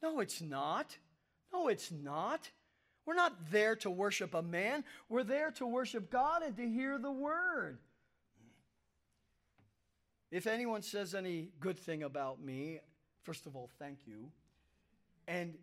No, 0.00 0.20
it's 0.20 0.40
not. 0.40 0.96
No, 1.52 1.68
it's 1.68 1.90
not. 1.90 2.50
We're 3.06 3.14
not 3.14 3.50
there 3.50 3.74
to 3.76 3.90
worship 3.90 4.34
a 4.34 4.42
man. 4.42 4.84
We're 5.08 5.24
there 5.24 5.50
to 5.52 5.66
worship 5.66 6.10
God 6.10 6.42
and 6.42 6.56
to 6.56 6.68
hear 6.68 6.98
the 6.98 7.10
word. 7.10 7.78
If 10.30 10.46
anyone 10.46 10.82
says 10.82 11.14
any 11.14 11.48
good 11.58 11.78
thing 11.78 12.02
about 12.02 12.42
me, 12.42 12.80
first 13.22 13.46
of 13.46 13.56
all, 13.56 13.70
thank 13.78 14.06
you. 14.06 14.30
And 15.26 15.54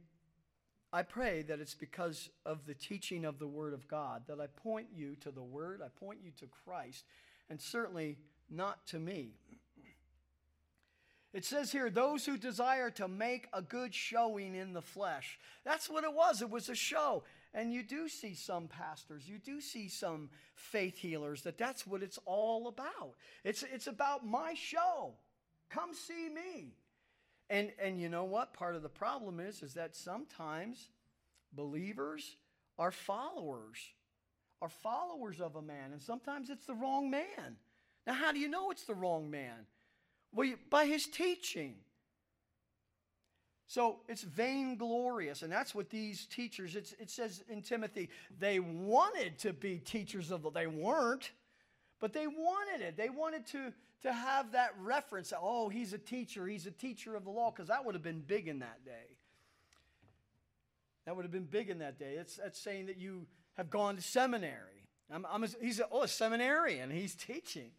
I 0.92 1.04
pray 1.04 1.44
that 1.44 1.60
it's 1.60 1.74
because 1.74 2.30
of 2.46 2.66
the 2.66 2.74
teaching 2.74 3.26
of 3.26 3.38
the 3.38 3.48
Word 3.48 3.74
of 3.74 3.88
God 3.88 4.24
that 4.28 4.40
I 4.40 4.48
point 4.48 4.88
you 4.96 5.16
to 5.18 5.30
the 5.30 5.44
Word, 5.44 5.82
I 5.84 5.90
point 5.90 6.20
you 6.24 6.32
to 6.40 6.48
Christ, 6.48 7.04
and 7.50 7.60
certainly 7.60 8.18
not 8.50 8.88
to 8.88 9.00
me. 9.00 9.34
It 11.36 11.44
says 11.44 11.70
here, 11.70 11.90
those 11.90 12.26
who 12.26 12.38
desire 12.38 12.90
to 12.92 13.10
make 13.10 13.50
a 13.52 13.62
good 13.62 13.94
showing 13.94 14.56
in 14.56 14.72
the 14.72 14.82
flesh. 14.82 15.38
That's 15.66 15.90
what 15.90 16.06
it 16.06 16.14
was. 16.14 16.42
It 16.42 16.50
was 16.50 16.70
a 16.70 16.76
show. 16.76 17.24
And 17.54 17.74
you 17.74 17.84
do 17.84 18.08
see 18.08 18.34
some 18.34 18.70
pastors, 18.70 19.28
you 19.28 19.38
do 19.38 19.60
see 19.60 19.90
some 19.90 20.30
faith 20.54 20.98
healers 20.98 21.42
that 21.42 21.58
that's 21.58 21.86
what 21.86 22.02
it's 22.02 22.18
all 22.26 22.70
about. 22.70 23.16
It's, 23.44 23.64
it's 23.64 23.88
about 23.88 24.26
my 24.26 24.54
show. 24.54 25.12
Come 25.70 25.94
see 25.94 26.30
me. 26.30 26.70
And, 27.50 27.74
and 27.82 28.00
you 28.00 28.08
know 28.08 28.24
what? 28.24 28.54
Part 28.54 28.76
of 28.76 28.82
the 28.82 28.88
problem 28.88 29.42
is, 29.42 29.62
is 29.62 29.74
that 29.74 29.94
sometimes 29.94 30.88
believers 31.52 32.38
are 32.80 32.92
followers, 32.92 33.78
are 34.62 34.70
followers 34.70 35.42
of 35.42 35.58
a 35.58 35.62
man, 35.62 35.92
and 35.92 36.02
sometimes 36.02 36.50
it's 36.50 36.66
the 36.66 36.76
wrong 36.76 37.10
man. 37.10 37.58
Now, 38.08 38.14
how 38.14 38.32
do 38.32 38.40
you 38.40 38.48
know 38.48 38.72
it's 38.72 38.86
the 38.86 38.96
wrong 38.96 39.30
man? 39.30 39.66
Well, 40.36 40.54
by 40.70 40.86
his 40.86 41.06
teaching. 41.08 41.76
So 43.68 43.98
it's 44.08 44.22
vainglorious, 44.22 45.42
and 45.42 45.52
that's 45.52 45.74
what 45.74 45.90
these 45.90 46.28
teachers, 46.28 46.76
it 46.76 47.10
says 47.10 47.44
in 47.50 47.64
Timothy, 47.64 48.10
they 48.40 48.60
wanted 48.60 49.40
to 49.40 49.54
be 49.54 49.80
teachers 49.80 50.30
of 50.30 50.44
the, 50.44 50.52
they 50.52 50.68
weren't, 50.68 51.32
but 52.00 52.14
they 52.14 52.28
wanted 52.28 52.86
it. 52.86 52.96
They 52.96 53.10
wanted 53.10 53.48
to, 53.48 53.74
to 54.04 54.14
have 54.14 54.52
that 54.52 54.76
reference. 54.80 55.34
Oh, 55.36 55.68
he's 55.68 55.94
a 55.94 55.98
teacher. 55.98 56.46
He's 56.46 56.68
a 56.68 56.72
teacher 56.72 57.16
of 57.16 57.24
the 57.24 57.32
law, 57.32 57.50
because 57.50 57.70
that 57.70 57.84
would 57.84 57.96
have 57.96 58.04
been 58.04 58.22
big 58.22 58.48
in 58.48 58.60
that 58.60 58.86
day. 58.86 59.18
That 61.06 61.16
would 61.16 61.24
have 61.24 61.32
been 61.32 61.46
big 61.46 61.70
in 61.70 61.80
that 61.80 61.98
day. 61.98 62.16
It's, 62.20 62.36
that's 62.36 62.60
saying 62.60 62.86
that 62.86 62.98
you 62.98 63.26
have 63.58 63.70
gone 63.70 63.96
to 63.96 64.02
seminary. 64.02 64.88
I'm, 65.12 65.26
I'm 65.30 65.44
a, 65.44 65.48
he's 65.62 65.80
a, 65.80 65.88
oh, 65.92 66.04
a 66.04 66.08
seminarian. 66.08 66.92
He's 66.92 67.16
teaching. 67.16 67.72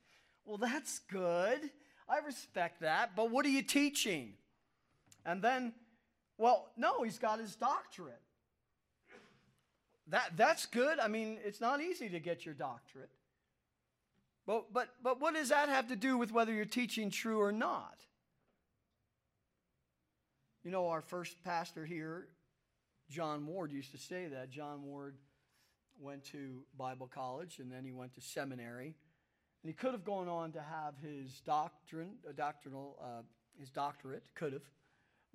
Well, 0.45 0.59
that's 0.59 0.99
good. 1.11 1.71
I 2.09 2.19
respect 2.19 2.81
that. 2.81 3.17
But 3.17 3.31
what 3.31 3.45
are 3.47 3.51
you 3.51 3.63
teaching? 3.63 4.35
And 5.25 5.43
then, 5.43 5.73
well, 6.39 6.69
no, 6.77 7.03
he's 7.03 7.19
got 7.19 7.41
his 7.41 7.57
doctorate. 7.57 8.21
That, 10.09 10.33
that's 10.37 10.67
good. 10.67 11.01
I 11.01 11.09
mean, 11.09 11.39
it's 11.45 11.61
not 11.61 11.81
easy 11.81 12.09
to 12.11 12.21
get 12.21 12.45
your 12.45 12.55
doctorate. 12.55 13.11
But, 14.47 14.73
but, 14.73 14.89
but 15.03 15.21
what 15.21 15.35
does 15.35 15.49
that 15.49 15.69
have 15.69 15.89
to 15.89 15.97
do 15.97 16.17
with 16.17 16.31
whether 16.31 16.53
you're 16.53 16.65
teaching 16.65 17.11
true 17.11 17.41
or 17.41 17.51
not? 17.51 17.97
You 20.63 20.71
know, 20.71 20.89
our 20.89 21.03
first 21.03 21.43
pastor 21.45 21.85
here, 21.85 22.29
John 23.11 23.47
Ward, 23.47 23.73
used 23.73 23.91
to 23.93 23.99
say 23.99 24.27
that. 24.29 24.51
John 24.51 24.85
Ward 24.85 25.17
went 25.99 26.25
to 26.27 26.63
Bible 26.79 27.11
college 27.13 27.59
and 27.59 27.71
then 27.71 27.85
he 27.85 27.93
went 27.93 28.15
to 28.15 28.21
seminary. 28.21 28.95
And 29.67 29.75
he 29.75 29.77
could 29.77 29.95
have 29.95 30.05
gone 30.05 30.29
on 30.29 30.53
to 30.53 30.61
have 30.61 30.95
his 31.03 31.41
doctrine, 31.41 32.11
a 32.31 32.33
doctrinal, 32.33 32.97
uh, 33.03 33.23
his 33.59 33.69
doctorate, 33.69 34.23
could 34.37 34.53
have. 34.53 34.63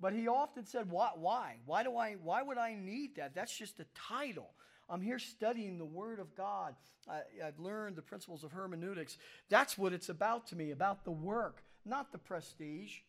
But 0.00 0.14
he 0.14 0.26
often 0.26 0.64
said, 0.64 0.90
why, 0.90 1.10
why? 1.16 1.56
Why 1.66 1.82
do 1.82 1.98
I, 1.98 2.12
why 2.14 2.42
would 2.42 2.56
I 2.56 2.74
need 2.74 3.16
that? 3.16 3.34
That's 3.34 3.54
just 3.54 3.78
a 3.78 3.84
title. 3.94 4.48
I'm 4.88 5.02
here 5.02 5.18
studying 5.18 5.76
the 5.76 5.84
Word 5.84 6.18
of 6.18 6.34
God. 6.34 6.74
I, 7.06 7.20
have 7.44 7.58
learned 7.58 7.94
the 7.96 8.00
principles 8.00 8.42
of 8.42 8.52
hermeneutics. 8.52 9.18
That's 9.50 9.76
what 9.76 9.92
it's 9.92 10.08
about 10.08 10.46
to 10.46 10.56
me, 10.56 10.70
about 10.70 11.04
the 11.04 11.10
work, 11.10 11.62
not 11.84 12.10
the 12.10 12.16
prestige. 12.16 13.00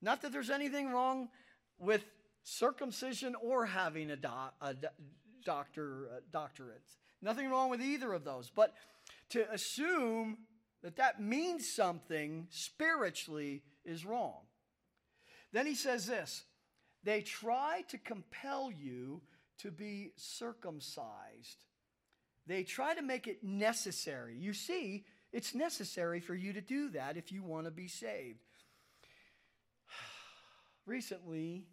Not 0.00 0.22
that 0.22 0.30
there's 0.30 0.50
anything 0.50 0.88
wrong 0.88 1.30
with 1.80 2.04
circumcision 2.44 3.34
or 3.42 3.66
having 3.66 4.12
a, 4.12 4.18
a 4.60 4.76
doctor, 5.44 6.10
uh, 6.14 6.20
doctorate. 6.30 6.84
Nothing 7.20 7.50
wrong 7.50 7.70
with 7.70 7.82
either 7.82 8.12
of 8.12 8.22
those. 8.22 8.52
But 8.54 8.72
to 9.30 9.50
assume 9.52 10.38
that 10.82 10.96
that 10.96 11.20
means 11.20 11.68
something 11.68 12.46
spiritually 12.50 13.62
is 13.84 14.04
wrong. 14.04 14.42
Then 15.52 15.66
he 15.66 15.74
says 15.74 16.06
this 16.06 16.44
they 17.04 17.20
try 17.20 17.84
to 17.88 17.98
compel 17.98 18.70
you 18.70 19.22
to 19.58 19.70
be 19.70 20.12
circumcised. 20.16 21.64
They 22.46 22.62
try 22.62 22.94
to 22.94 23.02
make 23.02 23.26
it 23.26 23.42
necessary. 23.42 24.36
You 24.36 24.52
see, 24.52 25.04
it's 25.32 25.54
necessary 25.54 26.20
for 26.20 26.34
you 26.34 26.52
to 26.52 26.60
do 26.60 26.90
that 26.90 27.16
if 27.16 27.32
you 27.32 27.42
want 27.42 27.66
to 27.66 27.70
be 27.70 27.88
saved. 27.88 28.40
Recently, 30.86 31.66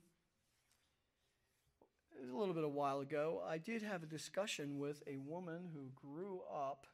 a 2.21 2.35
little 2.35 2.53
bit 2.53 2.63
a 2.63 2.69
while 2.69 3.01
ago, 3.01 3.41
I 3.45 3.57
did 3.57 3.81
have 3.81 4.03
a 4.03 4.07
discussion 4.07 4.79
with 4.79 5.03
a 5.07 5.17
woman 5.17 5.69
who 5.73 5.91
grew 5.95 6.41
up 6.53 6.87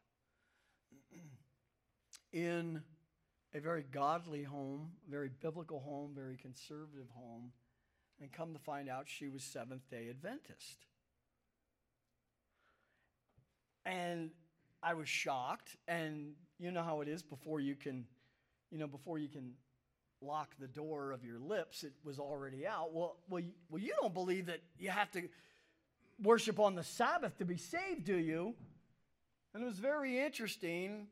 in 2.33 2.81
a 3.53 3.59
very 3.59 3.83
godly 3.91 4.43
home, 4.43 4.91
very 5.09 5.29
biblical 5.41 5.79
home, 5.79 6.11
very 6.15 6.37
conservative 6.37 7.07
home 7.13 7.51
and 8.21 8.31
come 8.31 8.53
to 8.53 8.59
find 8.59 8.89
out 8.89 9.05
she 9.07 9.27
was 9.27 9.43
Seventh 9.43 9.89
day 9.89 10.07
Adventist. 10.09 10.85
And 13.85 14.31
I 14.83 14.93
was 14.93 15.07
shocked, 15.07 15.75
and 15.87 16.33
you 16.59 16.71
know 16.71 16.83
how 16.83 17.01
it 17.01 17.07
is 17.07 17.23
before 17.23 17.59
you 17.59 17.75
can, 17.75 18.05
you 18.71 18.77
know, 18.77 18.87
before 18.87 19.17
you 19.17 19.27
can 19.27 19.53
lock 20.21 20.55
the 20.59 20.67
door 20.67 21.11
of 21.11 21.23
your 21.23 21.39
lips, 21.39 21.83
it 21.83 21.93
was 22.03 22.19
already 22.19 22.65
out. 22.67 22.93
Well, 22.93 23.17
well, 23.29 23.43
well, 23.69 23.81
you 23.81 23.93
don't 24.01 24.13
believe 24.13 24.47
that 24.47 24.59
you 24.77 24.89
have 24.89 25.11
to 25.11 25.23
worship 26.21 26.59
on 26.59 26.75
the 26.75 26.83
Sabbath 26.83 27.37
to 27.37 27.45
be 27.45 27.57
saved, 27.57 28.03
do 28.03 28.17
you? 28.17 28.55
And 29.57 29.63
it 29.63 29.69
was 29.69 29.79
very 29.79 30.19
interesting 30.19 31.07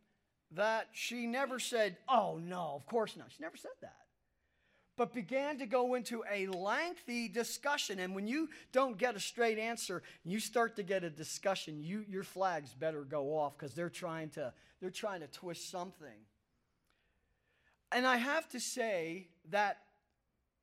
that 0.51 0.89
she 0.93 1.25
never 1.25 1.57
said, 1.57 1.97
Oh, 2.07 2.39
no, 2.39 2.73
of 2.75 2.85
course 2.85 3.17
not. 3.17 3.31
She 3.35 3.41
never 3.41 3.57
said 3.57 3.71
that 3.81 3.95
but 4.97 5.13
began 5.13 5.57
to 5.57 5.65
go 5.65 5.95
into 5.95 6.23
a 6.31 6.47
lengthy 6.47 7.27
discussion. 7.27 7.99
And 7.99 8.15
when 8.15 8.27
you 8.27 8.47
don't 8.71 8.97
get 8.97 9.15
a 9.15 9.19
straight 9.19 9.57
answer, 9.57 10.03
you 10.23 10.39
start 10.39 10.75
to 10.77 10.83
get 10.83 11.03
a 11.03 11.09
discussion, 11.09 11.83
you, 11.83 12.05
your 12.07 12.23
flags 12.23 12.73
better 12.73 13.01
go 13.01 13.37
off 13.37 13.57
because 13.57 13.73
they're 13.73 13.89
trying 13.89 14.29
to 14.29 14.53
they're 14.79 14.89
trying 14.91 15.21
to 15.21 15.27
twist 15.27 15.71
something. 15.71 16.07
And 17.91 18.05
I 18.05 18.17
have 18.17 18.47
to 18.51 18.59
say 18.59 19.29
that 19.49 19.79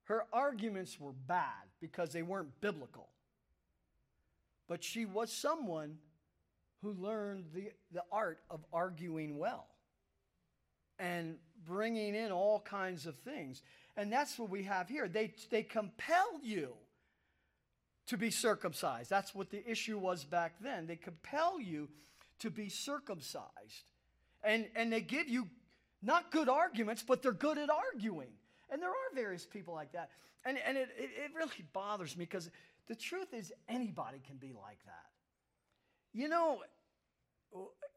her 0.05 0.25
arguments 0.33 1.01
were 1.01 1.13
bad 1.13 1.67
because 1.81 2.13
they 2.13 2.23
weren't 2.23 2.61
biblical. 2.61 3.09
But 4.69 4.85
she 4.85 5.05
was 5.05 5.33
someone 5.33 5.99
who 6.83 6.93
learned 6.93 7.47
the, 7.55 7.71
the 7.93 8.03
art 8.11 8.41
of 8.51 8.65
arguing 8.73 9.39
well 9.39 9.67
and 10.99 11.37
bringing 11.65 12.15
in 12.15 12.33
all 12.33 12.61
kinds 12.61 13.07
of 13.07 13.17
things. 13.19 13.63
And 13.97 14.13
that's 14.13 14.39
what 14.39 14.51
we 14.51 14.65
have 14.65 14.89
here. 14.89 15.09
They, 15.09 15.35
they 15.51 15.63
compel 15.63 16.41
you 16.43 16.75
to 18.07 18.17
be 18.17 18.31
circumcised. 18.31 19.09
That's 19.09 19.35
what 19.35 19.51
the 19.51 19.69
issue 19.69 19.99
was 19.99 20.25
back 20.25 20.55
then. 20.61 20.87
They 20.87 20.97
compel 20.97 21.61
you 21.61 21.89
to 22.41 22.51
be 22.51 22.69
circumcised. 22.69 23.85
And, 24.43 24.67
and 24.75 24.93
they 24.93 25.01
give 25.01 25.29
you 25.29 25.49
not 26.03 26.33
good 26.33 26.49
arguments, 26.49 27.05
but 27.07 27.23
they're 27.23 27.33
good 27.33 27.59
at 27.59 27.71
arguing. 27.71 28.33
And 28.71 28.83
there 28.83 28.91
are 28.91 29.15
various 29.15 29.47
people 29.47 29.75
like 29.75 29.93
that. 29.93 30.11
And, 30.45 30.59
and 30.67 30.77
it, 30.77 30.89
it, 30.99 31.11
it 31.17 31.31
really 31.37 31.65
bothers 31.73 32.17
me 32.17 32.25
because 32.25 32.51
the 32.89 32.97
truth 32.97 33.33
is, 33.33 33.53
anybody 33.69 34.21
can 34.27 34.37
be 34.37 34.53
like 34.53 34.79
that. 34.87 35.07
You 36.13 36.29
know, 36.29 36.61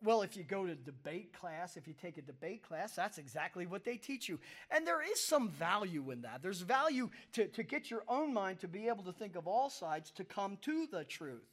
well, 0.03 0.21
if 0.21 0.37
you 0.37 0.43
go 0.43 0.65
to 0.65 0.75
debate 0.75 1.33
class, 1.33 1.77
if 1.77 1.87
you 1.87 1.93
take 1.93 2.17
a 2.17 2.21
debate 2.21 2.63
class, 2.63 2.95
that's 2.95 3.17
exactly 3.17 3.65
what 3.65 3.83
they 3.83 3.97
teach 3.97 4.29
you. 4.29 4.39
And 4.69 4.85
there 4.85 5.01
is 5.01 5.19
some 5.19 5.49
value 5.49 6.11
in 6.11 6.21
that. 6.21 6.41
There's 6.41 6.61
value 6.61 7.09
to, 7.33 7.47
to 7.47 7.63
get 7.63 7.89
your 7.89 8.03
own 8.07 8.33
mind 8.33 8.59
to 8.59 8.67
be 8.67 8.87
able 8.87 9.03
to 9.05 9.13
think 9.13 9.35
of 9.35 9.47
all 9.47 9.69
sides 9.69 10.11
to 10.11 10.23
come 10.23 10.57
to 10.61 10.87
the 10.91 11.03
truth. 11.03 11.47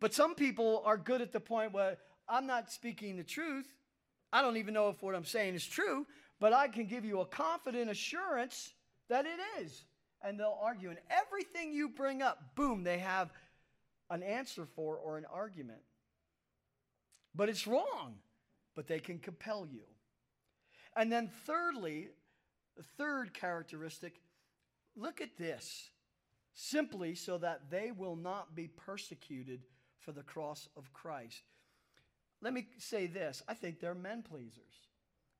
But 0.00 0.14
some 0.14 0.34
people 0.34 0.82
are 0.84 0.96
good 0.96 1.20
at 1.20 1.32
the 1.32 1.40
point 1.40 1.72
where 1.72 1.98
I'm 2.28 2.46
not 2.46 2.70
speaking 2.70 3.16
the 3.16 3.24
truth. 3.24 3.66
I 4.32 4.42
don't 4.42 4.56
even 4.56 4.74
know 4.74 4.88
if 4.88 5.02
what 5.02 5.14
I'm 5.14 5.24
saying 5.24 5.54
is 5.54 5.66
true, 5.66 6.06
but 6.40 6.52
I 6.52 6.68
can 6.68 6.86
give 6.86 7.04
you 7.04 7.20
a 7.20 7.26
confident 7.26 7.90
assurance 7.90 8.70
that 9.08 9.26
it 9.26 9.62
is. 9.62 9.84
And 10.22 10.40
they'll 10.40 10.58
argue. 10.60 10.90
And 10.90 10.98
everything 11.10 11.72
you 11.72 11.88
bring 11.88 12.22
up, 12.22 12.54
boom, 12.56 12.82
they 12.82 12.98
have 12.98 13.30
an 14.10 14.22
answer 14.22 14.66
for 14.66 14.96
or 14.96 15.18
an 15.18 15.26
argument 15.32 15.82
but 17.36 17.50
it's 17.50 17.66
wrong. 17.66 18.16
But 18.74 18.88
they 18.88 18.98
can 18.98 19.18
compel 19.18 19.66
you. 19.66 19.82
And 20.96 21.12
then, 21.12 21.30
thirdly, 21.44 22.08
the 22.76 22.82
third 22.82 23.34
characteristic 23.34 24.20
look 24.96 25.20
at 25.20 25.36
this 25.36 25.90
simply 26.54 27.14
so 27.14 27.36
that 27.38 27.70
they 27.70 27.92
will 27.92 28.16
not 28.16 28.54
be 28.54 28.66
persecuted 28.66 29.60
for 29.98 30.12
the 30.12 30.22
cross 30.22 30.68
of 30.76 30.92
Christ. 30.92 31.42
Let 32.40 32.54
me 32.54 32.68
say 32.78 33.06
this 33.06 33.42
I 33.48 33.54
think 33.54 33.80
they're 33.80 33.94
men 33.94 34.22
pleasers. 34.22 34.88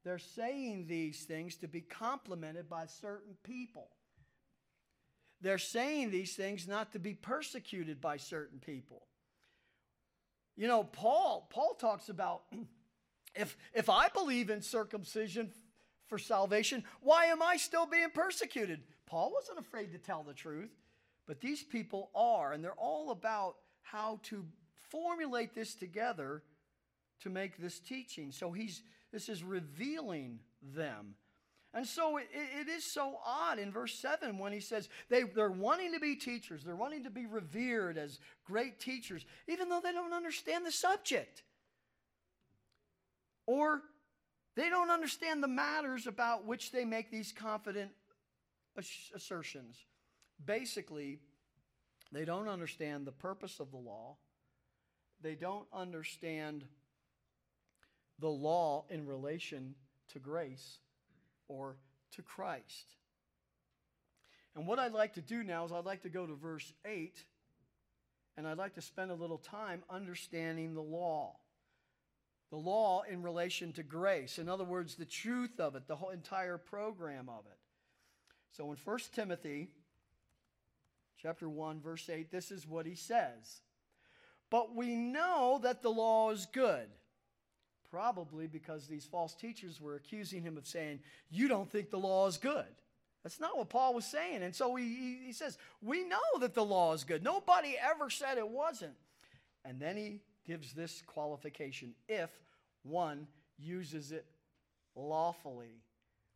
They're 0.04 0.18
saying 0.18 0.86
these 0.86 1.24
things 1.24 1.56
to 1.56 1.68
be 1.68 1.80
complimented 1.80 2.68
by 2.68 2.86
certain 2.86 3.36
people. 3.42 3.88
They're 5.46 5.58
saying 5.58 6.10
these 6.10 6.34
things 6.34 6.66
not 6.66 6.90
to 6.94 6.98
be 6.98 7.14
persecuted 7.14 8.00
by 8.00 8.16
certain 8.16 8.58
people. 8.58 9.06
You 10.56 10.66
know, 10.66 10.82
Paul, 10.82 11.46
Paul 11.50 11.74
talks 11.74 12.08
about 12.08 12.42
if, 13.36 13.56
if 13.72 13.88
I 13.88 14.08
believe 14.08 14.50
in 14.50 14.60
circumcision 14.60 15.52
for 16.08 16.18
salvation, 16.18 16.82
why 17.00 17.26
am 17.26 17.44
I 17.44 17.58
still 17.58 17.86
being 17.86 18.10
persecuted? 18.12 18.80
Paul 19.06 19.30
wasn't 19.32 19.60
afraid 19.60 19.92
to 19.92 19.98
tell 19.98 20.24
the 20.24 20.34
truth, 20.34 20.74
but 21.28 21.40
these 21.40 21.62
people 21.62 22.10
are, 22.12 22.52
and 22.52 22.64
they're 22.64 22.72
all 22.72 23.12
about 23.12 23.54
how 23.82 24.18
to 24.24 24.44
formulate 24.90 25.54
this 25.54 25.76
together 25.76 26.42
to 27.20 27.30
make 27.30 27.56
this 27.56 27.78
teaching. 27.78 28.32
So 28.32 28.50
he's 28.50 28.82
this 29.12 29.28
is 29.28 29.44
revealing 29.44 30.40
them. 30.74 31.14
And 31.76 31.86
so 31.86 32.16
it, 32.16 32.28
it 32.32 32.68
is 32.68 32.90
so 32.90 33.18
odd 33.22 33.58
in 33.58 33.70
verse 33.70 33.92
7 33.96 34.38
when 34.38 34.50
he 34.50 34.60
says 34.60 34.88
they, 35.10 35.24
they're 35.24 35.50
wanting 35.50 35.92
to 35.92 36.00
be 36.00 36.16
teachers, 36.16 36.64
they're 36.64 36.74
wanting 36.74 37.04
to 37.04 37.10
be 37.10 37.26
revered 37.26 37.98
as 37.98 38.18
great 38.46 38.80
teachers, 38.80 39.26
even 39.46 39.68
though 39.68 39.82
they 39.84 39.92
don't 39.92 40.14
understand 40.14 40.64
the 40.64 40.72
subject. 40.72 41.42
Or 43.46 43.82
they 44.54 44.70
don't 44.70 44.90
understand 44.90 45.42
the 45.42 45.48
matters 45.48 46.06
about 46.06 46.46
which 46.46 46.72
they 46.72 46.86
make 46.86 47.10
these 47.10 47.30
confident 47.30 47.90
assertions. 49.14 49.76
Basically, 50.42 51.18
they 52.10 52.24
don't 52.24 52.48
understand 52.48 53.06
the 53.06 53.12
purpose 53.12 53.60
of 53.60 53.70
the 53.70 53.76
law. 53.76 54.16
They 55.20 55.34
don't 55.34 55.66
understand 55.74 56.64
the 58.18 58.30
law 58.30 58.86
in 58.88 59.06
relation 59.06 59.74
to 60.08 60.18
grace 60.18 60.78
or 61.48 61.76
to 62.12 62.22
Christ. 62.22 62.94
And 64.54 64.66
what 64.66 64.78
I'd 64.78 64.92
like 64.92 65.14
to 65.14 65.20
do 65.20 65.42
now 65.42 65.64
is 65.64 65.72
I'd 65.72 65.84
like 65.84 66.02
to 66.02 66.08
go 66.08 66.26
to 66.26 66.34
verse 66.34 66.72
8, 66.84 67.22
and 68.36 68.46
I'd 68.48 68.58
like 68.58 68.74
to 68.74 68.80
spend 68.80 69.10
a 69.10 69.14
little 69.14 69.38
time 69.38 69.82
understanding 69.90 70.74
the 70.74 70.82
law. 70.82 71.36
The 72.50 72.56
law 72.56 73.02
in 73.02 73.22
relation 73.22 73.72
to 73.74 73.82
grace. 73.82 74.38
In 74.38 74.48
other 74.48 74.64
words, 74.64 74.94
the 74.94 75.04
truth 75.04 75.58
of 75.58 75.74
it, 75.74 75.88
the 75.88 75.96
whole 75.96 76.10
entire 76.10 76.58
program 76.58 77.28
of 77.28 77.44
it. 77.46 77.58
So 78.52 78.70
in 78.70 78.78
1 78.82 78.98
Timothy 79.14 79.68
chapter 81.18 81.48
1 81.48 81.80
verse 81.80 82.08
8 82.08 82.30
this 82.30 82.50
is 82.50 82.66
what 82.66 82.86
he 82.86 82.94
says. 82.94 83.60
But 84.48 84.74
we 84.74 84.94
know 84.94 85.60
that 85.62 85.82
the 85.82 85.90
law 85.90 86.30
is 86.30 86.46
good. 86.46 86.88
Probably 87.90 88.46
because 88.46 88.86
these 88.86 89.04
false 89.04 89.34
teachers 89.34 89.80
were 89.80 89.94
accusing 89.94 90.42
him 90.42 90.56
of 90.56 90.66
saying, 90.66 91.00
You 91.30 91.48
don't 91.48 91.70
think 91.70 91.90
the 91.90 91.98
law 91.98 92.26
is 92.26 92.36
good. 92.36 92.64
That's 93.22 93.40
not 93.40 93.56
what 93.56 93.68
Paul 93.68 93.94
was 93.94 94.04
saying. 94.04 94.42
And 94.42 94.54
so 94.54 94.74
he, 94.76 95.18
he 95.24 95.32
says, 95.32 95.58
We 95.82 96.04
know 96.04 96.40
that 96.40 96.54
the 96.54 96.64
law 96.64 96.92
is 96.92 97.04
good. 97.04 97.22
Nobody 97.22 97.76
ever 97.82 98.10
said 98.10 98.38
it 98.38 98.48
wasn't. 98.48 98.94
And 99.64 99.80
then 99.80 99.96
he 99.96 100.20
gives 100.46 100.72
this 100.72 101.02
qualification 101.06 101.94
if 102.08 102.30
one 102.82 103.26
uses 103.58 104.12
it 104.12 104.26
lawfully, 104.94 105.82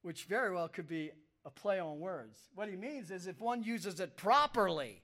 which 0.02 0.24
very 0.24 0.52
well 0.52 0.68
could 0.68 0.88
be 0.88 1.12
a 1.44 1.50
play 1.50 1.78
on 1.78 2.00
words. 2.00 2.38
What 2.54 2.68
he 2.68 2.76
means 2.76 3.10
is 3.10 3.26
if 3.26 3.40
one 3.40 3.62
uses 3.62 4.00
it 4.00 4.16
properly. 4.16 5.02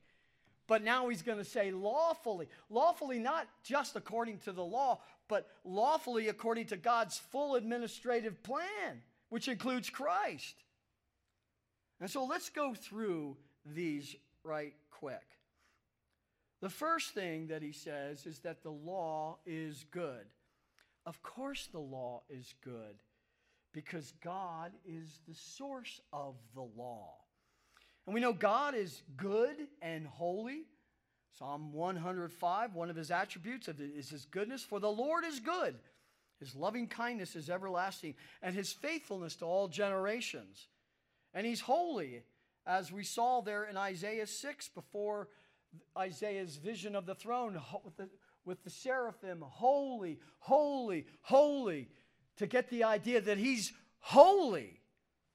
But 0.67 0.83
now 0.83 1.09
he's 1.09 1.23
going 1.23 1.39
to 1.39 1.45
say 1.45 1.71
lawfully. 1.71 2.49
Lawfully, 2.69 3.19
not 3.19 3.47
just 3.63 3.95
according 3.95 4.39
to 4.39 4.53
the 4.53 4.65
law, 4.65 5.01
but 5.29 5.49
lawfully 5.65 6.29
according 6.29 6.67
to 6.67 6.77
God's 6.77 7.19
full 7.19 7.55
administrative 7.55 8.43
plan, 8.43 9.03
which 9.29 9.49
includes 9.49 9.91
Christ. 9.91 10.57
And 12.01 12.11
so 12.11 12.25
let's 12.25 12.51
go 12.51 12.75
through 12.75 13.37
these 13.65 14.15
right 14.45 14.75
quick. 14.91 15.25
The 16.61 16.69
first 16.71 17.11
thing 17.13 17.49
that 17.49 17.63
he 17.63 17.73
says 17.73 18.27
is 18.27 18.39
that 18.41 18.63
the 18.63 18.71
law 18.71 19.39
is 19.45 19.85
good. 19.91 20.27
Of 21.05 21.23
course, 21.23 21.69
the 21.71 21.79
law 21.79 22.23
is 22.29 22.55
good 22.65 22.97
because 23.73 24.13
God 24.25 24.73
is 24.87 25.21
the 25.29 25.35
source 25.35 26.01
of 26.13 26.35
the 26.55 26.67
law. 26.77 27.15
And 28.07 28.15
we 28.15 28.21
know 28.21 28.33
God 28.33 28.75
is 28.75 29.03
good 29.17 29.57
and 29.83 30.07
holy. 30.07 30.63
Psalm 31.39 31.73
105, 31.73 32.75
one 32.75 32.89
of 32.89 32.97
his 32.97 33.11
attributes 33.11 33.69
is 33.69 34.09
his 34.09 34.25
goodness. 34.25 34.63
For 34.63 34.81
the 34.81 34.91
Lord 34.91 35.25
is 35.25 35.39
good, 35.39 35.75
his 36.41 36.55
loving 36.55 36.87
kindness 36.87 37.37
is 37.37 37.51
everlasting, 37.51 38.15
and 38.41 38.55
his 38.55 38.73
faithfulness 38.73 39.37
to 39.37 39.45
all 39.45 39.69
generations. 39.69 40.69
And 41.35 41.47
he's 41.47 41.61
holy, 41.61 42.23
as 42.67 42.91
we 42.91 43.05
saw 43.05 43.43
there 43.43 43.65
in 43.65 43.77
Isaiah 43.77 44.27
6 44.27 44.69
before 44.69 45.29
Isaiah's 45.97 46.57
vision 46.57 46.97
of 46.97 47.05
the 47.05 47.15
throne 47.15 47.61
with 47.85 47.97
the, 47.97 48.09
with 48.47 48.65
the 48.65 48.71
seraphim, 48.71 49.45
holy, 49.47 50.19
holy, 50.39 51.05
holy, 51.21 51.89
to 52.39 52.47
get 52.47 52.71
the 52.71 52.85
idea 52.85 53.21
that 53.21 53.37
he's 53.37 53.75
holy. 53.99 54.81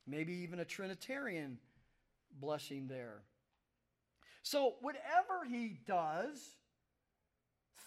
Maybe 0.08 0.34
even 0.34 0.60
a 0.60 0.66
Trinitarian 0.66 1.60
blessing 2.40 2.88
there. 2.88 3.22
So, 4.44 4.76
whatever 4.82 5.46
he 5.48 5.78
does, 5.86 6.56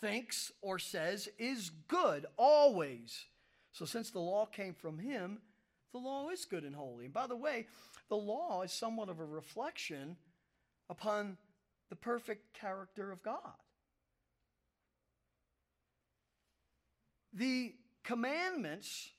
thinks, 0.01 0.53
or 0.63 0.79
says 0.79 1.29
is 1.39 1.71
good 1.89 2.27
always. 2.37 3.27
So, 3.73 3.85
since 3.85 4.11
the 4.11 4.21
law 4.21 4.47
came 4.47 4.75
from 4.75 4.99
him, 4.99 5.39
the 5.93 5.99
law 5.99 6.29
is 6.31 6.45
good 6.45 6.65
and 6.65 6.75
holy. 6.75 7.07
And 7.07 7.15
by 7.15 7.27
the 7.27 7.37
way, 7.37 7.67
the 8.09 8.17
law 8.17 8.63
is 8.63 8.73
somewhat 8.73 9.09
of 9.09 9.21
a 9.21 9.25
reflection 9.25 10.17
upon 10.89 11.39
the 11.89 11.97
perfect 11.97 12.53
character 12.55 13.11
of 13.11 13.23
God. 13.23 13.55
The 17.33 17.75
commandments 18.05 19.11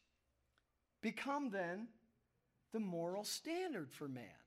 become 1.01 1.49
then 1.49 1.87
the 2.71 2.79
moral 2.79 3.23
standard 3.23 3.91
for 3.91 4.07
man. 4.07 4.44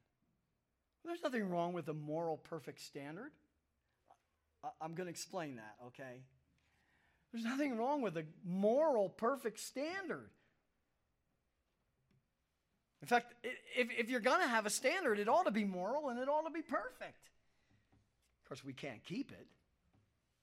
There's 1.08 1.22
nothing 1.22 1.48
wrong 1.48 1.72
with 1.72 1.88
a 1.88 1.94
moral 1.94 2.36
perfect 2.36 2.82
standard. 2.82 3.32
I'm 4.78 4.94
going 4.94 5.06
to 5.06 5.10
explain 5.10 5.56
that, 5.56 5.76
okay? 5.86 6.20
There's 7.32 7.44
nothing 7.44 7.78
wrong 7.78 8.02
with 8.02 8.16
a 8.18 8.24
moral 8.44 9.08
perfect 9.08 9.58
standard. 9.58 10.28
In 13.00 13.08
fact, 13.08 13.34
if, 13.42 13.88
if 13.96 14.10
you're 14.10 14.20
going 14.20 14.42
to 14.42 14.48
have 14.48 14.66
a 14.66 14.70
standard, 14.70 15.18
it 15.18 15.28
ought 15.28 15.44
to 15.44 15.50
be 15.50 15.64
moral 15.64 16.10
and 16.10 16.18
it 16.18 16.28
ought 16.28 16.46
to 16.46 16.50
be 16.50 16.62
perfect. 16.62 17.30
Of 18.42 18.48
course, 18.48 18.62
we 18.62 18.74
can't 18.74 19.02
keep 19.02 19.32
it, 19.32 19.46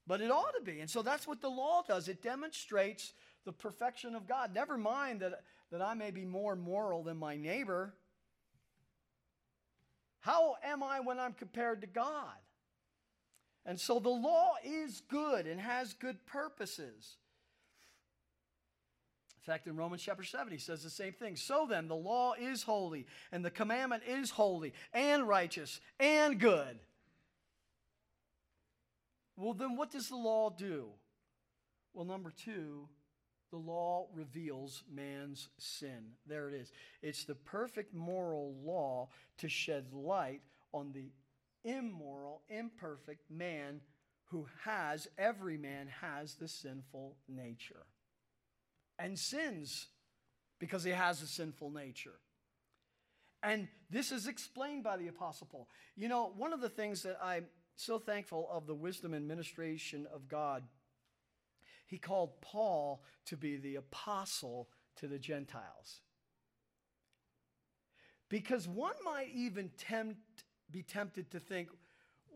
but 0.08 0.20
it 0.20 0.32
ought 0.32 0.54
to 0.58 0.64
be. 0.64 0.80
And 0.80 0.90
so 0.90 1.04
that's 1.04 1.28
what 1.28 1.42
the 1.42 1.50
law 1.50 1.84
does 1.88 2.08
it 2.08 2.24
demonstrates 2.24 3.14
the 3.46 3.52
perfection 3.52 4.16
of 4.16 4.28
God. 4.28 4.52
Never 4.54 4.78
mind 4.78 5.20
that, 5.20 5.44
that 5.72 5.82
I 5.82 5.94
may 5.94 6.10
be 6.10 6.26
more 6.26 6.56
moral 6.56 7.04
than 7.04 7.18
my 7.18 7.36
neighbor. 7.36 7.94
How 10.26 10.56
am 10.64 10.82
I 10.82 11.02
when 11.02 11.20
I'm 11.20 11.34
compared 11.34 11.82
to 11.82 11.88
God? 11.88 12.34
And 13.64 13.80
so 13.80 14.00
the 14.00 14.10
law 14.10 14.54
is 14.64 15.04
good 15.08 15.46
and 15.46 15.62
has 15.62 15.94
good 15.94 16.26
purposes. 16.26 17.18
In 19.38 19.44
fact, 19.54 19.68
in 19.68 19.76
Romans 19.76 20.02
chapter 20.02 20.24
7, 20.24 20.52
he 20.52 20.58
says 20.58 20.82
the 20.82 20.90
same 20.90 21.14
thing. 21.14 21.36
So 21.36 21.68
then, 21.70 21.88
the 21.88 21.96
law 21.96 22.34
is 22.34 22.64
holy, 22.64 23.06
and 23.32 23.46
the 23.46 23.52
commandment 23.52 24.02
is 24.08 24.32
holy, 24.32 24.74
and 24.94 25.28
righteous, 25.28 25.80
and 26.00 26.40
good. 26.40 26.80
Well, 29.38 29.54
then, 29.54 29.78
what 29.78 29.92
does 29.92 30.10
the 30.10 30.16
law 30.16 30.50
do? 30.50 30.88
Well, 31.94 32.06
number 32.06 32.34
two, 32.36 32.88
the 33.56 33.72
law 33.72 34.08
reveals 34.14 34.84
man's 34.94 35.48
sin. 35.58 36.04
There 36.28 36.50
it 36.50 36.56
is. 36.56 36.74
It's 37.02 37.24
the 37.24 37.36
perfect 37.36 37.94
moral 37.94 38.54
law 38.66 39.08
to 39.38 39.48
shed 39.48 39.86
light 39.94 40.42
on 40.74 40.92
the 40.92 41.10
immoral, 41.64 42.42
imperfect 42.50 43.32
man 43.32 43.80
who 44.26 44.46
has, 44.66 45.08
every 45.18 45.58
man 45.58 45.88
has 46.02 46.36
the 46.36 46.50
sinful 46.50 47.16
nature 47.30 47.86
and 49.00 49.18
sins 49.18 49.88
because 50.60 50.84
he 50.84 50.92
has 50.92 51.22
a 51.22 51.28
sinful 51.28 51.70
nature. 51.70 52.20
And 53.42 53.70
this 53.90 54.12
is 54.12 54.28
explained 54.28 54.84
by 54.84 54.98
the 54.98 55.08
Apostle 55.08 55.48
Paul. 55.50 55.70
You 55.96 56.10
know, 56.10 56.34
one 56.36 56.52
of 56.52 56.60
the 56.60 56.68
things 56.68 57.04
that 57.04 57.18
I'm 57.24 57.46
so 57.78 58.00
thankful 58.00 58.50
of 58.52 58.68
the 58.68 58.76
wisdom 58.76 59.14
and 59.14 59.26
ministration 59.26 60.08
of 60.14 60.28
God, 60.28 60.64
he 61.86 61.98
called 61.98 62.42
Paul 62.42 63.04
to 63.26 63.38
be 63.38 63.58
the 63.58 63.76
apostle 63.76 64.70
to 64.98 65.08
the 65.08 65.20
Gentiles. 65.20 66.02
Because 68.30 68.68
one 68.68 68.96
might 69.04 69.30
even 69.34 69.70
tempt, 69.78 70.44
be 70.72 70.82
tempted 70.82 71.32
to 71.32 71.40
think, 71.40 71.70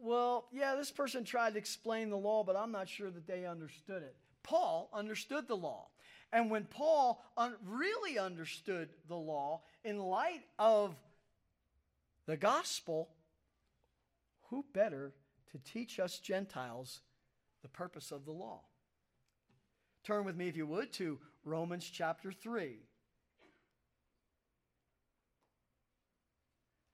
well, 0.01 0.47
yeah, 0.51 0.75
this 0.75 0.91
person 0.91 1.23
tried 1.23 1.53
to 1.53 1.59
explain 1.59 2.09
the 2.09 2.17
law, 2.17 2.43
but 2.43 2.55
I'm 2.55 2.71
not 2.71 2.87
sure 2.87 3.09
that 3.09 3.27
they 3.27 3.45
understood 3.45 4.03
it. 4.03 4.15
Paul 4.43 4.89
understood 4.93 5.47
the 5.47 5.57
law. 5.57 5.87
And 6.31 6.51
when 6.51 6.65
Paul 6.65 7.23
un- 7.35 7.55
really 7.65 8.19
understood 8.19 8.89
the 9.07 9.15
law 9.15 9.63
in 9.83 9.97
light 9.97 10.43
of 10.57 10.95
the 12.27 12.37
gospel, 12.37 13.09
who 14.49 14.63
better 14.73 15.13
to 15.51 15.57
teach 15.57 15.99
us 15.99 16.19
Gentiles 16.19 17.01
the 17.63 17.67
purpose 17.67 18.11
of 18.11 18.25
the 18.25 18.31
law? 18.31 18.61
Turn 20.03 20.25
with 20.25 20.35
me, 20.35 20.47
if 20.47 20.57
you 20.57 20.65
would, 20.65 20.91
to 20.93 21.19
Romans 21.43 21.89
chapter 21.91 22.31
3. 22.31 22.77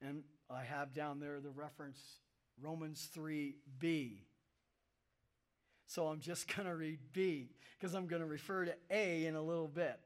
And 0.02 0.22
I 0.50 0.62
have 0.62 0.94
down 0.94 1.20
there 1.20 1.40
the 1.40 1.50
reference 1.50 1.98
Romans 2.60 3.08
3b. 3.16 4.18
So 5.86 6.08
I'm 6.08 6.20
just 6.20 6.48
going 6.56 6.68
to 6.68 6.74
read 6.74 6.98
B 7.12 7.50
because 7.78 7.94
I'm 7.94 8.06
going 8.06 8.22
to 8.22 8.28
refer 8.28 8.64
to 8.64 8.74
A 8.90 9.26
in 9.26 9.34
a 9.34 9.42
little 9.42 9.68
bit. 9.68 9.98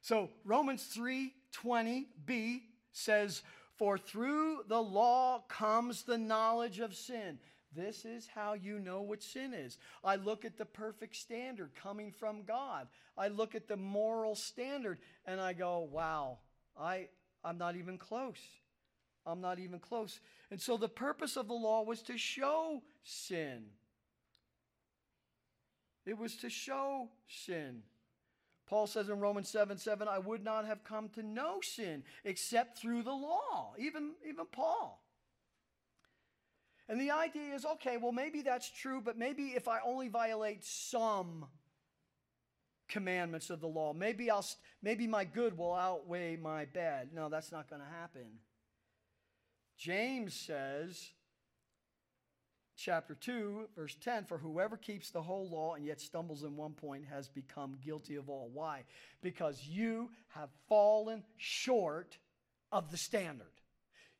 So 0.00 0.30
Romans 0.44 0.86
3:20b 0.94 2.62
says, 2.92 3.42
"For 3.76 3.98
through 3.98 4.64
the 4.68 4.82
law 4.82 5.40
comes 5.48 6.04
the 6.04 6.18
knowledge 6.18 6.78
of 6.78 6.94
sin." 6.94 7.40
This 7.74 8.04
is 8.04 8.26
how 8.26 8.54
you 8.54 8.78
know 8.78 9.02
what 9.02 9.22
sin 9.22 9.52
is. 9.52 9.78
I 10.02 10.16
look 10.16 10.44
at 10.44 10.56
the 10.56 10.64
perfect 10.64 11.16
standard 11.16 11.70
coming 11.74 12.12
from 12.12 12.44
God. 12.44 12.88
I 13.16 13.28
look 13.28 13.54
at 13.54 13.68
the 13.68 13.76
moral 13.76 14.34
standard 14.34 14.98
and 15.26 15.40
I 15.40 15.52
go, 15.52 15.80
"Wow, 15.80 16.38
I 16.78 17.08
I'm 17.44 17.58
not 17.58 17.76
even 17.76 17.98
close." 17.98 18.40
I'm 19.26 19.42
not 19.42 19.58
even 19.58 19.78
close. 19.78 20.20
And 20.50 20.58
so 20.58 20.78
the 20.78 20.88
purpose 20.88 21.36
of 21.36 21.48
the 21.48 21.54
law 21.54 21.82
was 21.82 22.00
to 22.02 22.16
show 22.16 22.82
sin. 23.02 23.66
It 26.06 26.16
was 26.16 26.36
to 26.36 26.48
show 26.48 27.10
sin. 27.28 27.82
Paul 28.66 28.86
says 28.86 29.10
in 29.10 29.20
Romans 29.20 29.50
7 29.50 29.76
7, 29.76 30.08
I 30.08 30.18
would 30.18 30.42
not 30.42 30.64
have 30.64 30.82
come 30.82 31.10
to 31.10 31.22
know 31.22 31.60
sin 31.60 32.04
except 32.24 32.78
through 32.78 33.02
the 33.02 33.12
law. 33.12 33.74
Even, 33.78 34.12
even 34.26 34.46
Paul. 34.50 35.02
And 36.88 37.00
the 37.00 37.10
idea 37.10 37.54
is 37.54 37.64
okay, 37.64 37.96
well, 37.98 38.12
maybe 38.12 38.42
that's 38.42 38.70
true, 38.70 39.02
but 39.04 39.18
maybe 39.18 39.48
if 39.48 39.68
I 39.68 39.80
only 39.84 40.08
violate 40.08 40.64
some, 40.64 41.46
commandments 42.88 43.50
of 43.50 43.60
the 43.60 43.66
law. 43.66 43.92
Maybe 43.92 44.30
I'll 44.30 44.46
maybe 44.82 45.06
my 45.06 45.24
good 45.24 45.56
will 45.56 45.74
outweigh 45.74 46.36
my 46.36 46.64
bad. 46.64 47.10
No, 47.14 47.28
that's 47.28 47.52
not 47.52 47.68
going 47.70 47.82
to 47.82 47.88
happen. 48.00 48.26
James 49.76 50.34
says 50.34 51.10
chapter 52.76 53.14
2 53.14 53.68
verse 53.76 53.96
10 54.02 54.24
for 54.24 54.38
whoever 54.38 54.76
keeps 54.76 55.10
the 55.10 55.22
whole 55.22 55.48
law 55.48 55.74
and 55.74 55.84
yet 55.84 56.00
stumbles 56.00 56.44
in 56.44 56.56
one 56.56 56.72
point 56.72 57.04
has 57.10 57.28
become 57.28 57.76
guilty 57.84 58.16
of 58.16 58.28
all. 58.28 58.50
Why? 58.52 58.84
Because 59.20 59.62
you 59.64 60.10
have 60.28 60.48
fallen 60.68 61.22
short 61.36 62.16
of 62.72 62.90
the 62.90 62.96
standard. 62.96 63.46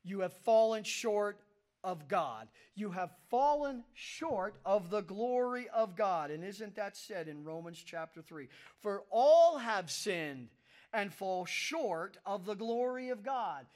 You 0.04 0.20
have 0.20 0.32
fallen 0.32 0.84
short 0.84 1.40
of 1.84 2.08
God. 2.08 2.48
You 2.74 2.90
have 2.90 3.10
fallen 3.30 3.84
short 3.94 4.56
of 4.64 4.90
the 4.90 5.00
glory 5.00 5.68
of 5.68 5.96
God. 5.96 6.30
And 6.30 6.44
isn't 6.44 6.76
that 6.76 6.96
said 6.96 7.28
in 7.28 7.44
Romans 7.44 7.82
chapter 7.84 8.22
3? 8.22 8.48
For 8.80 9.04
all 9.10 9.58
have 9.58 9.90
sinned 9.90 10.48
and 10.92 11.12
fall 11.12 11.46
short 11.46 12.16
of 12.24 12.44
the 12.44 12.54
glory 12.54 13.10
of 13.10 13.22
God. 13.22 13.66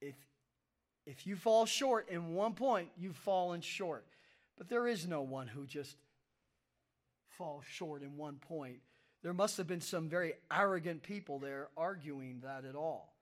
If, 0.00 0.14
if 1.06 1.26
you 1.26 1.36
fall 1.36 1.66
short 1.66 2.08
in 2.08 2.34
one 2.34 2.54
point, 2.54 2.88
you've 2.96 3.16
fallen 3.16 3.60
short. 3.60 4.06
But 4.56 4.68
there 4.68 4.86
is 4.86 5.06
no 5.06 5.22
one 5.22 5.46
who 5.46 5.66
just 5.66 5.96
falls 7.30 7.64
short 7.64 8.02
in 8.02 8.16
one 8.16 8.36
point. 8.36 8.78
There 9.22 9.32
must 9.32 9.56
have 9.56 9.66
been 9.66 9.80
some 9.80 10.08
very 10.08 10.34
arrogant 10.52 11.02
people 11.02 11.38
there 11.38 11.68
arguing 11.76 12.40
that 12.42 12.64
at 12.64 12.74
all. 12.74 13.14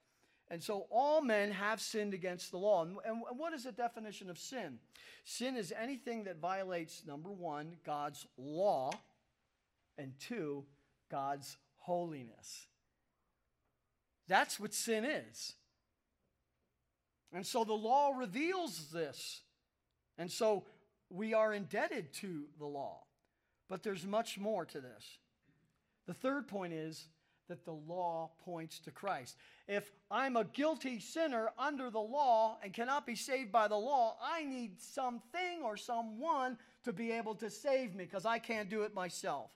And 0.49 0.63
so 0.63 0.87
all 0.91 1.21
men 1.23 1.51
have 1.51 1.81
sinned 1.81 2.15
against 2.15 2.51
the 2.51 2.59
law. 2.59 2.83
And, 2.83 2.97
and, 3.05 3.23
what 3.37 3.53
is 3.53 3.65
the 3.65 3.73
definition 3.73 4.31
of 4.31 4.39
sin? 4.39 4.79
Sin 5.25 5.57
is 5.57 5.73
anything 5.77 6.25
that 6.25 6.39
violates, 6.39 7.03
number 7.07 7.31
one, 7.31 7.73
God's 7.85 8.27
law, 8.39 8.93
and 9.99 10.13
two, 10.21 10.65
God's 11.11 11.57
holiness. 11.79 12.67
That's 14.29 14.61
what 14.61 14.73
sin 14.73 15.05
is. 15.05 15.55
And 17.33 17.45
so 17.45 17.65
the 17.65 17.73
law 17.73 18.13
reveals 18.17 18.91
this. 18.93 19.41
And 20.17 20.31
so 20.31 20.65
we 21.11 21.35
are 21.35 21.53
indebted 21.53 22.13
to 22.15 22.45
the 22.59 22.67
law. 22.67 23.03
But 23.69 23.83
there's 23.83 24.07
much 24.07 24.39
more 24.39 24.65
to 24.65 24.81
this. 24.81 25.19
The 26.07 26.15
third 26.15 26.47
point 26.47 26.73
is 26.73 27.07
that 27.49 27.65
the 27.65 27.73
law 27.73 28.31
points 28.45 28.79
to 28.81 28.91
Christ. 28.91 29.37
If 29.69 29.91
I'm 30.11 30.37
a 30.37 30.45
guilty 30.45 31.01
sinner 31.01 31.51
under 31.59 31.91
the 31.91 31.99
law 31.99 32.59
and 32.63 32.73
cannot 32.73 33.07
be 33.07 33.15
saved 33.15 33.53
by 33.53 33.69
the 33.69 33.77
law, 33.77 34.17
I 34.23 34.45
need 34.45 34.81
something 34.81 35.63
or 35.65 35.77
someone 35.77 36.59
to 36.85 36.93
be 36.93 37.13
able 37.13 37.35
to 37.37 37.51
save 37.51 37.95
me 37.95 38.05
because 38.05 38.27
I 38.27 38.39
can't 38.39 38.71
do 38.71 38.83
it 38.83 38.95
myself. 38.95 39.51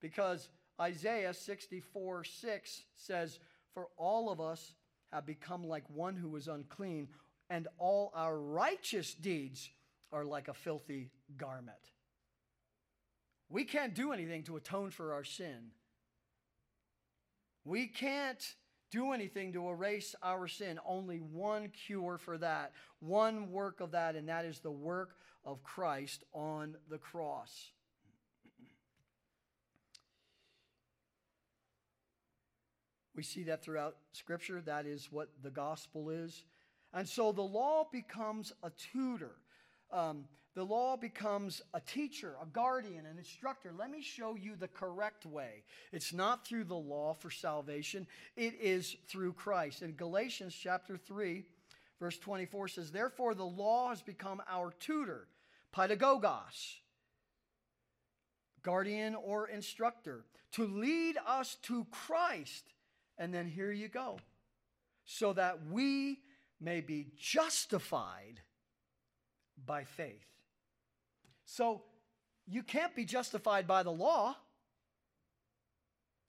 Because 0.00 0.48
Isaiah 0.80 1.34
64 1.34 2.24
6 2.24 2.82
says, 2.94 3.38
For 3.72 3.88
all 3.96 4.30
of 4.30 4.40
us 4.40 4.74
have 5.12 5.26
become 5.26 5.64
like 5.64 5.88
one 5.88 6.16
who 6.16 6.36
is 6.36 6.48
unclean, 6.48 7.08
and 7.48 7.68
all 7.78 8.12
our 8.14 8.38
righteous 8.38 9.14
deeds 9.14 9.70
are 10.12 10.24
like 10.24 10.48
a 10.48 10.54
filthy 10.54 11.10
garment. 11.36 11.76
We 13.48 13.64
can't 13.64 13.94
do 13.94 14.12
anything 14.12 14.42
to 14.44 14.56
atone 14.56 14.90
for 14.90 15.12
our 15.14 15.24
sin. 15.24 15.70
We 17.66 17.88
can't 17.88 18.54
do 18.92 19.10
anything 19.10 19.52
to 19.54 19.68
erase 19.68 20.14
our 20.22 20.46
sin. 20.46 20.78
Only 20.86 21.18
one 21.18 21.68
cure 21.70 22.16
for 22.16 22.38
that, 22.38 22.72
one 23.00 23.50
work 23.50 23.80
of 23.80 23.90
that, 23.90 24.14
and 24.14 24.28
that 24.28 24.44
is 24.44 24.60
the 24.60 24.70
work 24.70 25.16
of 25.44 25.64
Christ 25.64 26.22
on 26.32 26.76
the 26.88 26.98
cross. 26.98 27.72
We 33.16 33.24
see 33.24 33.42
that 33.44 33.64
throughout 33.64 33.96
Scripture. 34.12 34.60
That 34.60 34.86
is 34.86 35.08
what 35.10 35.30
the 35.42 35.50
gospel 35.50 36.10
is. 36.10 36.44
And 36.94 37.08
so 37.08 37.32
the 37.32 37.42
law 37.42 37.88
becomes 37.90 38.52
a 38.62 38.70
tutor. 38.70 39.32
Um, 39.90 40.26
the 40.56 40.64
law 40.64 40.96
becomes 40.96 41.60
a 41.74 41.80
teacher, 41.80 42.34
a 42.42 42.46
guardian, 42.46 43.04
an 43.04 43.18
instructor. 43.18 43.74
Let 43.78 43.90
me 43.90 44.00
show 44.00 44.36
you 44.36 44.56
the 44.56 44.68
correct 44.68 45.26
way. 45.26 45.64
It's 45.92 46.14
not 46.14 46.46
through 46.46 46.64
the 46.64 46.74
law 46.74 47.12
for 47.12 47.30
salvation, 47.30 48.06
it 48.36 48.54
is 48.58 48.96
through 49.06 49.34
Christ. 49.34 49.82
In 49.82 49.92
Galatians 49.92 50.56
chapter 50.58 50.96
3, 50.96 51.44
verse 52.00 52.16
24 52.16 52.68
says, 52.68 52.90
Therefore 52.90 53.34
the 53.34 53.44
law 53.44 53.90
has 53.90 54.00
become 54.00 54.40
our 54.48 54.72
tutor, 54.80 55.28
pedagogos, 55.74 56.76
guardian 58.62 59.14
or 59.14 59.48
instructor, 59.48 60.24
to 60.52 60.66
lead 60.66 61.18
us 61.26 61.58
to 61.64 61.86
Christ. 61.90 62.72
And 63.18 63.32
then 63.32 63.46
here 63.46 63.72
you 63.72 63.88
go. 63.88 64.20
So 65.04 65.34
that 65.34 65.66
we 65.70 66.20
may 66.58 66.80
be 66.80 67.08
justified 67.18 68.40
by 69.66 69.84
faith. 69.84 70.24
So 71.46 71.82
you 72.46 72.62
can't 72.62 72.94
be 72.94 73.04
justified 73.04 73.66
by 73.66 73.82
the 73.82 73.90
law 73.90 74.36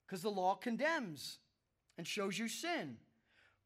because 0.06 0.22
the 0.22 0.30
law 0.30 0.54
condemns 0.54 1.38
and 1.98 2.06
shows 2.06 2.38
you 2.38 2.48
sin. 2.48 2.96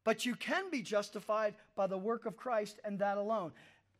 But 0.03 0.25
you 0.25 0.35
can 0.35 0.69
be 0.69 0.81
justified 0.81 1.55
by 1.75 1.87
the 1.87 1.97
work 1.97 2.25
of 2.25 2.35
Christ 2.35 2.79
and 2.83 2.99
that 2.99 3.17
alone. 3.17 3.53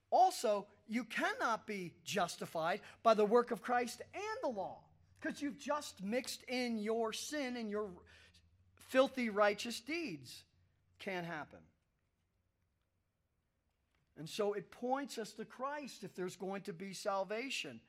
Also, 0.10 0.68
you 0.88 1.06
cannot 1.06 1.66
be 1.66 1.94
justified 2.04 2.82
by 3.04 3.14
the 3.14 3.24
work 3.24 3.52
of 3.52 3.62
Christ 3.62 4.02
and 4.14 4.38
the 4.42 4.50
law 4.50 4.80
because 5.22 5.42
you've 5.42 5.58
just 5.58 6.04
mixed 6.04 6.44
in 6.50 6.78
your 6.78 7.14
sin 7.14 7.56
and 7.56 7.70
your 7.70 7.90
filthy 8.90 9.30
righteous 9.30 9.80
deeds. 9.80 10.44
Can't 11.00 11.26
happen. 11.26 11.60
And 14.18 14.30
so 14.30 14.54
it 14.54 14.72
points 14.72 15.18
us 15.18 15.34
to 15.34 15.46
Christ 15.46 16.04
if 16.04 16.16
there's 16.16 16.36
going 16.36 16.62
to 16.64 16.74
be 16.74 16.94
salvation. 16.94 17.80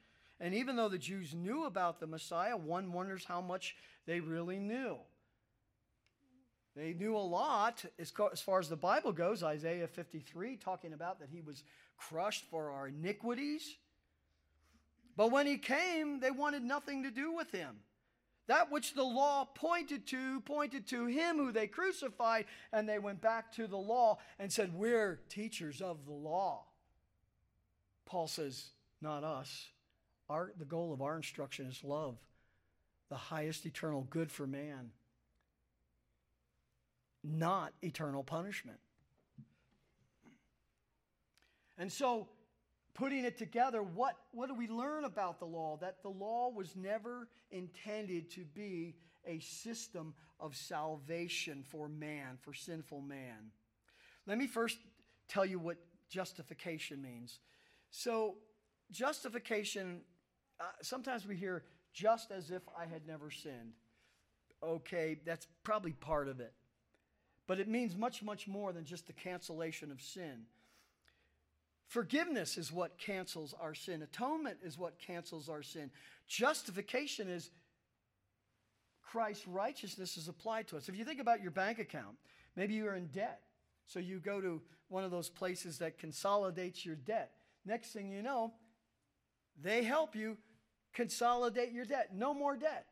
And 0.40 0.54
even 0.54 0.76
though 0.76 0.88
the 0.88 0.98
Jews 0.98 1.34
knew 1.34 1.64
about 1.64 2.00
the 2.00 2.06
Messiah, 2.06 2.56
one 2.56 2.92
wonders 2.92 3.24
how 3.24 3.40
much 3.40 3.76
they 4.06 4.20
really 4.20 4.58
knew. 4.58 4.96
They 6.74 6.92
knew 6.92 7.16
a 7.16 7.18
lot 7.18 7.84
as 7.98 8.10
far 8.40 8.58
as 8.58 8.68
the 8.68 8.76
Bible 8.76 9.12
goes. 9.12 9.44
Isaiah 9.44 9.86
53 9.86 10.56
talking 10.56 10.92
about 10.92 11.20
that 11.20 11.28
he 11.30 11.40
was 11.40 11.62
crushed 11.96 12.44
for 12.50 12.70
our 12.70 12.88
iniquities. 12.88 13.76
But 15.16 15.30
when 15.30 15.46
he 15.46 15.58
came, 15.58 16.18
they 16.18 16.32
wanted 16.32 16.64
nothing 16.64 17.04
to 17.04 17.10
do 17.12 17.32
with 17.32 17.52
him. 17.52 17.76
That 18.46 18.70
which 18.70 18.94
the 18.94 19.04
law 19.04 19.46
pointed 19.46 20.06
to, 20.08 20.40
pointed 20.40 20.86
to 20.88 21.06
him 21.06 21.38
who 21.38 21.50
they 21.50 21.66
crucified, 21.66 22.44
and 22.72 22.88
they 22.88 22.98
went 22.98 23.22
back 23.22 23.52
to 23.52 23.66
the 23.66 23.78
law 23.78 24.18
and 24.38 24.52
said, 24.52 24.74
We're 24.74 25.20
teachers 25.28 25.80
of 25.80 26.04
the 26.04 26.12
law. 26.12 26.64
Paul 28.04 28.28
says, 28.28 28.66
Not 29.00 29.24
us. 29.24 29.68
Our, 30.28 30.52
the 30.58 30.64
goal 30.64 30.92
of 30.92 31.00
our 31.00 31.16
instruction 31.16 31.66
is 31.66 31.82
love, 31.84 32.16
the 33.08 33.16
highest 33.16 33.66
eternal 33.66 34.06
good 34.10 34.30
for 34.30 34.46
man, 34.46 34.90
not 37.22 37.72
eternal 37.82 38.22
punishment. 38.22 38.78
And 41.76 41.90
so 41.90 42.28
putting 42.94 43.24
it 43.24 43.36
together, 43.36 43.82
what, 43.82 44.16
what 44.32 44.48
do 44.48 44.54
we 44.54 44.68
learn 44.68 45.04
about 45.04 45.38
the 45.40 45.44
law? 45.44 45.76
That 45.80 46.02
the 46.02 46.08
law 46.08 46.50
was 46.50 46.76
never 46.76 47.28
intended 47.50 48.30
to 48.32 48.44
be 48.44 48.94
a 49.26 49.40
system 49.40 50.14
of 50.38 50.54
salvation 50.56 51.64
for 51.68 51.88
man, 51.88 52.38
for 52.40 52.54
sinful 52.54 53.00
man. 53.00 53.50
Let 54.26 54.38
me 54.38 54.46
first 54.46 54.78
tell 55.28 55.44
you 55.44 55.58
what 55.58 55.76
justification 56.08 57.02
means. 57.02 57.40
So, 57.90 58.36
justification, 58.90 60.00
uh, 60.60 60.64
sometimes 60.82 61.26
we 61.26 61.36
hear 61.36 61.64
just 61.92 62.30
as 62.30 62.50
if 62.50 62.62
I 62.78 62.86
had 62.86 63.06
never 63.06 63.30
sinned. 63.30 63.74
Okay, 64.62 65.18
that's 65.24 65.46
probably 65.62 65.92
part 65.92 66.28
of 66.28 66.40
it. 66.40 66.52
But 67.46 67.60
it 67.60 67.68
means 67.68 67.96
much, 67.96 68.22
much 68.22 68.48
more 68.48 68.72
than 68.72 68.84
just 68.84 69.06
the 69.06 69.12
cancellation 69.12 69.90
of 69.90 70.00
sin. 70.00 70.46
Forgiveness 71.94 72.58
is 72.58 72.72
what 72.72 72.98
cancels 72.98 73.54
our 73.60 73.72
sin. 73.72 74.02
Atonement 74.02 74.58
is 74.64 74.76
what 74.76 74.98
cancels 74.98 75.48
our 75.48 75.62
sin. 75.62 75.92
Justification 76.26 77.28
is 77.28 77.50
Christ's 79.00 79.46
righteousness 79.46 80.16
is 80.16 80.26
applied 80.26 80.66
to 80.66 80.76
us. 80.76 80.88
If 80.88 80.98
you 80.98 81.04
think 81.04 81.20
about 81.20 81.40
your 81.40 81.52
bank 81.52 81.78
account, 81.78 82.16
maybe 82.56 82.74
you're 82.74 82.96
in 82.96 83.06
debt. 83.06 83.42
So 83.86 84.00
you 84.00 84.18
go 84.18 84.40
to 84.40 84.60
one 84.88 85.04
of 85.04 85.12
those 85.12 85.28
places 85.28 85.78
that 85.78 85.96
consolidates 85.96 86.84
your 86.84 86.96
debt. 86.96 87.30
Next 87.64 87.92
thing 87.92 88.10
you 88.10 88.22
know, 88.22 88.54
they 89.62 89.84
help 89.84 90.16
you 90.16 90.36
consolidate 90.94 91.70
your 91.70 91.84
debt. 91.84 92.10
No 92.12 92.34
more 92.34 92.56
debt. 92.56 92.86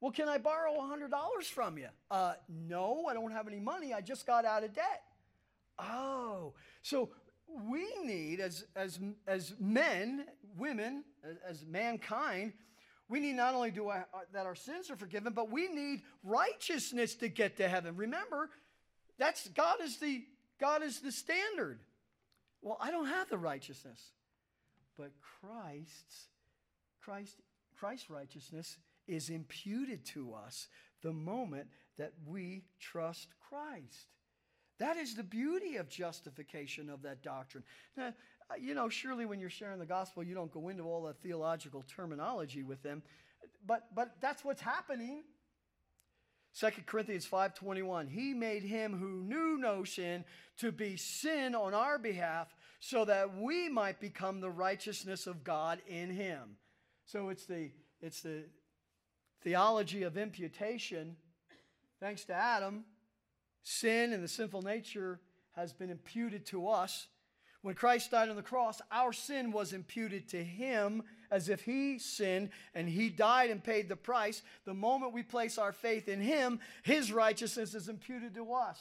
Well, 0.00 0.10
can 0.10 0.28
I 0.28 0.38
borrow 0.38 0.72
$100 0.72 1.44
from 1.44 1.78
you? 1.78 1.90
Uh, 2.10 2.32
no, 2.48 3.06
I 3.08 3.14
don't 3.14 3.30
have 3.30 3.46
any 3.46 3.60
money. 3.60 3.94
I 3.94 4.00
just 4.00 4.26
got 4.26 4.44
out 4.44 4.64
of 4.64 4.74
debt. 4.74 5.02
Oh, 5.78 6.54
so 6.82 7.10
we 7.70 7.86
need, 8.04 8.40
as, 8.40 8.64
as, 8.76 8.98
as 9.26 9.54
men, 9.58 10.26
women, 10.56 11.04
as, 11.24 11.36
as 11.48 11.66
mankind, 11.66 12.52
We 13.08 13.20
need 13.20 13.34
not 13.34 13.54
only 13.54 13.70
do 13.70 13.88
I, 13.88 13.98
uh, 13.98 14.20
that 14.32 14.44
our 14.44 14.54
sins 14.54 14.90
are 14.90 14.96
forgiven, 14.96 15.32
but 15.32 15.50
we 15.50 15.68
need 15.68 16.02
righteousness 16.22 17.14
to 17.16 17.28
get 17.28 17.56
to 17.56 17.68
heaven. 17.68 17.96
Remember, 17.96 18.50
that's 19.18 19.48
God 19.48 19.76
is 19.82 19.96
the 19.98 20.24
God 20.60 20.82
is 20.82 21.00
the 21.00 21.12
standard. 21.12 21.80
Well, 22.60 22.76
I 22.80 22.90
don't 22.90 23.06
have 23.06 23.30
the 23.30 23.38
righteousness. 23.38 24.00
But 24.96 25.12
Christ's 25.40 26.28
Christ 27.00 27.36
Christ's 27.78 28.10
righteousness 28.10 28.76
is 29.06 29.30
imputed 29.30 30.04
to 30.04 30.34
us 30.34 30.68
the 31.00 31.12
moment 31.12 31.68
that 31.96 32.12
we 32.26 32.64
trust 32.78 33.28
Christ. 33.48 34.08
That 34.78 34.96
is 34.96 35.14
the 35.14 35.24
beauty 35.24 35.76
of 35.76 35.88
justification 35.88 36.88
of 36.88 37.02
that 37.02 37.22
doctrine. 37.22 37.64
Now, 37.96 38.14
uh, 38.50 38.54
you 38.60 38.74
know, 38.74 38.88
surely 38.88 39.26
when 39.26 39.40
you're 39.40 39.50
sharing 39.50 39.78
the 39.78 39.86
gospel, 39.86 40.22
you 40.22 40.34
don't 40.34 40.52
go 40.52 40.68
into 40.68 40.84
all 40.84 41.02
that 41.04 41.20
theological 41.20 41.84
terminology 41.94 42.62
with 42.62 42.82
them, 42.82 43.02
but 43.66 43.94
but 43.94 44.16
that's 44.20 44.44
what's 44.44 44.62
happening. 44.62 45.24
2 46.58 46.70
Corinthians 46.86 47.26
5:21 47.26 48.08
He 48.08 48.34
made 48.34 48.62
him 48.62 48.98
who 48.98 49.22
knew 49.22 49.58
no 49.58 49.84
sin 49.84 50.24
to 50.58 50.72
be 50.72 50.96
sin 50.96 51.54
on 51.54 51.74
our 51.74 51.98
behalf 51.98 52.54
so 52.80 53.04
that 53.04 53.36
we 53.36 53.68
might 53.68 54.00
become 54.00 54.40
the 54.40 54.50
righteousness 54.50 55.26
of 55.26 55.44
God 55.44 55.80
in 55.86 56.10
him. 56.10 56.56
So 57.04 57.28
it's 57.28 57.46
the 57.46 57.70
it's 58.00 58.22
the 58.22 58.44
theology 59.42 60.02
of 60.02 60.16
imputation 60.16 61.16
thanks 62.00 62.24
to 62.24 62.34
Adam 62.34 62.84
sin 63.62 64.12
and 64.12 64.22
the 64.22 64.28
sinful 64.28 64.62
nature 64.62 65.20
has 65.56 65.72
been 65.72 65.90
imputed 65.90 66.46
to 66.46 66.68
us 66.68 67.08
when 67.62 67.74
Christ 67.74 68.12
died 68.12 68.28
on 68.28 68.36
the 68.36 68.42
cross, 68.42 68.80
our 68.90 69.12
sin 69.12 69.50
was 69.50 69.72
imputed 69.72 70.28
to 70.28 70.42
him 70.42 71.02
as 71.30 71.48
if 71.48 71.62
he 71.62 71.98
sinned 71.98 72.50
and 72.74 72.88
he 72.88 73.10
died 73.10 73.50
and 73.50 73.62
paid 73.62 73.88
the 73.88 73.96
price. 73.96 74.42
The 74.64 74.74
moment 74.74 75.12
we 75.12 75.24
place 75.24 75.58
our 75.58 75.72
faith 75.72 76.08
in 76.08 76.20
him, 76.20 76.60
his 76.82 77.12
righteousness 77.12 77.74
is 77.74 77.88
imputed 77.88 78.34
to 78.34 78.52
us. 78.54 78.80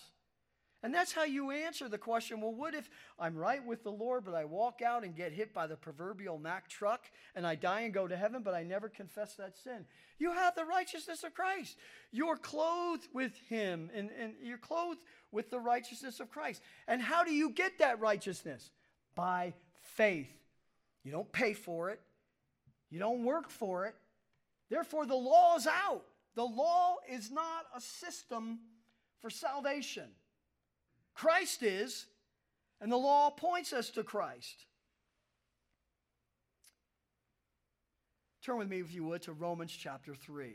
And 0.84 0.94
that's 0.94 1.12
how 1.12 1.24
you 1.24 1.50
answer 1.52 1.90
the 1.90 1.98
question 1.98 2.40
well, 2.40 2.54
what 2.54 2.76
if 2.76 2.90
I'm 3.20 3.36
right 3.36 3.66
with 3.66 3.84
the 3.84 3.92
Lord, 3.92 4.24
but 4.24 4.36
I 4.36 4.46
walk 4.46 4.82
out 4.82 5.04
and 5.04 5.16
get 5.16 5.34
hit 5.34 5.54
by 5.54 5.66
the 5.66 5.76
proverbial 5.76 6.38
Mack 6.38 6.70
truck 6.70 7.06
and 7.36 7.48
I 7.48 7.56
die 7.56 7.82
and 7.82 7.94
go 7.94 8.08
to 8.08 8.16
heaven, 8.16 8.44
but 8.44 8.54
I 8.54 8.64
never 8.64 8.88
confess 8.88 9.36
that 9.36 9.58
sin? 9.58 9.86
You 10.20 10.32
have 10.32 10.56
the 10.56 10.66
righteousness 10.66 11.24
of 11.24 11.34
Christ. 11.34 11.78
You're 12.12 12.38
clothed 12.38 13.08
with 13.14 13.36
him 13.50 13.90
and, 13.94 14.12
and 14.20 14.34
you're 14.42 14.58
clothed 14.58 15.02
with 15.32 15.50
the 15.50 15.60
righteousness 15.60 16.20
of 16.20 16.30
Christ. 16.30 16.62
And 16.88 17.02
how 17.02 17.24
do 17.24 17.32
you 17.32 17.50
get 17.52 17.80
that 17.80 18.00
righteousness? 18.00 18.70
By 19.16 19.54
faith. 19.82 20.32
You 21.04 21.12
don't 21.12 21.32
pay 21.32 21.54
for 21.54 21.90
it, 21.90 22.02
you 22.90 23.00
don't 23.00 23.24
work 23.24 23.50
for 23.50 23.86
it. 23.86 23.96
Therefore, 24.70 25.06
the 25.06 25.16
law 25.16 25.56
is 25.56 25.66
out. 25.66 26.04
The 26.36 26.44
law 26.44 26.98
is 27.10 27.32
not 27.32 27.66
a 27.76 27.82
system 27.82 28.60
for 29.22 29.30
salvation. 29.30 30.10
Christ 31.18 31.64
is, 31.64 32.06
and 32.80 32.92
the 32.92 32.98
law 32.98 33.32
points 33.32 33.74
us 33.74 33.90
to 33.92 34.04
Christ. 34.04 34.66
Turn 38.44 38.60
with 38.60 38.70
me, 38.70 38.80
if 38.82 38.94
you 38.94 39.04
would, 39.04 39.24
to 39.24 39.34
Romans 39.34 39.72
chapter 39.72 40.14
3. 40.14 40.54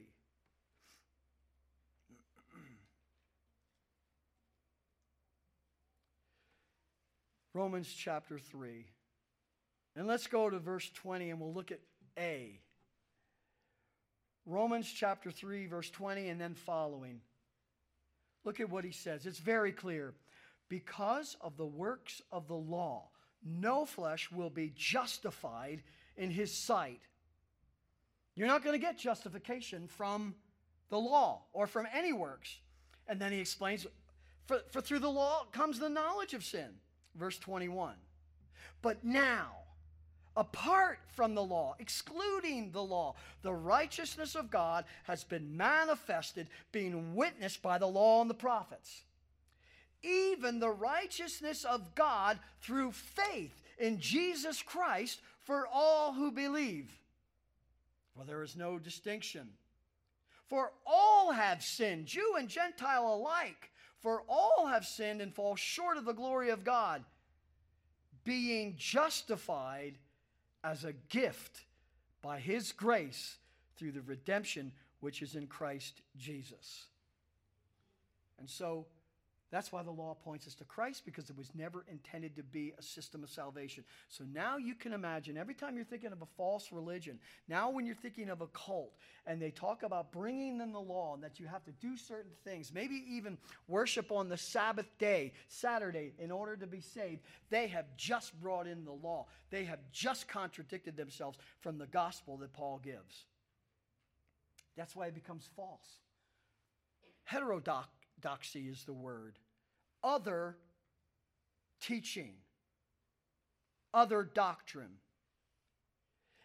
Romans 7.55 7.93
chapter 7.93 8.39
3. 8.39 8.87
And 9.97 10.07
let's 10.07 10.29
go 10.29 10.49
to 10.49 10.59
verse 10.61 10.89
20 10.95 11.31
and 11.31 11.41
we'll 11.41 11.53
look 11.53 11.73
at 11.73 11.81
A. 12.17 12.61
Romans 14.47 14.91
chapter 14.91 15.33
3, 15.33 15.67
verse 15.67 15.91
20, 15.91 16.29
and 16.29 16.41
then 16.41 16.55
following. 16.55 17.21
Look 18.45 18.61
at 18.61 18.71
what 18.71 18.85
he 18.85 18.93
says. 18.93 19.27
It's 19.27 19.39
very 19.39 19.73
clear. 19.73 20.15
Because 20.73 21.37
of 21.43 21.59
the 21.59 21.66
works 21.66 22.23
of 22.33 22.49
the 22.49 22.55
law, 22.55 23.11
no 23.45 23.85
flesh 23.85 24.33
will 24.33 24.49
be 24.49 24.73
justified 24.75 25.83
in 26.16 26.31
his 26.31 26.51
sight. 26.51 27.03
You're 28.35 28.47
not 28.47 28.64
going 28.64 28.73
to 28.73 28.81
get 28.81 28.97
justification 28.97 29.87
from 29.87 30.35
the 30.89 30.97
law 30.97 31.43
or 31.53 31.66
from 31.66 31.87
any 31.95 32.14
works. 32.14 32.57
And 33.07 33.20
then 33.20 33.33
he 33.33 33.39
explains 33.39 33.87
for, 34.47 34.61
for 34.70 34.81
through 34.81 35.01
the 35.01 35.11
law 35.11 35.45
comes 35.53 35.79
the 35.79 35.91
knowledge 35.91 36.33
of 36.33 36.43
sin. 36.43 36.70
Verse 37.16 37.39
21. 37.39 37.93
But 38.81 39.05
now, 39.05 39.51
apart 40.39 41.01
from 41.09 41.35
the 41.35 41.45
law, 41.45 41.77
excluding 41.81 42.70
the 42.70 42.83
law, 42.83 43.16
the 43.43 43.53
righteousness 43.53 44.35
of 44.35 44.51
God 44.51 44.87
has 45.05 45.23
been 45.23 45.55
manifested, 45.55 46.49
being 46.73 47.14
witnessed 47.14 47.61
by 47.61 47.77
the 47.77 47.87
law 47.87 48.23
and 48.23 48.31
the 48.31 48.35
prophets 48.35 49.03
even 50.03 50.59
the 50.59 50.70
righteousness 50.70 51.64
of 51.64 51.94
God 51.94 52.38
through 52.61 52.92
faith 52.92 53.62
in 53.78 54.00
Jesus 54.00 54.62
Christ 54.62 55.20
for 55.42 55.66
all 55.72 56.12
who 56.12 56.30
believe. 56.30 56.92
For 58.16 58.24
there 58.24 58.42
is 58.42 58.57
no 58.57 58.78
distinction. 58.78 59.48
For 60.46 60.72
all 60.86 61.32
have 61.32 61.62
sinned, 61.62 62.07
Jew 62.07 62.34
and 62.38 62.48
Gentile 62.48 63.14
alike. 63.14 63.70
For 64.00 64.22
all 64.28 64.66
have 64.66 64.84
sinned 64.84 65.20
and 65.20 65.32
fall 65.32 65.57
short 65.57 65.96
of 65.96 66.05
the 66.05 66.12
glory 66.12 66.50
of 66.50 66.64
God, 66.64 67.05
being 68.24 68.74
justified 68.76 69.94
as 70.64 70.84
a 70.84 70.92
gift 71.09 71.64
by 72.20 72.38
his 72.38 72.72
grace 72.72 73.36
through 73.76 73.92
the 73.92 74.03
redemption 74.03 74.72
which 75.00 75.22
is 75.22 75.34
in 75.34 75.46
Christ 75.46 76.03
Jesus. 76.16 76.86
And 78.38 78.50
so, 78.50 78.86
that's 79.53 79.70
why 79.70 79.82
the 79.82 79.90
law 79.90 80.16
points 80.24 80.46
us 80.46 80.55
to 80.57 80.64
Christ 80.64 81.05
because 81.05 81.28
it 81.28 81.36
was 81.36 81.50
never 81.55 81.84
intended 81.90 82.36
to 82.36 82.42
be 82.42 82.72
a 82.78 82.82
system 82.82 83.22
of 83.22 83.28
salvation. 83.28 83.84
So 84.09 84.24
now 84.32 84.57
you 84.57 84.74
can 84.74 84.94
imagine 84.94 85.36
every 85.36 85.53
time 85.53 85.76
you're 85.76 85.84
thinking 85.84 86.11
of 86.11 86.22
a 86.22 86.26
false 86.38 86.72
religion, 86.72 87.18
now 87.48 87.68
when 87.68 87.84
you're 87.84 87.94
thinking 87.94 88.30
of 88.30 88.40
a 88.40 88.46
cult 88.46 88.94
and 89.26 89.42
they 89.42 89.50
talk 89.50 89.82
about 89.82 90.11
bringing 90.11 90.59
in 90.62 90.72
the 90.72 90.80
law 90.80 91.12
and 91.12 91.22
that 91.22 91.38
you 91.38 91.46
have 91.46 91.62
to 91.66 91.70
do 91.72 91.98
certain 91.98 92.30
things, 92.44 92.72
maybe 92.72 93.05
even 93.11 93.36
worship 93.68 94.11
on 94.11 94.30
the 94.30 94.38
Sabbath 94.38 94.86
day, 94.98 95.34
Saturday, 95.48 96.14
in 96.18 96.30
order 96.30 96.57
to 96.57 96.66
be 96.66 96.80
saved, 96.80 97.20
they 97.50 97.66
have 97.66 97.84
just 97.94 98.32
brought 98.40 98.66
in 98.66 98.86
the 98.86 98.90
law. 98.90 99.26
They 99.50 99.64
have 99.64 99.80
just 99.92 100.28
contradicted 100.28 100.96
themselves 100.96 101.36
from 101.61 101.76
the 101.76 101.86
gospel 101.86 102.38
that 102.38 102.55
Paul 102.55 102.80
gives. 102.82 103.26
That's 104.78 104.96
why 104.96 105.09
it 105.09 105.14
becomes 105.14 105.46
false. 105.55 105.98
Heterodox 107.24 107.88
Doxy 108.23 108.70
is 108.70 108.85
the 108.85 108.93
word. 108.93 109.39
Other 110.03 110.57
teaching, 111.81 112.35
other 113.93 114.23
doctrine. 114.23 114.99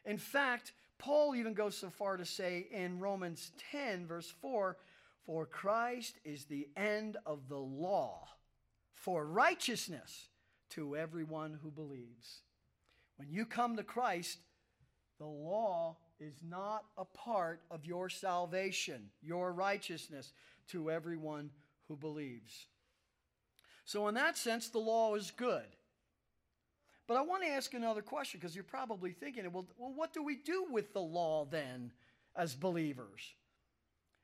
In 0.06 0.18
fact, 0.18 0.74
Paul 0.98 1.36
even 1.36 1.54
goes 1.54 1.78
so 1.78 1.90
far 1.90 2.18
to 2.18 2.26
say 2.26 2.68
in 2.72 3.00
Romans 3.00 3.52
10, 3.72 4.08
verse 4.08 4.34
4 4.42 4.78
For 5.26 5.46
Christ 5.46 6.16
is 6.26 6.46
the 6.46 6.68
end 6.76 7.18
of 7.26 7.48
the 7.50 7.58
law 7.58 8.28
for 8.94 9.26
righteousness 9.26 10.30
to 10.72 10.98
everyone 10.98 11.60
who 11.62 11.70
believes. 11.72 12.42
When 13.18 13.30
you 13.30 13.46
come 13.46 13.78
to 13.78 13.84
Christ, 13.84 14.40
the 15.20 15.26
law 15.26 15.98
is 16.20 16.36
not 16.48 16.86
a 16.98 17.06
part 17.06 17.62
of 17.70 17.86
your 17.86 18.10
salvation, 18.10 19.10
your 19.22 19.54
righteousness 19.54 20.34
to 20.70 20.92
everyone 20.92 21.52
who 21.88 21.96
believes. 21.96 22.68
So, 23.86 24.08
in 24.08 24.16
that 24.16 24.38
sense, 24.38 24.70
the 24.70 24.80
law 24.80 25.16
is 25.16 25.32
good. 25.32 25.66
But 27.08 27.16
I 27.16 27.22
want 27.22 27.44
to 27.44 27.50
ask 27.50 27.74
another 27.74 28.02
question 28.02 28.40
because 28.40 28.54
you're 28.54 28.66
probably 28.66 29.12
thinking, 29.12 29.50
well, 29.52 29.66
well, 29.78 29.94
what 29.96 30.14
do 30.14 30.22
we 30.22 30.36
do 30.36 30.68
with 30.70 30.94
the 30.94 31.02
law 31.02 31.46
then 31.50 31.92
as 32.36 32.54
believers? 32.54 33.22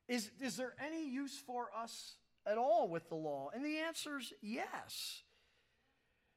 Is, 0.09 0.31
is 0.41 0.57
there 0.57 0.73
any 0.85 1.07
use 1.09 1.37
for 1.47 1.69
us 1.77 2.15
at 2.45 2.57
all 2.57 2.89
with 2.89 3.07
the 3.07 3.15
law? 3.15 3.51
And 3.53 3.63
the 3.63 3.77
answer 3.77 4.17
is 4.19 4.33
yes. 4.41 5.21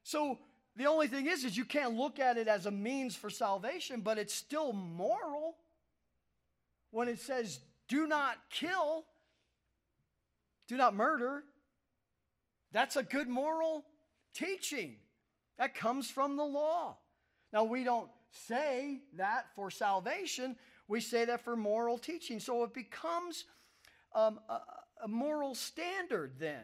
So 0.03 0.39
the 0.77 0.85
only 0.85 1.07
thing 1.07 1.27
is, 1.27 1.43
is 1.43 1.57
you 1.57 1.65
can't 1.65 1.95
look 1.95 2.17
at 2.17 2.37
it 2.37 2.47
as 2.47 2.65
a 2.65 2.71
means 2.71 3.13
for 3.13 3.29
salvation, 3.29 3.99
but 3.99 4.17
it's 4.17 4.33
still 4.33 4.71
moral. 4.71 5.57
When 6.91 7.09
it 7.09 7.19
says, 7.19 7.59
do 7.89 8.07
not 8.07 8.37
kill, 8.49 9.03
do 10.67 10.77
not 10.77 10.95
murder. 10.95 11.43
That's 12.71 12.95
a 12.95 13.03
good 13.03 13.27
moral 13.27 13.85
teaching. 14.33 14.97
That 15.57 15.73
comes 15.73 16.09
from 16.09 16.35
the 16.35 16.43
law. 16.43 16.97
Now, 17.51 17.63
we 17.63 17.83
don't 17.83 18.09
say 18.31 18.99
that 19.15 19.47
for 19.55 19.71
salvation, 19.71 20.55
we 20.87 20.99
say 20.99 21.25
that 21.25 21.43
for 21.43 21.55
moral 21.55 21.97
teaching. 21.97 22.39
So 22.39 22.63
it 22.63 22.73
becomes 22.73 23.45
um, 24.13 24.39
a, 24.49 24.59
a, 25.03 25.07
moral 25.07 25.55
standard 25.55 26.33
then, 26.39 26.63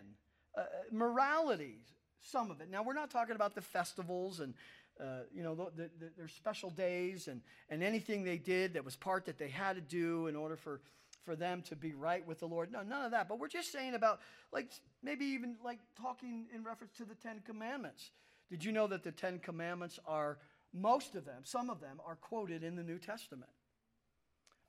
uh, 0.57 0.63
morality, 0.91 1.79
some 2.19 2.51
of 2.51 2.61
it. 2.61 2.69
Now, 2.69 2.83
we're 2.83 2.93
not 2.93 3.09
talking 3.09 3.35
about 3.35 3.55
the 3.55 3.61
festivals 3.61 4.39
and 4.39 4.53
uh, 4.99 5.23
you 5.33 5.41
know, 5.41 5.55
the, 5.55 5.89
the, 5.99 6.11
their 6.15 6.27
special 6.27 6.69
days 6.69 7.27
and, 7.27 7.41
and 7.69 7.81
anything 7.81 8.23
they 8.23 8.37
did 8.37 8.73
that 8.73 8.85
was 8.85 8.95
part 8.95 9.25
that 9.25 9.39
they 9.39 9.49
had 9.49 9.75
to 9.75 9.81
do 9.81 10.27
in 10.27 10.35
order 10.35 10.55
for, 10.55 10.81
for 11.25 11.35
them 11.35 11.61
to 11.63 11.75
be 11.75 11.93
right 11.93 12.25
with 12.27 12.39
the 12.39 12.47
Lord. 12.47 12.71
No, 12.71 12.81
none 12.83 13.05
of 13.05 13.11
that. 13.11 13.27
But 13.27 13.39
we're 13.39 13.47
just 13.47 13.71
saying 13.71 13.95
about, 13.95 14.19
like, 14.51 14.71
maybe 15.01 15.25
even 15.25 15.55
like 15.63 15.79
talking 15.99 16.45
in 16.53 16.63
reference 16.63 16.93
to 16.97 17.05
the 17.05 17.15
Ten 17.15 17.41
Commandments. 17.45 18.11
Did 18.49 18.63
you 18.63 18.71
know 18.71 18.87
that 18.87 19.03
the 19.03 19.11
Ten 19.11 19.39
Commandments 19.39 19.99
are, 20.05 20.37
most 20.73 21.15
of 21.15 21.25
them, 21.25 21.41
some 21.43 21.69
of 21.69 21.79
them, 21.79 21.99
are 22.05 22.15
quoted 22.15 22.63
in 22.63 22.75
the 22.75 22.83
New 22.83 22.99
Testament? 22.99 23.51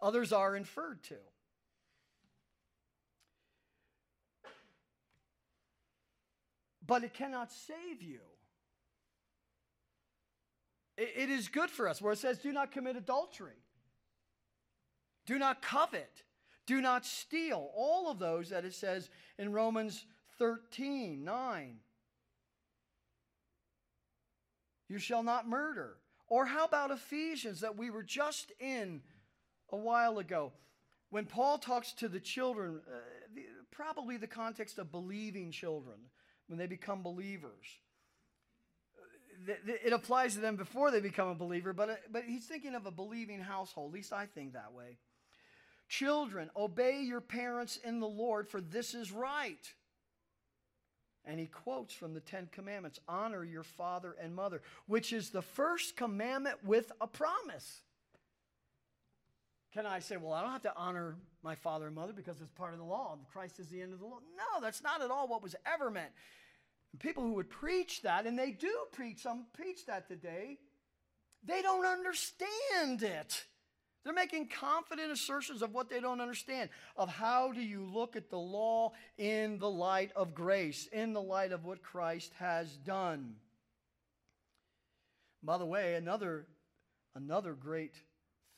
Others 0.01 0.33
are 0.33 0.57
inferred 0.57 1.03
to. 1.05 1.17
But 6.87 7.03
it 7.03 7.15
cannot 7.15 7.51
save 7.51 8.03
you. 8.03 8.21
It, 10.97 11.31
is 11.31 11.49
good 11.49 11.71
for 11.71 11.89
us, 11.89 12.01
where 12.01 12.13
it 12.13 12.19
says, 12.19 12.39
do 12.39 12.53
not 12.53 12.71
commit 12.71 12.95
adultery, 12.97 13.59
do 15.27 15.39
not 15.39 15.61
covet, 15.61 16.23
do 16.67 16.81
not 16.81 17.05
steal. 17.05 17.71
All 17.75 18.11
of 18.11 18.19
those 18.19 18.51
that 18.51 18.65
it 18.65 18.75
says 18.75 19.11
in 19.39 19.53
Romans 19.53 20.07
13 20.39 21.25
9. 21.25 21.77
You 24.89 24.99
shall 24.99 25.23
not 25.23 25.49
murder. 25.49 25.97
Or 26.29 26.47
how 26.47 26.65
about 26.65 26.91
Ephesians 26.91 27.61
that 27.61 27.77
we 27.77 27.91
were 27.91 28.03
just 28.03 28.53
in 28.61 29.03
a 29.71 29.77
while 29.77 30.19
ago? 30.19 30.53
When 31.11 31.27
Paul 31.27 31.59
talks 31.59 31.93
to 31.95 32.09
the 32.09 32.21
children, 32.21 32.81
uh, 32.87 32.97
the, 33.35 33.43
probably 33.71 34.17
the 34.17 34.27
context 34.27 34.79
of 34.79 34.91
believing 34.91 35.51
children, 35.51 35.97
when 36.47 36.59
they 36.59 36.67
become 36.67 37.03
believers. 37.03 37.65
It 39.67 39.93
applies 39.93 40.35
to 40.35 40.41
them 40.41 40.57
before 40.57 40.91
they 40.91 41.01
become 41.01 41.29
a 41.29 41.35
believer, 41.35 41.73
but, 41.73 41.91
uh, 41.91 41.95
but 42.11 42.25
he's 42.25 42.47
thinking 42.47 42.75
of 42.75 42.87
a 42.87 42.91
believing 42.91 43.41
household. 43.41 43.91
At 43.91 43.95
least 43.95 44.13
I 44.13 44.27
think 44.27 44.55
that 44.55 44.73
way. 44.73 44.99
Children, 45.99 46.51
obey 46.57 47.03
your 47.03 47.21
parents 47.21 47.79
in 47.85 48.01
the 48.01 48.09
Lord, 48.09 48.49
for 48.49 48.61
this 48.61 48.95
is 48.95 49.13
right. 49.13 49.73
And 51.25 51.39
he 51.39 51.47
quotes 51.47 51.95
from 51.95 52.15
the 52.15 52.21
Ten 52.21 52.49
Commandments 52.51 52.99
honor 53.07 53.45
your 53.45 53.63
father 53.63 54.17
and 54.21 54.35
mother, 54.35 54.61
which 54.87 55.13
is 55.13 55.31
the 55.31 55.43
first 55.43 55.97
commandment 55.97 56.57
with 56.65 56.91
a 57.01 57.07
promise. 57.07 57.83
Can 59.73 59.87
I 59.87 60.01
say, 60.01 60.17
well, 60.17 60.33
I 60.33 60.43
don't 60.43 60.51
have 60.51 60.63
to 60.63 60.77
honor 60.77 61.17
my 61.45 61.55
father 61.55 61.87
and 61.87 61.95
mother 61.95 62.13
because 62.13 62.41
it's 62.41 62.51
part 62.51 62.73
of 62.73 62.79
the 62.79 62.85
law. 62.85 63.17
Christ 63.33 63.61
is 63.61 63.69
the 63.69 63.81
end 63.81 63.93
of 63.93 64.01
the 64.01 64.07
law. 64.07 64.19
No, 64.37 64.61
that's 64.61 64.83
not 64.83 65.01
at 65.01 65.13
all 65.13 65.29
what 65.29 65.43
was 65.43 65.55
ever 65.65 65.93
meant. 65.93 66.11
People 66.99 67.23
who 67.23 67.35
would 67.35 67.51
preach 67.51 68.03
that, 68.03 68.27
and 68.27 68.37
they 68.37 68.51
do 68.51 68.73
preach, 68.93 69.23
some 69.23 69.47
preach 69.53 69.87
that 69.87 70.09
today, 70.09 70.59
they 71.45 71.63
don't 71.63 71.87
understand 71.87 73.03
it. 73.03 73.45
They're 74.05 74.13
making 74.13 74.49
confident 74.49 75.11
assertions 75.11 75.63
of 75.63 75.73
what 75.73 75.89
they 75.89 75.99
don't 75.99 76.21
understand, 76.21 76.69
of 76.95 77.09
how 77.09 77.53
do 77.53 77.63
you 77.63 77.85
look 77.85 78.17
at 78.17 78.29
the 78.29 78.39
law 78.39 78.93
in 79.17 79.59
the 79.59 79.71
light 79.71 80.13
of 80.15 80.35
grace, 80.35 80.87
in 80.93 81.15
the 81.15 81.23
light 81.23 81.53
of 81.53 81.65
what 81.65 81.83
Christ 81.83 82.33
has 82.39 82.77
done. 82.77 83.37
By 85.43 85.57
the 85.57 85.65
way, 85.65 85.95
another, 85.95 86.47
another 87.15 87.55
great 87.55 87.95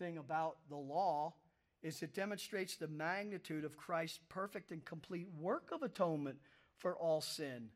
thing 0.01 0.19
about 0.19 0.57
the 0.69 0.77
law 0.77 1.35
is 1.83 2.03
it 2.03 2.15
demonstrates 2.15 2.75
the 2.75 2.89
magnitude 2.89 3.65
of 3.65 3.77
Christ's 3.77 4.19
perfect 4.29 4.73
and 4.73 4.85
complete 4.85 5.29
work 5.39 5.71
of 5.71 5.83
atonement 5.83 6.39
for 6.79 6.97
all 6.97 7.21
sin. 7.21 7.69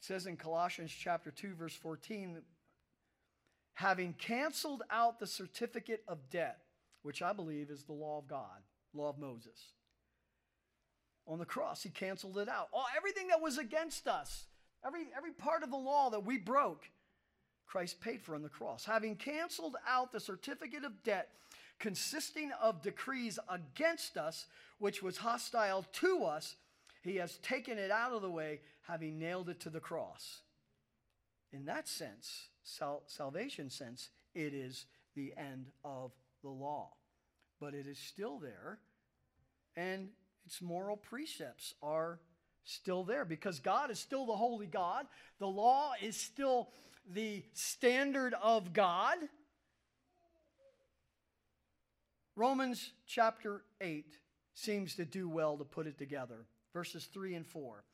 It 0.00 0.04
says 0.04 0.26
in 0.26 0.36
Colossians 0.36 0.92
chapter 0.92 1.30
2 1.30 1.54
verse 1.54 1.74
14 1.74 2.42
having 3.74 4.14
canceled 4.14 4.82
out 4.90 5.18
the 5.18 5.26
certificate 5.26 6.02
of 6.08 6.30
debt, 6.30 6.58
which 7.02 7.22
I 7.22 7.32
believe 7.32 7.70
is 7.70 7.84
the 7.84 7.92
law 7.92 8.18
of 8.18 8.28
God, 8.28 8.62
law 8.94 9.10
of 9.10 9.18
Moses. 9.18 9.72
On 11.26 11.38
the 11.38 11.44
cross, 11.44 11.82
he 11.82 11.88
canceled 11.88 12.38
it 12.38 12.48
out. 12.48 12.68
All, 12.72 12.86
everything 12.96 13.28
that 13.28 13.40
was 13.40 13.58
against 13.58 14.06
us, 14.06 14.44
every, 14.84 15.06
every 15.16 15.32
part 15.32 15.62
of 15.62 15.70
the 15.70 15.76
law 15.76 16.10
that 16.10 16.24
we 16.24 16.38
broke, 16.38 16.84
Christ 17.66 18.00
paid 18.00 18.22
for 18.22 18.34
on 18.34 18.42
the 18.42 18.48
cross. 18.48 18.84
Having 18.84 19.16
canceled 19.16 19.76
out 19.88 20.12
the 20.12 20.20
certificate 20.20 20.84
of 20.84 21.02
debt 21.02 21.30
consisting 21.78 22.50
of 22.62 22.82
decrees 22.82 23.38
against 23.48 24.16
us, 24.16 24.46
which 24.78 25.02
was 25.02 25.18
hostile 25.18 25.84
to 25.92 26.24
us, 26.24 26.56
he 27.02 27.16
has 27.16 27.36
taken 27.38 27.78
it 27.78 27.90
out 27.90 28.12
of 28.12 28.22
the 28.22 28.30
way, 28.30 28.60
having 28.82 29.18
nailed 29.18 29.48
it 29.48 29.60
to 29.60 29.70
the 29.70 29.80
cross. 29.80 30.40
In 31.52 31.66
that 31.66 31.88
sense, 31.88 32.48
sal- 32.64 33.02
salvation 33.06 33.70
sense, 33.70 34.10
it 34.34 34.52
is 34.52 34.86
the 35.14 35.32
end 35.36 35.66
of 35.84 36.12
the 36.42 36.48
law. 36.48 36.90
But 37.60 37.74
it 37.74 37.86
is 37.86 37.98
still 37.98 38.38
there, 38.38 38.78
and 39.76 40.08
its 40.44 40.60
moral 40.60 40.96
precepts 40.96 41.74
are 41.82 42.18
still 42.64 43.04
there 43.04 43.24
because 43.24 43.60
God 43.60 43.90
is 43.90 43.98
still 43.98 44.26
the 44.26 44.36
holy 44.36 44.66
God. 44.66 45.06
The 45.38 45.46
law 45.46 45.92
is 46.02 46.16
still 46.16 46.70
the 47.12 47.44
standard 47.52 48.34
of 48.42 48.72
God. 48.72 49.18
Romans 52.36 52.92
chapter 53.06 53.62
8 53.80 54.06
seems 54.54 54.96
to 54.96 55.04
do 55.04 55.28
well 55.28 55.56
to 55.56 55.64
put 55.64 55.86
it 55.86 55.98
together. 55.98 56.46
Verses 56.72 57.04
3 57.12 57.34
and 57.34 57.46
4. 57.46 57.84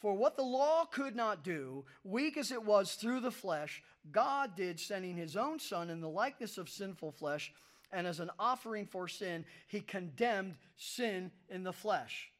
For 0.00 0.14
what 0.14 0.36
the 0.36 0.42
law 0.42 0.84
could 0.84 1.14
not 1.14 1.44
do, 1.44 1.84
weak 2.02 2.36
as 2.36 2.50
it 2.50 2.64
was 2.64 2.94
through 2.94 3.20
the 3.20 3.30
flesh, 3.30 3.82
God 4.10 4.54
did, 4.56 4.78
sending 4.78 5.16
his 5.16 5.36
own 5.36 5.58
Son 5.58 5.90
in 5.90 6.00
the 6.00 6.08
likeness 6.08 6.58
of 6.58 6.68
sinful 6.68 7.12
flesh, 7.12 7.52
and 7.92 8.06
as 8.06 8.20
an 8.20 8.30
offering 8.38 8.86
for 8.86 9.08
sin, 9.08 9.44
he 9.68 9.80
condemned 9.80 10.56
sin 10.76 11.30
in 11.48 11.62
the 11.62 11.72
flesh, 11.72 12.30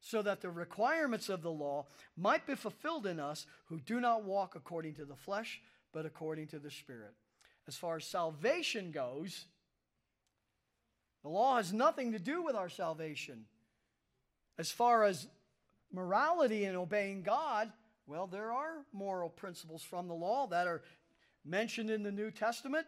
so 0.00 0.22
that 0.22 0.40
the 0.40 0.50
requirements 0.50 1.28
of 1.28 1.42
the 1.42 1.50
law 1.50 1.86
might 2.16 2.46
be 2.46 2.54
fulfilled 2.54 3.06
in 3.06 3.20
us 3.20 3.46
who 3.66 3.78
do 3.80 4.00
not 4.00 4.24
walk 4.24 4.54
according 4.56 4.94
to 4.94 5.04
the 5.04 5.16
flesh, 5.16 5.60
but 5.92 6.06
according 6.06 6.46
to 6.48 6.58
the 6.58 6.70
Spirit. 6.70 7.14
As 7.68 7.76
far 7.76 7.96
as 7.96 8.04
salvation 8.04 8.90
goes, 8.90 9.46
the 11.22 11.28
law 11.28 11.56
has 11.56 11.72
nothing 11.72 12.12
to 12.12 12.18
do 12.18 12.42
with 12.42 12.54
our 12.54 12.68
salvation. 12.68 13.46
As 14.58 14.70
far 14.70 15.04
as 15.04 15.26
morality 15.92 16.64
and 16.64 16.76
obeying 16.76 17.22
God, 17.22 17.72
well, 18.06 18.26
there 18.26 18.52
are 18.52 18.84
moral 18.92 19.28
principles 19.28 19.82
from 19.82 20.06
the 20.06 20.14
law 20.14 20.46
that 20.48 20.66
are 20.66 20.82
mentioned 21.44 21.90
in 21.90 22.02
the 22.02 22.12
New 22.12 22.30
Testament 22.30 22.86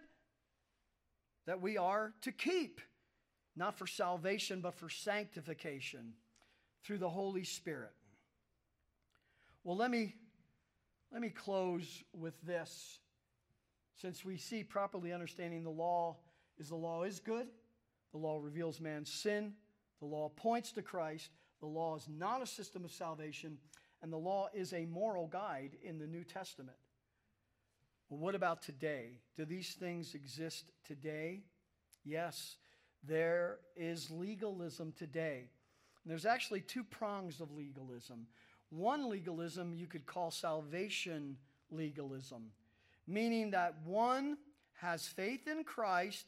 that 1.46 1.60
we 1.60 1.76
are 1.76 2.12
to 2.22 2.30
keep, 2.30 2.80
not 3.56 3.76
for 3.76 3.86
salvation, 3.86 4.60
but 4.60 4.74
for 4.74 4.88
sanctification 4.88 6.12
through 6.84 6.98
the 6.98 7.08
Holy 7.08 7.44
Spirit. 7.44 7.92
Well, 9.64 9.76
let 9.76 9.90
me, 9.90 10.14
let 11.12 11.20
me 11.20 11.30
close 11.30 12.04
with 12.12 12.40
this. 12.42 13.00
Since 14.00 14.24
we 14.24 14.36
see 14.36 14.62
properly 14.62 15.12
understanding 15.12 15.64
the 15.64 15.70
law 15.70 16.16
is 16.58 16.68
the 16.68 16.76
law 16.76 17.02
is 17.02 17.18
good, 17.18 17.48
the 18.12 18.18
law 18.18 18.38
reveals 18.40 18.80
man's 18.80 19.12
sin, 19.12 19.54
the 20.00 20.06
law 20.06 20.28
points 20.28 20.70
to 20.72 20.82
Christ, 20.82 21.30
the 21.60 21.66
law 21.66 21.96
is 21.96 22.06
not 22.08 22.42
a 22.42 22.46
system 22.46 22.84
of 22.84 22.92
salvation, 22.92 23.58
and 24.02 24.12
the 24.12 24.18
law 24.18 24.48
is 24.54 24.72
a 24.72 24.86
moral 24.86 25.26
guide 25.26 25.76
in 25.82 25.98
the 25.98 26.06
New 26.06 26.24
Testament. 26.24 26.76
Well, 28.08 28.20
what 28.20 28.34
about 28.34 28.62
today? 28.62 29.18
Do 29.36 29.44
these 29.44 29.74
things 29.74 30.14
exist 30.14 30.70
today? 30.84 31.42
Yes, 32.04 32.56
there 33.04 33.58
is 33.76 34.10
legalism 34.10 34.92
today. 34.96 35.50
And 36.04 36.10
there's 36.10 36.26
actually 36.26 36.60
two 36.62 36.84
prongs 36.84 37.40
of 37.40 37.52
legalism. 37.52 38.26
One 38.70 39.08
legalism 39.08 39.74
you 39.74 39.86
could 39.86 40.06
call 40.06 40.30
salvation 40.30 41.36
legalism, 41.70 42.50
meaning 43.06 43.50
that 43.50 43.74
one 43.84 44.38
has 44.80 45.06
faith 45.06 45.46
in 45.48 45.64
Christ 45.64 46.24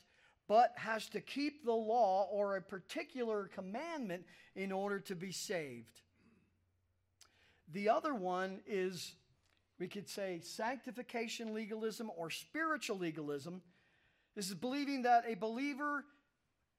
but 0.49 0.73
has 0.77 1.09
to 1.09 1.21
keep 1.21 1.65
the 1.65 1.73
law 1.73 2.29
or 2.33 2.57
a 2.57 2.61
particular 2.61 3.49
commandment 3.55 4.25
in 4.57 4.73
order 4.73 4.99
to 4.99 5.15
be 5.15 5.31
saved. 5.31 6.01
The 7.73 7.89
other 7.89 8.15
one 8.15 8.61
is, 8.67 9.15
we 9.79 9.87
could 9.87 10.09
say, 10.09 10.41
sanctification 10.43 11.55
legalism 11.55 12.11
or 12.17 12.31
spiritual 12.31 12.99
legalism. 12.99 13.63
This 14.35 14.49
is 14.49 14.55
believing 14.55 15.03
that 15.03 15.25
a 15.27 15.35
believer 15.35 16.05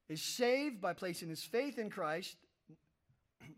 is 0.09 0.21
saved 0.21 0.81
by 0.81 0.93
placing 0.93 1.29
his 1.29 1.43
faith 1.43 1.79
in 1.79 1.89
Christ, 1.89 2.35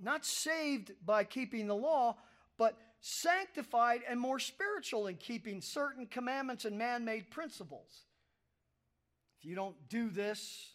not 0.01 0.25
saved 0.25 0.91
by 1.05 1.23
keeping 1.23 1.67
the 1.67 1.75
law, 1.75 2.17
but 2.57 2.77
sanctified 3.01 4.01
and 4.07 4.19
more 4.19 4.39
spiritual 4.39 5.07
in 5.07 5.15
keeping 5.15 5.61
certain 5.61 6.05
commandments 6.05 6.65
and 6.65 6.77
man 6.77 7.03
made 7.03 7.31
principles. 7.31 8.05
If 9.39 9.45
you 9.45 9.55
don't 9.55 9.75
do 9.89 10.09
this, 10.09 10.69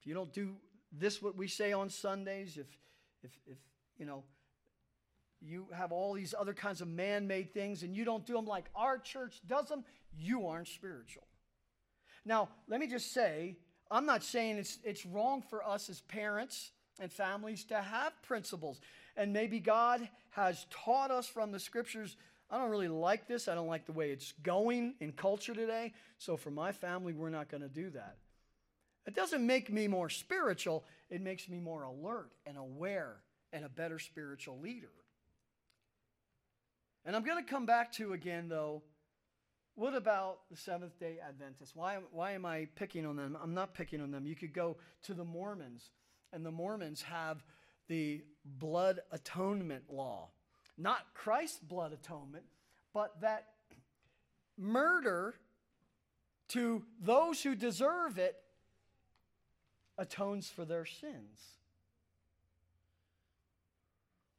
if 0.00 0.06
you 0.06 0.14
don't 0.14 0.32
do 0.32 0.54
this, 0.92 1.20
what 1.20 1.36
we 1.36 1.48
say 1.48 1.72
on 1.72 1.90
Sundays, 1.90 2.56
if, 2.56 2.66
if, 3.22 3.32
if 3.46 3.58
you 3.98 4.06
know, 4.06 4.22
you 5.46 5.66
have 5.72 5.92
all 5.92 6.12
these 6.14 6.34
other 6.38 6.54
kinds 6.54 6.80
of 6.80 6.88
man 6.88 7.26
made 7.26 7.52
things 7.52 7.82
and 7.82 7.94
you 7.94 8.04
don't 8.04 8.26
do 8.26 8.34
them 8.34 8.46
like 8.46 8.66
our 8.74 8.98
church 8.98 9.40
does 9.46 9.68
them, 9.68 9.84
you 10.16 10.46
aren't 10.46 10.68
spiritual. 10.68 11.26
Now, 12.24 12.48
let 12.68 12.80
me 12.80 12.86
just 12.86 13.12
say, 13.12 13.56
I'm 13.90 14.06
not 14.06 14.22
saying 14.22 14.56
it's, 14.56 14.78
it's 14.82 15.04
wrong 15.04 15.42
for 15.42 15.66
us 15.66 15.90
as 15.90 16.00
parents 16.02 16.72
and 16.98 17.12
families 17.12 17.64
to 17.64 17.76
have 17.76 18.12
principles. 18.22 18.80
And 19.16 19.32
maybe 19.32 19.60
God 19.60 20.08
has 20.30 20.66
taught 20.70 21.10
us 21.10 21.26
from 21.26 21.52
the 21.52 21.60
scriptures. 21.60 22.16
I 22.50 22.58
don't 22.58 22.70
really 22.70 22.88
like 22.88 23.28
this. 23.28 23.46
I 23.46 23.54
don't 23.54 23.68
like 23.68 23.86
the 23.86 23.92
way 23.92 24.10
it's 24.10 24.32
going 24.42 24.94
in 25.00 25.12
culture 25.12 25.54
today. 25.54 25.92
So 26.18 26.36
for 26.36 26.50
my 26.50 26.72
family, 26.72 27.12
we're 27.12 27.30
not 27.30 27.48
going 27.48 27.62
to 27.62 27.68
do 27.68 27.90
that. 27.90 28.16
It 29.06 29.14
doesn't 29.14 29.46
make 29.46 29.70
me 29.70 29.86
more 29.86 30.08
spiritual, 30.08 30.84
it 31.10 31.20
makes 31.20 31.48
me 31.48 31.58
more 31.58 31.82
alert 31.82 32.30
and 32.46 32.56
aware 32.56 33.16
and 33.52 33.64
a 33.64 33.68
better 33.68 33.98
spiritual 33.98 34.58
leader. 34.60 34.88
And 37.04 37.14
I'm 37.14 37.24
going 37.24 37.42
to 37.42 37.48
come 37.48 37.66
back 37.66 37.92
to 37.92 38.12
again, 38.12 38.48
though, 38.48 38.82
what 39.74 39.94
about 39.94 40.40
the 40.50 40.56
Seventh 40.56 40.98
day 40.98 41.18
Adventists? 41.26 41.74
Why, 41.74 41.98
why 42.12 42.32
am 42.32 42.46
I 42.46 42.68
picking 42.76 43.04
on 43.04 43.16
them? 43.16 43.36
I'm 43.42 43.54
not 43.54 43.74
picking 43.74 44.00
on 44.00 44.10
them. 44.10 44.26
You 44.26 44.36
could 44.36 44.54
go 44.54 44.76
to 45.02 45.14
the 45.14 45.24
Mormons, 45.24 45.90
and 46.32 46.46
the 46.46 46.52
Mormons 46.52 47.02
have 47.02 47.44
the 47.88 48.22
blood 48.44 49.00
atonement 49.10 49.84
law. 49.90 50.30
Not 50.78 51.00
Christ's 51.12 51.58
blood 51.58 51.92
atonement, 51.92 52.44
but 52.92 53.20
that 53.20 53.48
murder 54.56 55.34
to 56.48 56.84
those 57.00 57.42
who 57.42 57.54
deserve 57.54 58.18
it 58.18 58.36
atones 59.98 60.48
for 60.48 60.64
their 60.64 60.86
sins. 60.86 61.40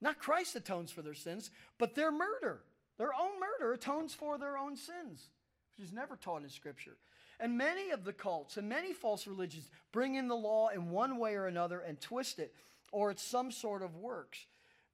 Not 0.02 0.20
Christ 0.20 0.56
atones 0.56 0.92
for 0.92 1.02
their 1.02 1.14
sins, 1.14 1.52
but 1.78 1.96
their 1.96 2.12
murder, 2.12 2.62
their 2.98 3.14
own 3.14 3.40
murder, 3.40 3.74
atones 3.74 4.14
for 4.14 4.38
their 4.38 4.58
own 4.58 4.76
sins, 4.76 5.30
which 5.78 5.88
is 5.88 5.94
never 5.94 6.16
taught 6.16 6.44
in 6.44 6.50
Scripture. 6.50 6.98
And 7.40 7.58
many 7.58 7.92
of 7.92 8.04
the 8.04 8.14
cults 8.14 8.58
and 8.58 8.70
many 8.70 8.94
false 8.94 9.28
religions 9.28 9.70
bring 9.92 10.16
in 10.16 10.28
the 10.28 10.36
law 10.36 10.70
in 10.70 10.90
one 10.90 11.18
way 11.18 11.36
or 11.36 11.48
another 11.48 11.80
and 11.80 12.00
twist 12.00 12.40
it, 12.40 12.54
or 12.92 13.12
it's 13.12 13.24
some 13.24 13.52
sort 13.52 13.82
of 13.82 13.96
works. 13.96 14.46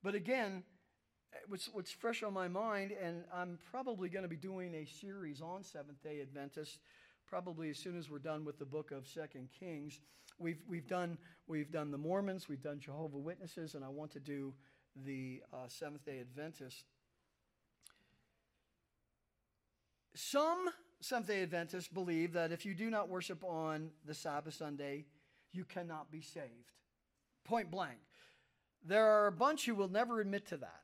But 0.04 0.16
again, 0.16 0.64
what's, 1.47 1.70
what's 1.72 1.91
fresh 1.91 2.24
on 2.24 2.34
my 2.34 2.47
mind, 2.47 2.91
and 2.91 3.24
I'm 3.34 3.60
probably 3.70 4.10
going 4.10 4.24
to 4.24 4.30
be 4.30 4.36
doing 4.36 4.74
a 4.74 4.86
series 4.86 5.41
on 5.41 5.64
Seventh 5.64 6.02
day 6.02 6.22
Adventists, 6.22 6.80
probably 7.28 7.70
as 7.70 7.78
soon 7.78 7.97
as 7.97 8.10
we're 8.10 8.20
done 8.20 8.43
with 8.43 8.58
the 8.58 8.66
book 8.66 8.91
of 8.91 9.08
Second 9.08 9.49
Kings. 9.60 9.99
We've, 10.39 10.64
we've, 10.68 10.88
done, 10.88 11.18
we've 11.47 11.72
done 11.72 11.91
the 11.91 11.97
Mormons, 11.97 12.49
we've 12.49 12.64
done 12.64 12.80
Jehovah 12.80 13.20
Witnesses, 13.20 13.76
and 13.76 13.86
I 13.86 13.89
want 13.89 14.12
to 14.14 14.20
do 14.20 14.54
the 14.95 15.41
uh, 15.53 15.67
Seventh 15.67 16.05
day 16.05 16.19
Adventists. 16.19 16.83
Some 20.13 20.69
Seventh 20.99 21.27
day 21.27 21.43
Adventists 21.43 21.87
believe 21.87 22.33
that 22.33 22.51
if 22.51 22.65
you 22.65 22.73
do 22.73 22.89
not 22.89 23.09
worship 23.09 23.43
on 23.43 23.91
the 24.05 24.13
Sabbath 24.13 24.53
Sunday, 24.53 25.05
you 25.51 25.65
cannot 25.65 26.11
be 26.11 26.21
saved. 26.21 26.71
Point 27.43 27.71
blank. 27.71 27.97
There 28.85 29.05
are 29.05 29.27
a 29.27 29.31
bunch 29.31 29.65
who 29.65 29.75
will 29.75 29.89
never 29.89 30.21
admit 30.21 30.47
to 30.47 30.57
that, 30.57 30.81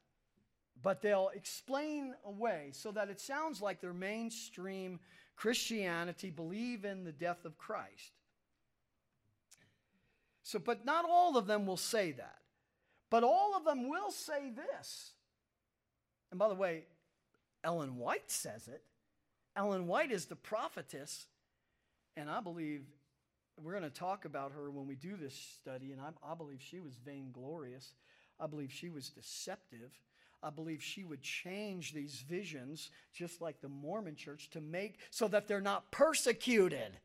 but 0.82 1.02
they'll 1.02 1.32
explain 1.34 2.14
away 2.26 2.70
so 2.72 2.92
that 2.92 3.10
it 3.10 3.20
sounds 3.20 3.62
like 3.62 3.82
their 3.82 3.94
mainstream 3.94 5.00
Christianity 5.36 6.30
believe 6.30 6.86
in 6.86 7.04
the 7.04 7.12
death 7.12 7.46
of 7.46 7.58
Christ. 7.58 8.14
So, 10.44 10.60
but 10.60 10.86
not 10.86 11.06
all 11.08 11.38
of 11.38 11.46
them 11.46 11.66
will 11.66 11.78
say 11.78 12.12
that. 12.14 12.40
But 13.10 13.24
all 13.24 13.56
of 13.56 13.64
them 13.64 13.90
will 13.90 14.12
say 14.12 14.52
this. 14.52 15.12
And 16.32 16.40
by 16.40 16.50
the 16.50 16.56
way, 16.56 16.84
Ellen 17.64 17.98
White 17.98 18.30
says 18.30 18.68
it. 18.68 18.84
Ellen 19.56 19.88
White 19.88 20.12
is 20.12 20.26
the 20.26 20.36
prophetess, 20.36 21.26
and 22.16 22.30
I 22.30 22.42
believe 22.42 22.84
we're 23.62 23.72
going 23.72 23.84
to 23.84 23.90
talk 23.90 24.26
about 24.26 24.52
her 24.52 24.70
when 24.70 24.86
we 24.86 24.96
do 24.96 25.16
this 25.16 25.34
study, 25.60 25.92
and 25.92 26.00
I, 26.00 26.10
I 26.32 26.36
believe 26.36 26.62
she 26.62 26.80
was 26.80 26.94
vainglorious. 27.04 27.94
I 28.40 28.46
believe 28.46 28.72
she 28.72 28.90
was 28.90 29.10
deceptive. 29.10 29.92
I 30.44 30.52
believe 30.52 30.84
she 30.84 31.04
would 31.04 31.24
change 31.24 31.94
these 31.94 32.24
visions, 32.30 32.92
just 33.14 33.42
like 33.42 33.60
the 33.62 33.70
Mormon 33.70 34.16
church, 34.16 34.52
to 34.52 34.62
make 34.62 35.00
so 35.10 35.28
that 35.30 35.48
they're 35.48 35.60
not 35.60 35.92
persecuted. 35.92 37.00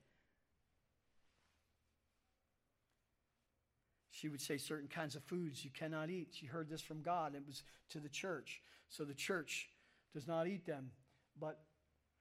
She 4.23 4.29
would 4.29 4.41
say 4.41 4.57
certain 4.57 4.87
kinds 4.87 5.17
of 5.17 5.25
foods 5.25 5.65
you 5.65 5.71
cannot 5.77 6.09
eat. 6.09 6.29
She 6.31 6.47
heard 6.47 6.71
this 6.71 6.81
from 6.81 7.03
God. 7.03 7.35
It 7.35 7.43
was 7.45 7.65
to 7.91 7.99
the 7.99 8.09
church. 8.09 8.63
So 8.89 9.03
the 9.03 9.15
church 9.15 9.69
does 10.15 10.29
not 10.29 10.47
eat 10.47 10.65
them. 10.65 10.93
But 11.41 11.59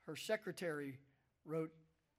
her 0.08 0.16
secretary 0.16 0.98
wrote 1.46 1.70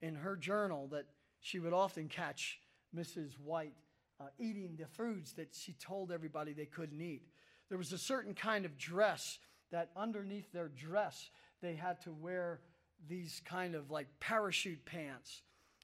in 0.01 0.15
her 0.15 0.37
journal 0.37 0.87
that 0.93 1.07
she 1.41 1.59
would 1.59 1.73
often 1.73 2.07
catch 2.07 2.61
Mrs. 2.97 3.33
White 3.41 3.75
uh, 4.21 4.27
eating 4.39 4.77
the 4.79 4.87
foods 4.87 5.33
that 5.33 5.49
she 5.53 5.73
told 5.73 6.13
everybody 6.13 6.53
they 6.53 6.65
couldn't 6.65 7.01
eat. 7.01 7.23
There 7.69 7.79
was 7.79 7.93
a 7.93 7.99
certain 7.99 8.35
kind 8.35 8.65
of 8.65 8.79
dress 8.79 9.41
that 9.73 9.91
underneath 9.97 10.53
their 10.53 10.69
dress, 10.69 11.29
they 11.61 11.75
had 11.75 12.01
to 12.03 12.13
wear 12.13 12.61
these 13.09 13.43
kind 13.45 13.75
of 13.75 13.91
like 13.91 14.07
parachute 14.21 14.85
pants. 14.85 15.43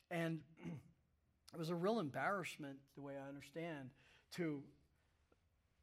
And 0.09 0.39
it 1.53 1.59
was 1.59 1.71
a 1.71 1.75
real 1.75 1.99
embarrassment, 1.99 2.77
the 2.95 3.01
way 3.01 3.15
I 3.15 3.29
understand, 3.29 3.91
to 4.37 4.63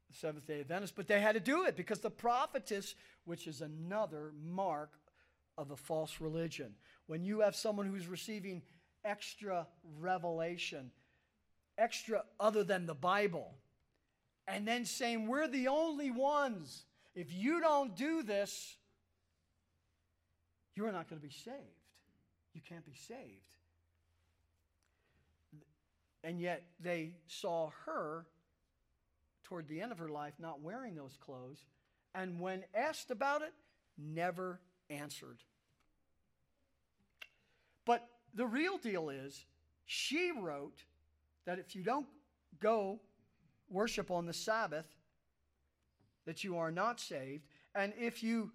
the 0.08 0.16
Seventh 0.16 0.46
day 0.46 0.60
Adventists, 0.60 0.92
but 0.94 1.08
they 1.08 1.20
had 1.20 1.32
to 1.32 1.40
do 1.40 1.64
it 1.64 1.76
because 1.76 2.00
the 2.00 2.10
prophetess, 2.10 2.94
which 3.24 3.46
is 3.46 3.60
another 3.60 4.32
mark 4.44 4.92
of 5.58 5.70
a 5.70 5.76
false 5.76 6.20
religion. 6.20 6.74
When 7.06 7.24
you 7.24 7.40
have 7.40 7.56
someone 7.56 7.86
who's 7.86 8.06
receiving 8.06 8.62
extra 9.04 9.66
revelation, 9.98 10.90
extra 11.78 12.24
other 12.38 12.62
than 12.62 12.86
the 12.86 12.94
Bible, 12.94 13.54
and 14.46 14.66
then 14.66 14.84
saying, 14.84 15.26
We're 15.26 15.48
the 15.48 15.68
only 15.68 16.10
ones. 16.10 16.84
If 17.14 17.32
you 17.32 17.60
don't 17.60 17.96
do 17.96 18.22
this, 18.22 18.76
you're 20.74 20.92
not 20.92 21.08
going 21.08 21.20
to 21.20 21.26
be 21.26 21.32
saved. 21.32 21.56
You 22.52 22.60
can't 22.68 22.84
be 22.84 22.94
saved. 22.94 23.55
And 26.26 26.40
yet 26.40 26.64
they 26.80 27.12
saw 27.28 27.70
her 27.84 28.26
toward 29.44 29.68
the 29.68 29.80
end 29.80 29.92
of 29.92 29.98
her 29.98 30.08
life 30.08 30.34
not 30.40 30.60
wearing 30.60 30.96
those 30.96 31.16
clothes, 31.24 31.64
and 32.16 32.40
when 32.40 32.64
asked 32.74 33.12
about 33.12 33.42
it, 33.42 33.52
never 33.96 34.60
answered. 34.90 35.38
But 37.84 38.08
the 38.34 38.44
real 38.44 38.76
deal 38.76 39.08
is, 39.08 39.46
she 39.84 40.32
wrote 40.36 40.82
that 41.44 41.60
if 41.60 41.76
you 41.76 41.84
don't 41.84 42.08
go 42.58 42.98
worship 43.70 44.10
on 44.10 44.26
the 44.26 44.32
Sabbath, 44.32 44.88
that 46.24 46.42
you 46.42 46.58
are 46.58 46.72
not 46.72 46.98
saved. 46.98 47.44
And 47.72 47.92
if 47.96 48.24
you 48.24 48.50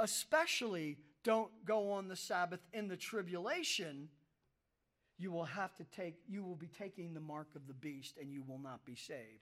especially 0.00 0.98
don't 1.24 1.50
go 1.64 1.90
on 1.90 2.06
the 2.06 2.14
Sabbath 2.14 2.60
in 2.72 2.86
the 2.86 2.96
tribulation, 2.96 4.08
you 5.18 5.30
will 5.30 5.44
have 5.44 5.74
to 5.76 5.84
take, 5.84 6.16
you 6.28 6.42
will 6.42 6.56
be 6.56 6.68
taking 6.68 7.14
the 7.14 7.20
mark 7.20 7.48
of 7.56 7.66
the 7.66 7.74
beast 7.74 8.18
and 8.20 8.32
you 8.32 8.42
will 8.46 8.58
not 8.58 8.84
be 8.84 8.94
saved. 8.94 9.40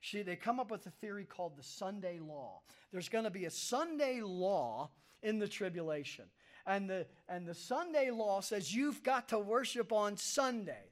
She, 0.00 0.22
they 0.22 0.36
come 0.36 0.60
up 0.60 0.70
with 0.70 0.86
a 0.86 0.90
theory 0.90 1.24
called 1.24 1.56
the 1.56 1.62
Sunday 1.62 2.18
law. 2.18 2.60
There's 2.92 3.08
going 3.08 3.24
to 3.24 3.30
be 3.30 3.46
a 3.46 3.50
Sunday 3.50 4.20
law 4.20 4.90
in 5.22 5.38
the 5.38 5.48
tribulation. 5.48 6.26
And 6.66 6.88
the, 6.90 7.06
and 7.28 7.46
the 7.46 7.54
Sunday 7.54 8.10
law 8.10 8.40
says 8.40 8.74
you've 8.74 9.02
got 9.02 9.28
to 9.30 9.38
worship 9.38 9.92
on 9.92 10.16
Sunday. 10.16 10.90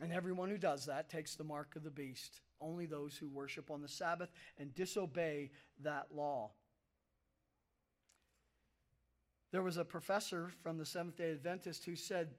And 0.00 0.12
everyone 0.12 0.48
who 0.48 0.58
does 0.58 0.86
that 0.86 1.10
takes 1.10 1.34
the 1.34 1.44
mark 1.44 1.76
of 1.76 1.82
the 1.82 1.90
beast. 1.90 2.40
Only 2.60 2.86
those 2.86 3.16
who 3.16 3.28
worship 3.28 3.70
on 3.70 3.82
the 3.82 3.88
Sabbath 3.88 4.30
and 4.58 4.74
disobey 4.74 5.50
that 5.82 6.06
law. 6.14 6.52
There 9.50 9.62
was 9.62 9.76
a 9.76 9.84
professor 9.84 10.50
from 10.62 10.78
the 10.78 10.86
Seventh 10.86 11.16
day 11.16 11.32
Adventist 11.32 11.84
who 11.84 11.96
said 11.96 12.30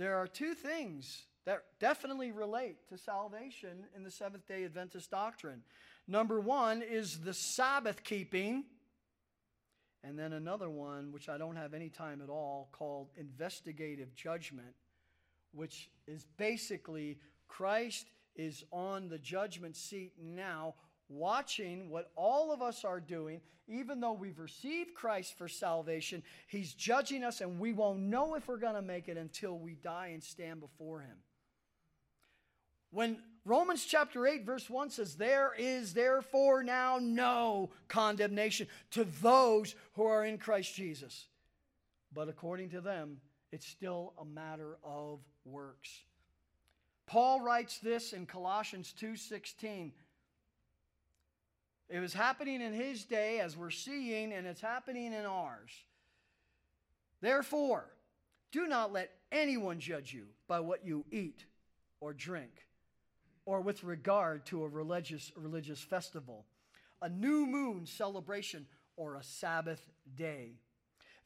there 0.00 0.16
are 0.16 0.26
two 0.26 0.54
things 0.54 1.26
that 1.44 1.62
definitely 1.78 2.32
relate 2.32 2.88
to 2.88 2.96
salvation 2.96 3.84
in 3.94 4.02
the 4.02 4.10
Seventh 4.10 4.48
day 4.48 4.64
Adventist 4.64 5.10
doctrine. 5.10 5.62
Number 6.08 6.40
one 6.40 6.80
is 6.80 7.20
the 7.20 7.34
Sabbath 7.34 8.02
keeping, 8.02 8.64
and 10.02 10.18
then 10.18 10.32
another 10.32 10.70
one, 10.70 11.12
which 11.12 11.28
I 11.28 11.36
don't 11.36 11.56
have 11.56 11.74
any 11.74 11.90
time 11.90 12.22
at 12.22 12.30
all, 12.30 12.70
called 12.72 13.10
investigative 13.18 14.14
judgment, 14.14 14.74
which 15.52 15.90
is 16.06 16.24
basically 16.38 17.18
Christ 17.46 18.06
is 18.36 18.64
on 18.72 19.10
the 19.10 19.18
judgment 19.18 19.76
seat 19.76 20.12
now 20.18 20.76
watching 21.10 21.90
what 21.90 22.10
all 22.16 22.52
of 22.52 22.62
us 22.62 22.84
are 22.84 23.00
doing, 23.00 23.40
even 23.68 24.00
though 24.00 24.12
we've 24.12 24.38
received 24.38 24.94
Christ 24.94 25.36
for 25.36 25.48
salvation, 25.48 26.22
He's 26.46 26.72
judging 26.72 27.24
us, 27.24 27.40
and 27.40 27.58
we 27.58 27.72
won't 27.72 28.00
know 28.00 28.36
if 28.36 28.48
we're 28.48 28.56
going 28.56 28.74
to 28.76 28.82
make 28.82 29.08
it 29.08 29.16
until 29.16 29.58
we 29.58 29.74
die 29.74 30.08
and 30.14 30.22
stand 30.22 30.60
before 30.60 31.00
Him. 31.00 31.16
When 32.90 33.18
Romans 33.44 33.84
chapter 33.84 34.26
8, 34.26 34.44
verse 34.44 34.68
1 34.68 34.90
says, 34.90 35.16
There 35.16 35.52
is 35.56 35.92
therefore 35.94 36.62
now 36.62 36.98
no 37.00 37.70
condemnation 37.88 38.66
to 38.92 39.04
those 39.22 39.74
who 39.94 40.04
are 40.04 40.24
in 40.24 40.38
Christ 40.38 40.74
Jesus. 40.74 41.26
But 42.12 42.28
according 42.28 42.70
to 42.70 42.80
them, 42.80 43.18
it's 43.52 43.66
still 43.66 44.14
a 44.20 44.24
matter 44.24 44.78
of 44.82 45.20
works. 45.44 45.90
Paul 47.06 47.40
writes 47.40 47.78
this 47.78 48.12
in 48.12 48.26
Colossians 48.26 48.92
2:16. 48.92 49.92
It 51.90 51.98
was 51.98 52.14
happening 52.14 52.62
in 52.62 52.72
his 52.72 53.04
day 53.04 53.40
as 53.40 53.56
we're 53.56 53.70
seeing 53.70 54.32
and 54.32 54.46
it's 54.46 54.60
happening 54.60 55.12
in 55.12 55.26
ours. 55.26 55.72
Therefore, 57.20 57.90
do 58.52 58.68
not 58.68 58.92
let 58.92 59.10
anyone 59.32 59.80
judge 59.80 60.12
you 60.12 60.26
by 60.46 60.60
what 60.60 60.84
you 60.86 61.04
eat 61.10 61.44
or 62.00 62.12
drink 62.12 62.66
or 63.44 63.60
with 63.60 63.82
regard 63.82 64.46
to 64.46 64.62
a 64.62 64.68
religious 64.68 65.32
religious 65.36 65.80
festival, 65.80 66.46
a 67.02 67.08
new 67.08 67.44
moon 67.44 67.86
celebration 67.86 68.66
or 68.96 69.16
a 69.16 69.22
Sabbath 69.22 69.90
day. 70.14 70.52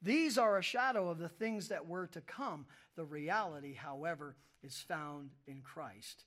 These 0.00 0.38
are 0.38 0.58
a 0.58 0.62
shadow 0.62 1.10
of 1.10 1.18
the 1.18 1.28
things 1.28 1.68
that 1.68 1.86
were 1.86 2.06
to 2.08 2.20
come. 2.22 2.66
The 2.96 3.04
reality, 3.04 3.74
however, 3.74 4.36
is 4.62 4.78
found 4.78 5.30
in 5.46 5.60
Christ. 5.60 6.24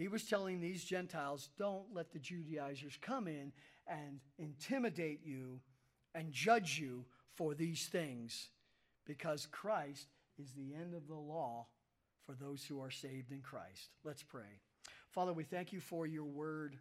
He 0.00 0.08
was 0.08 0.24
telling 0.24 0.60
these 0.60 0.82
Gentiles, 0.82 1.50
don't 1.58 1.84
let 1.92 2.10
the 2.10 2.18
Judaizers 2.18 2.98
come 3.02 3.28
in 3.28 3.52
and 3.86 4.20
intimidate 4.38 5.20
you 5.22 5.60
and 6.14 6.32
judge 6.32 6.78
you 6.78 7.04
for 7.34 7.54
these 7.54 7.86
things, 7.86 8.48
because 9.04 9.46
Christ 9.46 10.06
is 10.38 10.52
the 10.52 10.74
end 10.74 10.94
of 10.94 11.06
the 11.06 11.14
law 11.14 11.66
for 12.24 12.32
those 12.32 12.64
who 12.64 12.80
are 12.80 12.90
saved 12.90 13.30
in 13.30 13.42
Christ. 13.42 13.90
Let's 14.02 14.22
pray. 14.22 14.60
Father, 15.10 15.34
we 15.34 15.44
thank 15.44 15.70
you 15.70 15.80
for 15.80 16.06
your 16.06 16.24
word. 16.24 16.78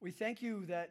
We 0.00 0.12
thank 0.12 0.40
you 0.40 0.66
that 0.66 0.90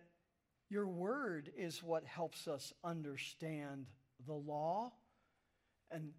your 0.69 0.87
word 0.87 1.51
is 1.57 1.81
what 1.81 2.03
helps 2.03 2.49
us 2.49 2.73
understand 2.83 3.85
the 4.27 4.33
law 4.33 4.91
and 5.89 6.11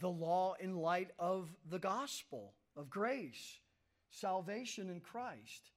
the 0.00 0.08
law 0.08 0.54
in 0.60 0.76
light 0.76 1.10
of 1.18 1.48
the 1.68 1.78
gospel 1.78 2.52
of 2.76 2.90
grace, 2.90 3.60
salvation 4.10 4.90
in 4.90 5.00
Christ. 5.00 5.70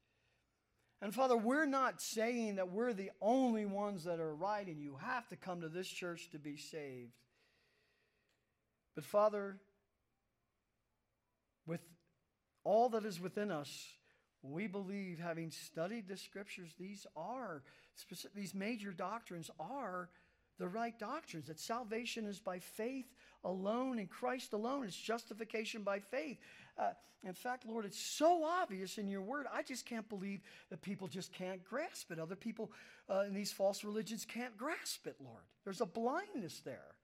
And 1.01 1.13
Father, 1.15 1.37
we're 1.37 1.65
not 1.65 2.01
saying 2.01 2.55
that 2.55 2.71
we're 2.71 2.93
the 2.93 3.11
only 3.21 3.65
ones 3.65 4.03
that 4.03 4.19
are 4.19 4.35
right 4.35 4.67
and 4.67 4.81
you 4.81 4.97
have 5.01 5.27
to 5.29 5.37
come 5.37 5.61
to 5.61 5.69
this 5.69 5.87
church 5.87 6.29
to 6.31 6.39
be 6.39 6.57
saved. 6.57 7.13
But 8.95 9.05
Father, 9.05 9.57
with 11.65 11.79
all 12.65 12.89
that 12.89 13.05
is 13.05 13.21
within 13.21 13.49
us, 13.49 13.69
we 14.41 14.67
believe, 14.67 15.19
having 15.19 15.51
studied 15.51 16.07
the 16.07 16.17
scriptures, 16.17 16.73
these 16.79 17.05
are, 17.15 17.63
these 18.35 18.53
major 18.53 18.91
doctrines 18.91 19.49
are 19.59 20.09
the 20.59 20.67
right 20.67 20.97
doctrines. 20.97 21.47
That 21.47 21.59
salvation 21.59 22.25
is 22.25 22.39
by 22.39 22.59
faith 22.59 23.05
alone 23.43 23.99
in 23.99 24.07
Christ 24.07 24.53
alone. 24.53 24.85
It's 24.85 24.95
justification 24.95 25.83
by 25.83 25.99
faith. 25.99 26.37
Uh, 26.77 26.91
in 27.23 27.33
fact, 27.33 27.65
Lord, 27.65 27.85
it's 27.85 27.99
so 27.99 28.43
obvious 28.43 28.97
in 28.97 29.09
your 29.09 29.21
word. 29.21 29.45
I 29.53 29.61
just 29.61 29.85
can't 29.85 30.07
believe 30.07 30.41
that 30.69 30.81
people 30.81 31.07
just 31.07 31.33
can't 31.33 31.63
grasp 31.63 32.11
it. 32.11 32.19
Other 32.19 32.35
people 32.35 32.71
uh, 33.09 33.23
in 33.27 33.33
these 33.33 33.51
false 33.51 33.83
religions 33.83 34.25
can't 34.25 34.57
grasp 34.57 35.05
it, 35.05 35.17
Lord. 35.19 35.43
There's 35.65 35.81
a 35.81 35.85
blindness 35.85 36.61
there. 36.63 36.95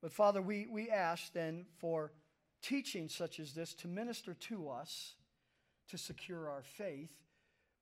But 0.00 0.12
Father, 0.12 0.40
we, 0.40 0.66
we 0.70 0.90
ask 0.90 1.32
then 1.32 1.66
for 1.78 2.12
teaching 2.62 3.08
such 3.08 3.38
as 3.38 3.52
this 3.52 3.74
to 3.74 3.88
minister 3.88 4.34
to 4.34 4.68
us, 4.70 5.14
to 5.90 5.98
secure 5.98 6.48
our 6.48 6.62
faith, 6.62 7.10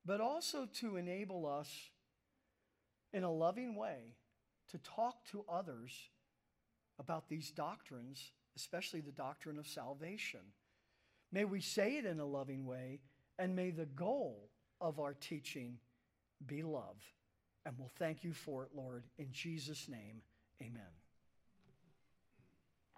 but 0.05 0.21
also 0.21 0.67
to 0.81 0.97
enable 0.97 1.47
us 1.47 1.91
in 3.13 3.23
a 3.23 3.33
loving 3.33 3.77
way 3.77 4.17
to 4.71 4.79
talk 4.79 5.25
to 5.31 5.45
others 5.49 5.93
about 7.01 7.29
these 7.29 7.51
doctrines, 7.51 8.31
especially 8.57 9.01
the 9.01 9.11
doctrine 9.11 9.59
of 9.59 9.67
salvation. 9.67 10.41
May 11.33 11.45
we 11.45 11.61
say 11.61 11.97
it 11.97 12.05
in 12.05 12.21
a 12.21 12.25
loving 12.27 12.67
way, 12.67 13.01
and 13.39 13.57
may 13.57 13.71
the 13.71 13.87
goal 13.87 14.51
of 14.81 15.01
our 15.01 15.15
teaching 15.15 15.79
be 16.47 16.63
love. 16.63 17.03
And 17.65 17.75
we'll 17.79 17.91
thank 17.99 18.23
you 18.23 18.33
for 18.33 18.65
it, 18.65 18.71
Lord. 18.75 19.05
In 19.19 19.29
Jesus' 19.33 19.89
name, 19.89 20.23
amen. 20.63 21.00